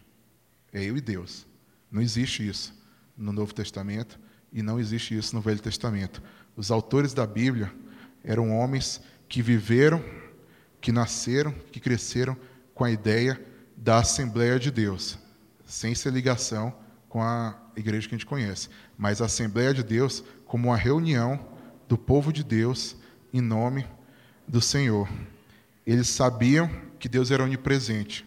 É 0.72 0.82
eu 0.82 0.96
e 0.96 1.00
Deus. 1.00 1.46
Não 1.92 2.02
existe 2.02 2.44
isso 2.44 2.74
no 3.16 3.32
Novo 3.32 3.54
Testamento 3.54 4.18
e 4.52 4.62
não 4.62 4.80
existe 4.80 5.16
isso 5.16 5.32
no 5.32 5.40
Velho 5.40 5.60
Testamento. 5.60 6.20
Os 6.56 6.72
autores 6.72 7.14
da 7.14 7.24
Bíblia 7.24 7.72
eram 8.24 8.50
homens 8.50 9.00
que 9.28 9.40
viveram, 9.40 10.02
que 10.80 10.90
nasceram, 10.90 11.52
que 11.70 11.78
cresceram 11.78 12.36
com 12.74 12.82
a 12.82 12.90
ideia 12.90 13.40
da 13.76 13.98
Assembleia 13.98 14.58
de 14.58 14.70
Deus, 14.70 15.18
sem 15.66 15.94
ser 15.94 16.12
ligação 16.12 16.74
com 17.08 17.22
a 17.22 17.56
igreja 17.76 18.08
que 18.08 18.14
a 18.14 18.18
gente 18.18 18.26
conhece, 18.26 18.68
mas 18.96 19.20
a 19.20 19.26
Assembleia 19.26 19.72
de 19.72 19.82
Deus 19.82 20.24
como 20.46 20.68
uma 20.68 20.76
reunião 20.76 21.38
do 21.88 21.98
povo 21.98 22.32
de 22.32 22.42
Deus 22.42 22.96
em 23.32 23.40
nome 23.40 23.86
do 24.46 24.60
Senhor. 24.60 25.08
Eles 25.86 26.08
sabiam 26.08 26.70
que 26.98 27.08
Deus 27.08 27.30
era 27.30 27.44
onipresente, 27.44 28.24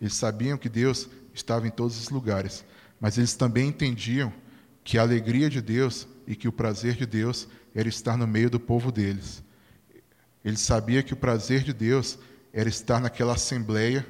eles 0.00 0.14
sabiam 0.14 0.58
que 0.58 0.68
Deus 0.68 1.08
estava 1.32 1.66
em 1.66 1.70
todos 1.70 1.98
os 1.98 2.10
lugares, 2.10 2.64
mas 3.00 3.16
eles 3.16 3.34
também 3.34 3.68
entendiam 3.68 4.32
que 4.82 4.98
a 4.98 5.02
alegria 5.02 5.48
de 5.50 5.60
Deus 5.60 6.08
e 6.26 6.34
que 6.34 6.48
o 6.48 6.52
prazer 6.52 6.96
de 6.96 7.06
Deus 7.06 7.46
era 7.74 7.88
estar 7.88 8.16
no 8.16 8.26
meio 8.26 8.50
do 8.50 8.58
povo 8.58 8.90
deles. 8.90 9.42
Ele 10.44 10.56
sabia 10.56 11.02
que 11.02 11.12
o 11.12 11.16
prazer 11.16 11.62
de 11.62 11.72
Deus 11.72 12.18
era 12.52 12.68
estar 12.68 13.00
naquela 13.00 13.34
assembleia 13.34 14.04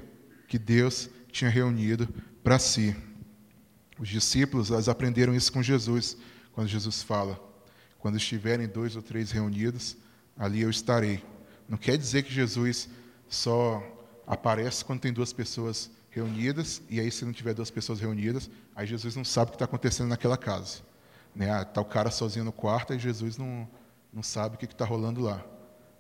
que 0.49 0.59
Deus 0.59 1.09
tinha 1.31 1.51
reunido 1.51 2.09
para 2.43 2.59
si. 2.59 2.97
Os 3.99 4.09
discípulos 4.09 4.71
eles 4.71 4.89
aprenderam 4.89 5.35
isso 5.35 5.53
com 5.53 5.63
Jesus, 5.63 6.17
quando 6.53 6.67
Jesus 6.67 7.03
fala: 7.03 7.39
quando 7.99 8.17
estiverem 8.17 8.67
dois 8.67 8.97
ou 8.97 9.03
três 9.03 9.31
reunidos, 9.31 9.97
ali 10.37 10.63
eu 10.63 10.71
estarei. 10.71 11.23
Não 11.69 11.77
quer 11.77 11.99
dizer 11.99 12.23
que 12.23 12.33
Jesus 12.33 12.89
só 13.29 13.83
aparece 14.27 14.85
quando 14.85 15.01
tem 15.01 15.13
duas 15.13 15.33
pessoas 15.33 15.91
reunidas, 16.11 16.81
e 16.89 16.99
aí 16.99 17.11
se 17.11 17.25
não 17.25 17.33
tiver 17.33 17.55
duas 17.55 17.71
pessoas 17.71 18.01
reunidas, 18.01 18.51
aí 18.75 18.87
Jesus 18.87 19.15
não 19.15 19.25
sabe 19.25 19.49
o 19.49 19.51
que 19.53 19.57
está 19.57 19.67
acontecendo 19.67 20.09
naquela 20.09 20.37
casa. 20.37 20.81
Né? 21.35 21.51
Ah, 21.51 21.65
tá 21.65 21.81
o 21.81 21.85
cara 21.85 22.11
sozinho 22.11 22.45
no 22.45 22.53
quarto 22.53 22.95
e 22.95 22.99
Jesus 22.99 23.37
não, 23.37 23.69
não 24.13 24.23
sabe 24.23 24.57
o 24.57 24.59
que 24.59 24.65
está 24.65 24.85
rolando 24.85 25.21
lá. 25.21 25.45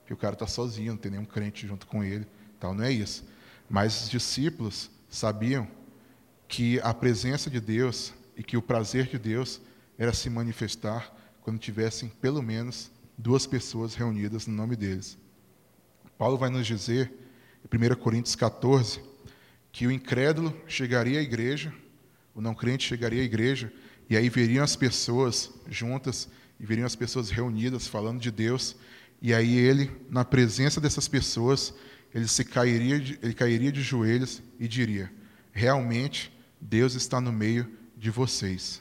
Porque 0.01 0.15
o 0.15 0.17
cara 0.17 0.33
está 0.33 0.47
sozinho, 0.47 0.93
não 0.93 0.99
tem 0.99 1.11
nenhum 1.11 1.25
crente 1.27 1.67
junto 1.67 1.87
com 1.87 2.03
ele. 2.03 2.27
Tal. 2.59 2.75
Não 2.75 2.83
é 2.83 2.91
isso. 2.91 3.25
Mas 3.69 4.05
os 4.05 4.11
discípulos 4.11 4.91
sabiam 5.09 5.69
que 6.47 6.81
a 6.81 6.95
presença 6.95 7.51
de 7.51 7.61
Deus 7.61 8.13
e 8.37 8.43
que 8.43 8.57
o 8.57 8.63
prazer 8.63 9.07
de 9.07 9.19
Deus 9.19 9.61
era 9.99 10.13
se 10.13 10.31
manifestar 10.31 11.15
quando 11.43 11.59
tivessem 11.59 12.09
pelo 12.21 12.43
menos 12.43 12.91
duas 13.17 13.47
pessoas 13.47 13.95
reunidas 13.95 14.47
no 14.47 14.55
nome 14.55 14.77
deles. 14.77 15.19
Paulo 16.17 16.39
vai 16.39 16.51
nos 16.51 16.67
dizer, 16.67 17.13
em 17.65 17.93
1 17.93 17.95
Coríntios 17.97 18.35
14, 18.35 19.01
que 19.71 19.87
o 19.87 19.93
incrédulo 19.93 20.55
chegaria 20.67 21.21
à 21.21 21.23
igreja, 21.23 21.73
o 22.35 22.41
não 22.41 22.55
crente 22.55 22.87
chegaria 22.87 23.23
à 23.23 23.25
igreja, 23.25 23.73
e 24.09 24.17
aí 24.17 24.29
veriam 24.29 24.65
as 24.65 24.77
pessoas 24.77 25.51
juntas, 25.69 26.29
e 26.59 26.67
veriam 26.67 26.87
as 26.87 26.97
pessoas 26.97 27.31
reunidas 27.31 27.87
falando 27.87 28.21
de 28.21 28.31
Deus, 28.31 28.77
e 29.21 29.35
aí 29.35 29.57
ele, 29.57 29.91
na 30.09 30.25
presença 30.25 30.81
dessas 30.81 31.09
pessoas, 31.09 31.75
ele 32.15 32.27
se 32.27 32.45
cairia, 32.45 32.97
ele 32.97 33.35
cairia 33.35 33.73
de 33.73 33.83
joelhos 33.83 34.43
e 34.59 34.67
diria: 34.67 35.13
realmente 35.53 36.33
Deus 36.61 36.95
está 36.95 37.21
no 37.21 37.33
meio 37.33 37.71
de 37.97 38.11
vocês. 38.11 38.81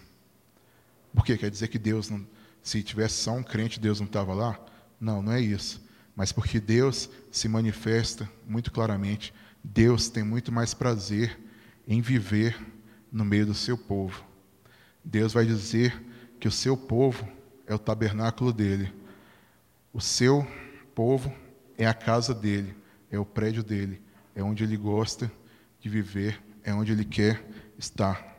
Por 1.14 1.26
quê? 1.26 1.38
Quer 1.38 1.50
dizer 1.50 1.68
que 1.68 1.80
Deus 1.80 2.10
não, 2.10 2.26
se 2.62 2.84
tivesse 2.84 3.16
só 3.16 3.34
um 3.34 3.44
crente, 3.44 3.80
Deus 3.80 4.00
não 4.00 4.08
estava 4.08 4.34
lá? 4.34 4.60
Não, 5.00 5.22
não 5.22 5.32
é 5.32 5.42
isso. 5.42 5.86
Mas 6.16 6.32
porque 6.32 6.60
Deus 6.60 7.10
se 7.32 7.48
manifesta 7.48 8.30
muito 8.48 8.72
claramente 8.72 9.34
Deus 9.70 10.08
tem 10.10 10.24
muito 10.24 10.52
mais 10.52 10.74
prazer 10.74 11.38
em 11.86 12.02
viver 12.02 12.58
no 13.12 13.26
meio 13.26 13.46
do 13.46 13.54
seu 13.54 13.78
povo. 13.78 14.24
Deus 15.04 15.34
vai 15.34 15.46
dizer 15.46 16.02
que 16.40 16.48
o 16.48 16.52
seu 16.52 16.78
povo 16.78 17.28
é 17.66 17.76
o 17.76 17.80
tabernáculo 17.80 18.54
dele. 18.54 18.94
O 19.92 20.00
seu 20.00 20.48
povo 20.96 21.34
é 21.78 21.86
a 21.86 21.94
casa 21.94 22.34
dele, 22.34 22.76
é 23.12 23.18
o 23.18 23.26
prédio 23.26 23.64
dele, 23.64 24.02
é 24.36 24.44
onde 24.44 24.64
ele 24.64 24.78
gosta 24.78 25.32
de 25.80 25.90
viver, 25.90 26.42
é 26.64 26.74
onde 26.74 26.92
ele 26.92 27.06
quer 27.06 27.46
estar. 27.78 28.36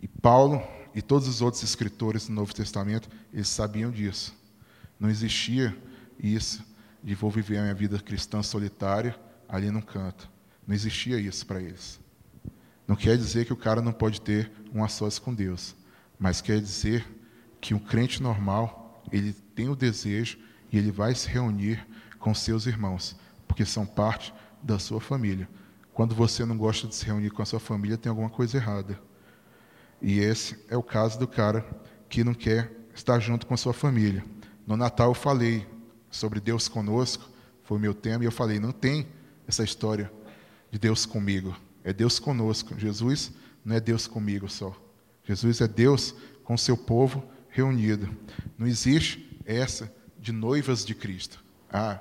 E 0.00 0.08
Paulo 0.08 0.62
e 0.94 1.02
todos 1.02 1.28
os 1.28 1.40
outros 1.40 1.62
escritores 1.62 2.26
do 2.26 2.32
Novo 2.32 2.54
Testamento, 2.54 3.08
eles 3.32 3.48
sabiam 3.48 3.90
disso. 3.90 4.34
Não 4.98 5.08
existia 5.08 5.76
isso 6.18 6.64
de 7.02 7.14
vou 7.14 7.30
viver 7.30 7.58
a 7.58 7.62
minha 7.62 7.74
vida 7.74 7.98
cristã 8.00 8.42
solitária 8.42 9.18
ali 9.48 9.70
num 9.70 9.80
canto. 9.80 10.28
Não 10.66 10.74
existia 10.74 11.18
isso 11.18 11.46
para 11.46 11.60
eles. 11.60 12.00
Não 12.86 12.96
quer 12.96 13.16
dizer 13.16 13.44
que 13.44 13.52
o 13.52 13.56
cara 13.56 13.80
não 13.80 13.92
pode 13.92 14.20
ter 14.20 14.50
um 14.74 14.86
sós 14.88 15.18
com 15.18 15.32
Deus, 15.32 15.76
mas 16.18 16.40
quer 16.40 16.60
dizer 16.60 17.06
que 17.60 17.74
um 17.74 17.78
crente 17.78 18.22
normal, 18.22 19.04
ele 19.12 19.32
tem 19.54 19.68
o 19.68 19.76
desejo 19.76 20.38
e 20.72 20.78
ele 20.78 20.90
vai 20.90 21.14
se 21.14 21.28
reunir 21.28 21.86
com 22.18 22.34
seus 22.34 22.66
irmãos, 22.66 23.16
porque 23.48 23.64
são 23.64 23.84
parte 23.84 24.32
da 24.62 24.78
sua 24.78 25.00
família. 25.00 25.48
Quando 25.92 26.14
você 26.14 26.44
não 26.44 26.56
gosta 26.56 26.86
de 26.86 26.94
se 26.94 27.04
reunir 27.04 27.30
com 27.30 27.42
a 27.42 27.44
sua 27.44 27.58
família, 27.58 27.98
tem 27.98 28.08
alguma 28.08 28.30
coisa 28.30 28.56
errada. 28.56 29.00
E 30.00 30.20
esse 30.20 30.56
é 30.68 30.76
o 30.76 30.82
caso 30.82 31.18
do 31.18 31.26
cara 31.26 31.66
que 32.08 32.22
não 32.22 32.34
quer 32.34 32.70
estar 32.94 33.18
junto 33.18 33.46
com 33.46 33.54
a 33.54 33.56
sua 33.56 33.72
família. 33.72 34.24
No 34.66 34.76
Natal 34.76 35.10
eu 35.10 35.14
falei 35.14 35.66
sobre 36.10 36.40
Deus 36.40 36.68
conosco, 36.68 37.28
foi 37.64 37.78
o 37.78 37.80
meu 37.80 37.94
tema, 37.94 38.22
e 38.22 38.26
eu 38.26 38.32
falei: 38.32 38.60
não 38.60 38.70
tem 38.70 39.08
essa 39.46 39.64
história 39.64 40.10
de 40.70 40.78
Deus 40.78 41.04
comigo, 41.04 41.56
é 41.82 41.92
Deus 41.92 42.18
conosco. 42.18 42.78
Jesus 42.78 43.32
não 43.64 43.74
é 43.74 43.80
Deus 43.80 44.06
comigo 44.06 44.48
só. 44.48 44.76
Jesus 45.24 45.60
é 45.60 45.68
Deus 45.68 46.14
com 46.44 46.56
seu 46.56 46.76
povo 46.76 47.22
reunido. 47.48 48.08
Não 48.56 48.66
existe 48.66 49.40
essa 49.44 49.92
de 50.18 50.32
noivas 50.32 50.84
de 50.84 50.94
Cristo. 50.94 51.42
Ah, 51.70 52.00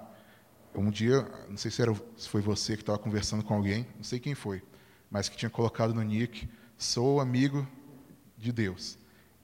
um 0.85 0.91
dia, 0.91 1.27
não 1.49 1.57
sei 1.57 1.71
se, 1.71 1.81
era, 1.81 1.93
se 2.15 2.29
foi 2.29 2.41
você 2.41 2.75
que 2.75 2.83
estava 2.83 2.99
conversando 2.99 3.43
com 3.43 3.53
alguém, 3.53 3.87
não 3.95 4.03
sei 4.03 4.19
quem 4.19 4.35
foi, 4.35 4.61
mas 5.09 5.27
que 5.27 5.37
tinha 5.37 5.49
colocado 5.49 5.93
no 5.93 6.01
nick, 6.01 6.47
sou 6.77 7.19
amigo 7.19 7.67
de 8.37 8.51
Deus. 8.51 8.97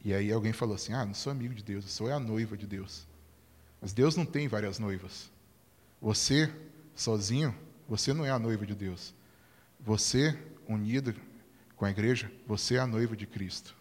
E 0.03 0.13
aí 0.13 0.31
alguém 0.31 0.53
falou 0.53 0.75
assim, 0.75 0.93
ah, 0.93 1.05
não 1.05 1.13
sou 1.13 1.31
amigo 1.31 1.53
de 1.53 1.63
Deus, 1.63 1.85
eu 1.85 1.89
sou 1.89 2.11
a 2.11 2.19
noiva 2.19 2.57
de 2.57 2.67
Deus. 2.67 3.07
Mas 3.81 3.93
Deus 3.93 4.15
não 4.15 4.25
tem 4.25 4.47
várias 4.47 4.77
noivas. 4.77 5.31
Você, 6.01 6.53
sozinho, 6.95 7.55
você 7.87 8.13
não 8.13 8.25
é 8.25 8.29
a 8.29 8.37
noiva 8.37 8.65
de 8.65 8.75
Deus. 8.75 9.13
Você, 9.79 10.37
unido 10.67 11.15
com 11.75 11.85
a 11.85 11.91
igreja, 11.91 12.31
você 12.45 12.75
é 12.75 12.79
a 12.79 12.87
noiva 12.87 13.15
de 13.15 13.25
Cristo. 13.25 13.75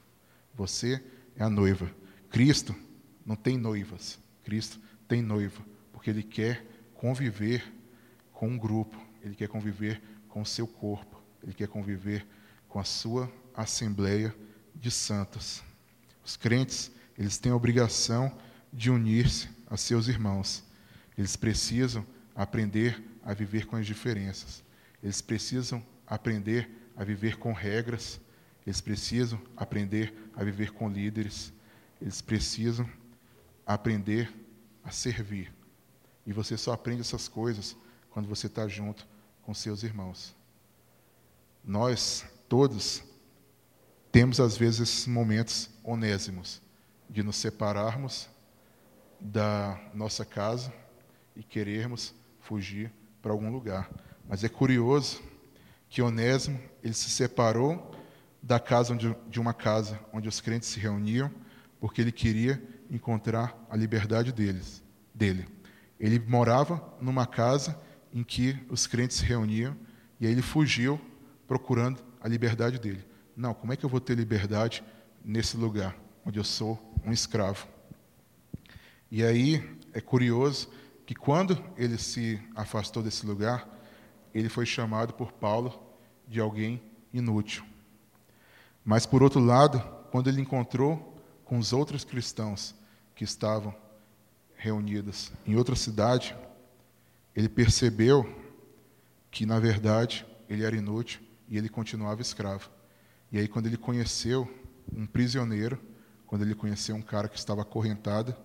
Você 0.55 1.03
é 1.37 1.43
a 1.43 1.51
noiva. 1.51 1.91
Cristo 2.31 2.75
não 3.27 3.37
tem 3.37 3.59
noivas. 3.59 4.19
Cristo 4.43 4.81
tem 5.07 5.21
noiva, 5.21 5.63
porque 5.93 6.11
ele 6.11 6.23
quer 6.23 6.67
conviver 7.03 7.65
com 8.33 8.47
um 8.47 8.57
grupo, 8.57 8.97
ele 9.25 9.35
quer 9.35 9.49
conviver 9.49 10.01
com 10.29 10.43
o 10.43 10.47
seu 10.47 10.69
corpo, 10.69 11.21
ele 11.43 11.53
quer 11.53 11.67
conviver 11.67 12.25
com 12.69 12.79
a 12.79 12.85
sua 12.85 13.29
assembleia 13.57 14.33
de 14.73 14.89
santos. 14.89 15.65
Os 16.25 16.37
crentes, 16.37 16.93
eles 17.19 17.39
têm 17.39 17.51
a 17.51 17.57
obrigação 17.57 18.31
de 18.73 18.89
unir-se 18.89 19.49
a 19.69 19.77
seus 19.77 20.07
irmãos. 20.07 20.63
Eles 21.19 21.35
precisam 21.35 22.07
aprender 22.37 23.03
a 23.25 23.35
viver 23.35 23.67
com 23.67 23.75
as 23.75 23.85
diferenças. 23.85 24.63
Eles 25.03 25.21
precisam 25.21 25.85
aprender 26.07 26.71
a 26.97 27.03
viver 27.03 27.37
com 27.37 27.53
regras. 27.53 28.21
Eles 28.65 28.81
precisam 28.81 29.43
aprender 29.57 30.15
a 30.37 30.45
viver 30.45 30.71
com 30.71 30.89
líderes. 30.89 31.53
Eles 32.01 32.23
precisam 32.23 32.89
aprender 33.67 34.33
a 34.85 34.93
servir. 34.93 35.53
E 36.27 36.33
você 36.33 36.57
só 36.57 36.73
aprende 36.73 37.01
essas 37.01 37.29
coisas 37.29 37.77
quando 38.11 38.29
você 38.29 38.47
está 38.47 38.69
junto 38.69 39.07
com 39.43 39.53
seus 39.53 39.83
irmãos. 39.83 40.35
Nós, 41.65 42.25
todos, 42.49 43.03
temos 44.11 44.41
às 44.41 44.57
vezes 44.57 44.81
esses 44.81 45.07
momentos 45.07 45.71
onésimos 45.83 46.61
de 47.09 47.23
nos 47.23 47.37
separarmos 47.37 48.29
da 49.21 49.81
nossa 49.95 50.25
casa 50.25 50.73
e 51.37 51.43
querermos 51.43 52.15
fugir 52.41 52.93
para 53.21 53.33
algum 53.33 53.51
lugar. 53.51 53.91
Mas 54.29 54.45
é 54.45 54.49
curioso 54.49 55.23
que 55.89 56.03
Onésimo 56.03 56.61
ele 56.83 56.95
se 56.95 57.11
separou 57.11 57.95
da 58.43 58.59
casa 58.59 58.93
onde, 58.93 59.17
de 59.29 59.41
uma 59.41 59.55
casa 59.55 60.01
onde 60.13 60.29
os 60.29 60.41
crentes 60.41 60.69
se 60.69 60.81
reuniam 60.81 61.31
porque 61.81 62.01
ele 62.01 62.13
queria 62.13 62.63
encontrar 62.91 63.57
a 63.71 63.77
liberdade 63.77 64.33
deles, 64.33 64.83
dele. 65.15 65.47
Ele 66.03 66.19
morava 66.19 66.83
numa 67.01 67.25
casa 67.25 67.81
em 68.13 68.25
que 68.25 68.59
os 68.69 68.89
crentes 68.89 69.19
se 69.19 69.25
reuniam 69.25 69.77
e 70.19 70.27
aí 70.27 70.33
ele 70.33 70.43
fugiu 70.43 71.01
procurando 71.47 72.03
a 72.21 72.27
liberdade 72.27 72.77
dele. 72.81 73.05
Não, 73.37 73.55
como 73.55 73.73
é 73.73 73.77
que 73.77 73.85
eu 73.85 73.89
vou 73.89 74.01
ter 74.01 74.17
liberdade 74.17 74.83
nesse 75.25 75.57
lugar 75.57 75.97
onde 76.27 76.41
eu 76.41 76.45
sou 76.45 76.97
um 77.05 77.13
escravo? 77.13 77.69
E 79.13 79.23
aí 79.23 79.79
é 79.93 80.01
curioso 80.01 80.69
que 81.07 81.15
quando 81.15 81.57
ele 81.77 81.97
se 81.97 82.41
afastou 82.57 83.01
desse 83.01 83.25
lugar, 83.25 83.69
ele 84.35 84.49
foi 84.49 84.67
chamado 84.67 85.15
por 85.15 85.31
Paulo 85.31 85.81
de 86.27 86.41
alguém 86.41 86.83
inútil. 87.13 87.65
Mas 88.85 89.07
por 89.07 89.23
outro 89.23 89.39
lado, 89.39 89.81
quando 90.11 90.29
ele 90.29 90.41
encontrou 90.41 91.17
com 91.45 91.59
os 91.59 91.73
outros 91.73 92.05
cristãos 92.05 92.75
que 93.15 93.23
estavam 93.23 93.73
reunidos 94.63 95.33
em 95.47 95.57
outra 95.57 95.75
cidade, 95.75 96.37
ele 97.35 97.49
percebeu 97.49 98.27
que 99.31 99.45
na 99.45 99.59
verdade 99.59 100.25
ele 100.49 100.65
era 100.65 100.77
inútil 100.77 101.21
e 101.49 101.59
ele 101.59 101.69
continuava 101.69 102.23
escravo. 102.23 102.71
E 103.31 103.39
aí 103.39 103.49
quando 103.49 103.67
ele 103.67 103.77
conheceu 103.77 104.49
um 104.95 105.07
prisioneiro, 105.07 105.81
quando 106.27 106.43
ele 106.43 106.55
conheceu 106.55 106.95
um 106.95 107.03
cara 107.03 107.29
que 107.29 107.39
estava 107.39 107.63
acorrentado, 107.63 108.37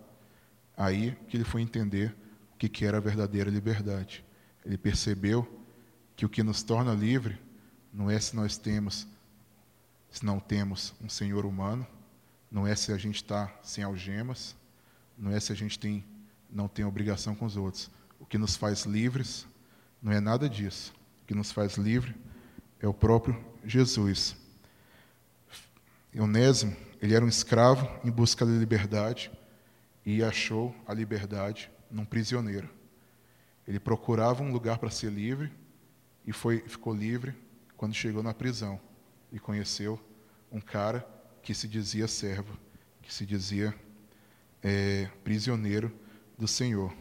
Aí 0.77 1.17
que 1.27 1.35
ele 1.35 1.43
foi 1.43 1.63
entender 1.63 2.15
o 2.53 2.57
que 2.57 2.85
era 2.85 2.97
a 2.97 3.01
verdadeira 3.01 3.49
liberdade. 3.49 4.23
Ele 4.63 4.77
percebeu 4.77 5.65
que 6.15 6.23
o 6.23 6.29
que 6.29 6.43
nos 6.43 6.61
torna 6.61 6.93
livre 6.93 7.39
não 7.91 8.11
é 8.11 8.19
se 8.19 8.35
nós 8.35 8.57
temos, 8.57 9.07
se 10.11 10.23
não 10.23 10.39
temos 10.39 10.93
um 11.01 11.09
Senhor 11.09 11.47
humano, 11.47 11.85
não 12.51 12.67
é 12.67 12.75
se 12.75 12.91
a 12.91 12.97
gente 12.97 13.15
está 13.15 13.51
sem 13.63 13.83
algemas, 13.83 14.55
não 15.17 15.31
é 15.31 15.39
se 15.39 15.51
a 15.51 15.55
gente 15.55 15.79
tem, 15.79 16.03
não 16.49 16.67
tem 16.67 16.85
obrigação 16.85 17.33
com 17.35 17.45
os 17.45 17.57
outros. 17.57 17.89
O 18.19 18.25
que 18.25 18.37
nos 18.37 18.55
faz 18.55 18.83
livres 18.83 19.47
não 20.01 20.11
é 20.11 20.19
nada 20.19 20.49
disso. 20.49 20.93
O 21.23 21.25
que 21.25 21.35
nos 21.35 21.51
faz 21.51 21.75
livre 21.75 22.15
é 22.79 22.87
o 22.87 22.93
próprio 22.93 23.41
Jesus. 23.65 24.35
Onésimo, 26.17 26.75
ele 27.01 27.13
era 27.13 27.23
um 27.23 27.27
escravo 27.27 27.87
em 28.03 28.11
busca 28.11 28.45
da 28.45 28.51
liberdade, 28.51 29.31
e 30.09 30.23
achou 30.23 30.73
a 30.87 30.93
liberdade 30.93 31.69
num 31.91 32.05
prisioneiro. 32.05 32.69
Ele 33.67 33.77
procurava 33.77 34.41
um 34.41 34.53
lugar 34.53 34.77
para 34.77 34.89
ser 34.89 35.11
livre 35.11 35.51
e 36.25 36.31
foi, 36.31 36.61
ficou 36.61 36.95
livre 36.95 37.35
quando 37.75 37.93
chegou 37.93 38.23
na 38.23 38.33
prisão 38.33 38.79
e 39.33 39.37
conheceu 39.37 39.99
um 40.49 40.61
cara 40.61 41.05
que 41.43 41.53
se 41.53 41.67
dizia 41.67 42.07
servo, 42.07 42.57
que 43.01 43.13
se 43.13 43.25
dizia 43.25 43.75
é, 44.67 45.09
prisioneiro 45.23 45.89
do 46.37 46.45
Senhor. 46.45 46.93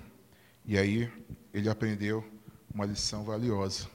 E 0.65 0.79
aí 0.79 1.11
ele 1.53 1.69
aprendeu 1.69 2.25
uma 2.73 2.87
lição 2.87 3.25
valiosa. 3.25 3.89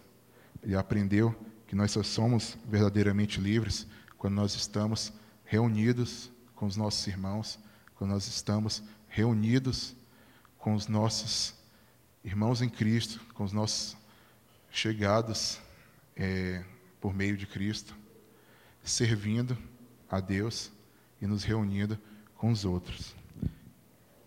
Ele 0.62 0.76
aprendeu 0.76 1.34
que 1.66 1.76
nós 1.76 1.92
só 1.92 2.04
somos 2.04 2.58
verdadeiramente 2.68 3.40
livres 3.40 3.88
quando 4.18 4.34
nós 4.34 4.54
estamos 4.56 5.14
reunidos 5.46 6.30
com 6.54 6.66
os 6.66 6.76
nossos 6.76 7.08
irmãos, 7.08 7.58
quando 7.96 8.12
nós 8.12 8.28
estamos 8.28 8.84
reunidos 9.08 9.96
com 10.58 10.74
os 10.74 10.88
nossos 10.88 11.56
irmãos 12.26 12.62
em 12.62 12.70
Cristo, 12.70 13.22
com 13.34 13.46
os 13.46 13.54
nossos 13.54 13.96
chegados 14.70 15.62
é, 16.18 16.64
por 17.00 17.14
meio 17.14 17.38
de 17.38 17.48
Cristo, 17.48 17.96
servindo 18.84 19.58
a 20.10 20.20
Deus 20.20 20.72
e 21.22 21.26
nos 21.26 21.46
reunindo 21.46 21.98
com 22.36 22.52
os 22.52 22.66
outros. 22.66 23.21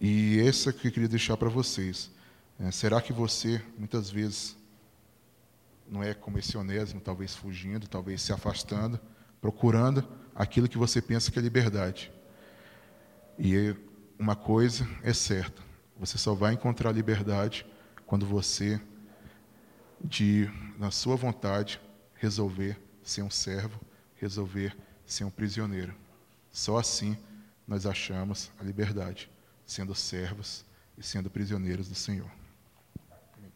E 0.01 0.38
esse 0.38 0.68
é 0.68 0.72
que 0.72 0.88
eu 0.88 0.92
queria 0.92 1.09
deixar 1.09 1.36
para 1.36 1.49
vocês. 1.49 2.11
É, 2.59 2.70
será 2.70 3.01
que 3.01 3.12
você, 3.12 3.62
muitas 3.78 4.11
vezes, 4.11 4.57
não 5.88 6.03
é 6.03 6.14
como 6.14 6.38
esse 6.38 6.57
onésimo, 6.57 7.01
talvez 7.01 7.34
fugindo, 7.34 7.88
talvez 7.88 8.22
se 8.22 8.32
afastando, 8.32 9.01
procurando 9.40 10.07
aquilo 10.34 10.68
que 10.68 10.78
você 10.78 11.01
pensa 11.01 11.30
que 11.30 11.38
é 11.38 11.42
liberdade? 11.42 12.12
E 13.38 13.74
uma 14.18 14.36
coisa 14.36 14.88
é 15.03 15.12
certa: 15.12 15.62
você 15.99 16.18
só 16.18 16.34
vai 16.34 16.55
encontrar 16.55 16.92
liberdade 16.92 17.66
quando 18.07 18.26
você, 18.26 18.80
de 20.03 20.51
na 20.78 20.90
sua 20.90 21.16
vontade, 21.16 21.80
resolver 22.14 22.78
ser 23.03 23.22
um 23.22 23.30
servo, 23.30 23.80
resolver 24.16 24.76
ser 25.07 25.24
um 25.24 25.30
prisioneiro. 25.30 25.95
Só 26.51 26.78
assim 26.78 27.16
nós 27.66 27.86
achamos 27.86 28.51
a 28.59 28.62
liberdade, 28.62 29.30
sendo 29.67 29.95
servos 29.95 30.65
e 30.97 31.03
sendo 31.03 31.31
prisioneiros 31.31 31.89
do 31.89 31.95
Senhor. 31.95 32.31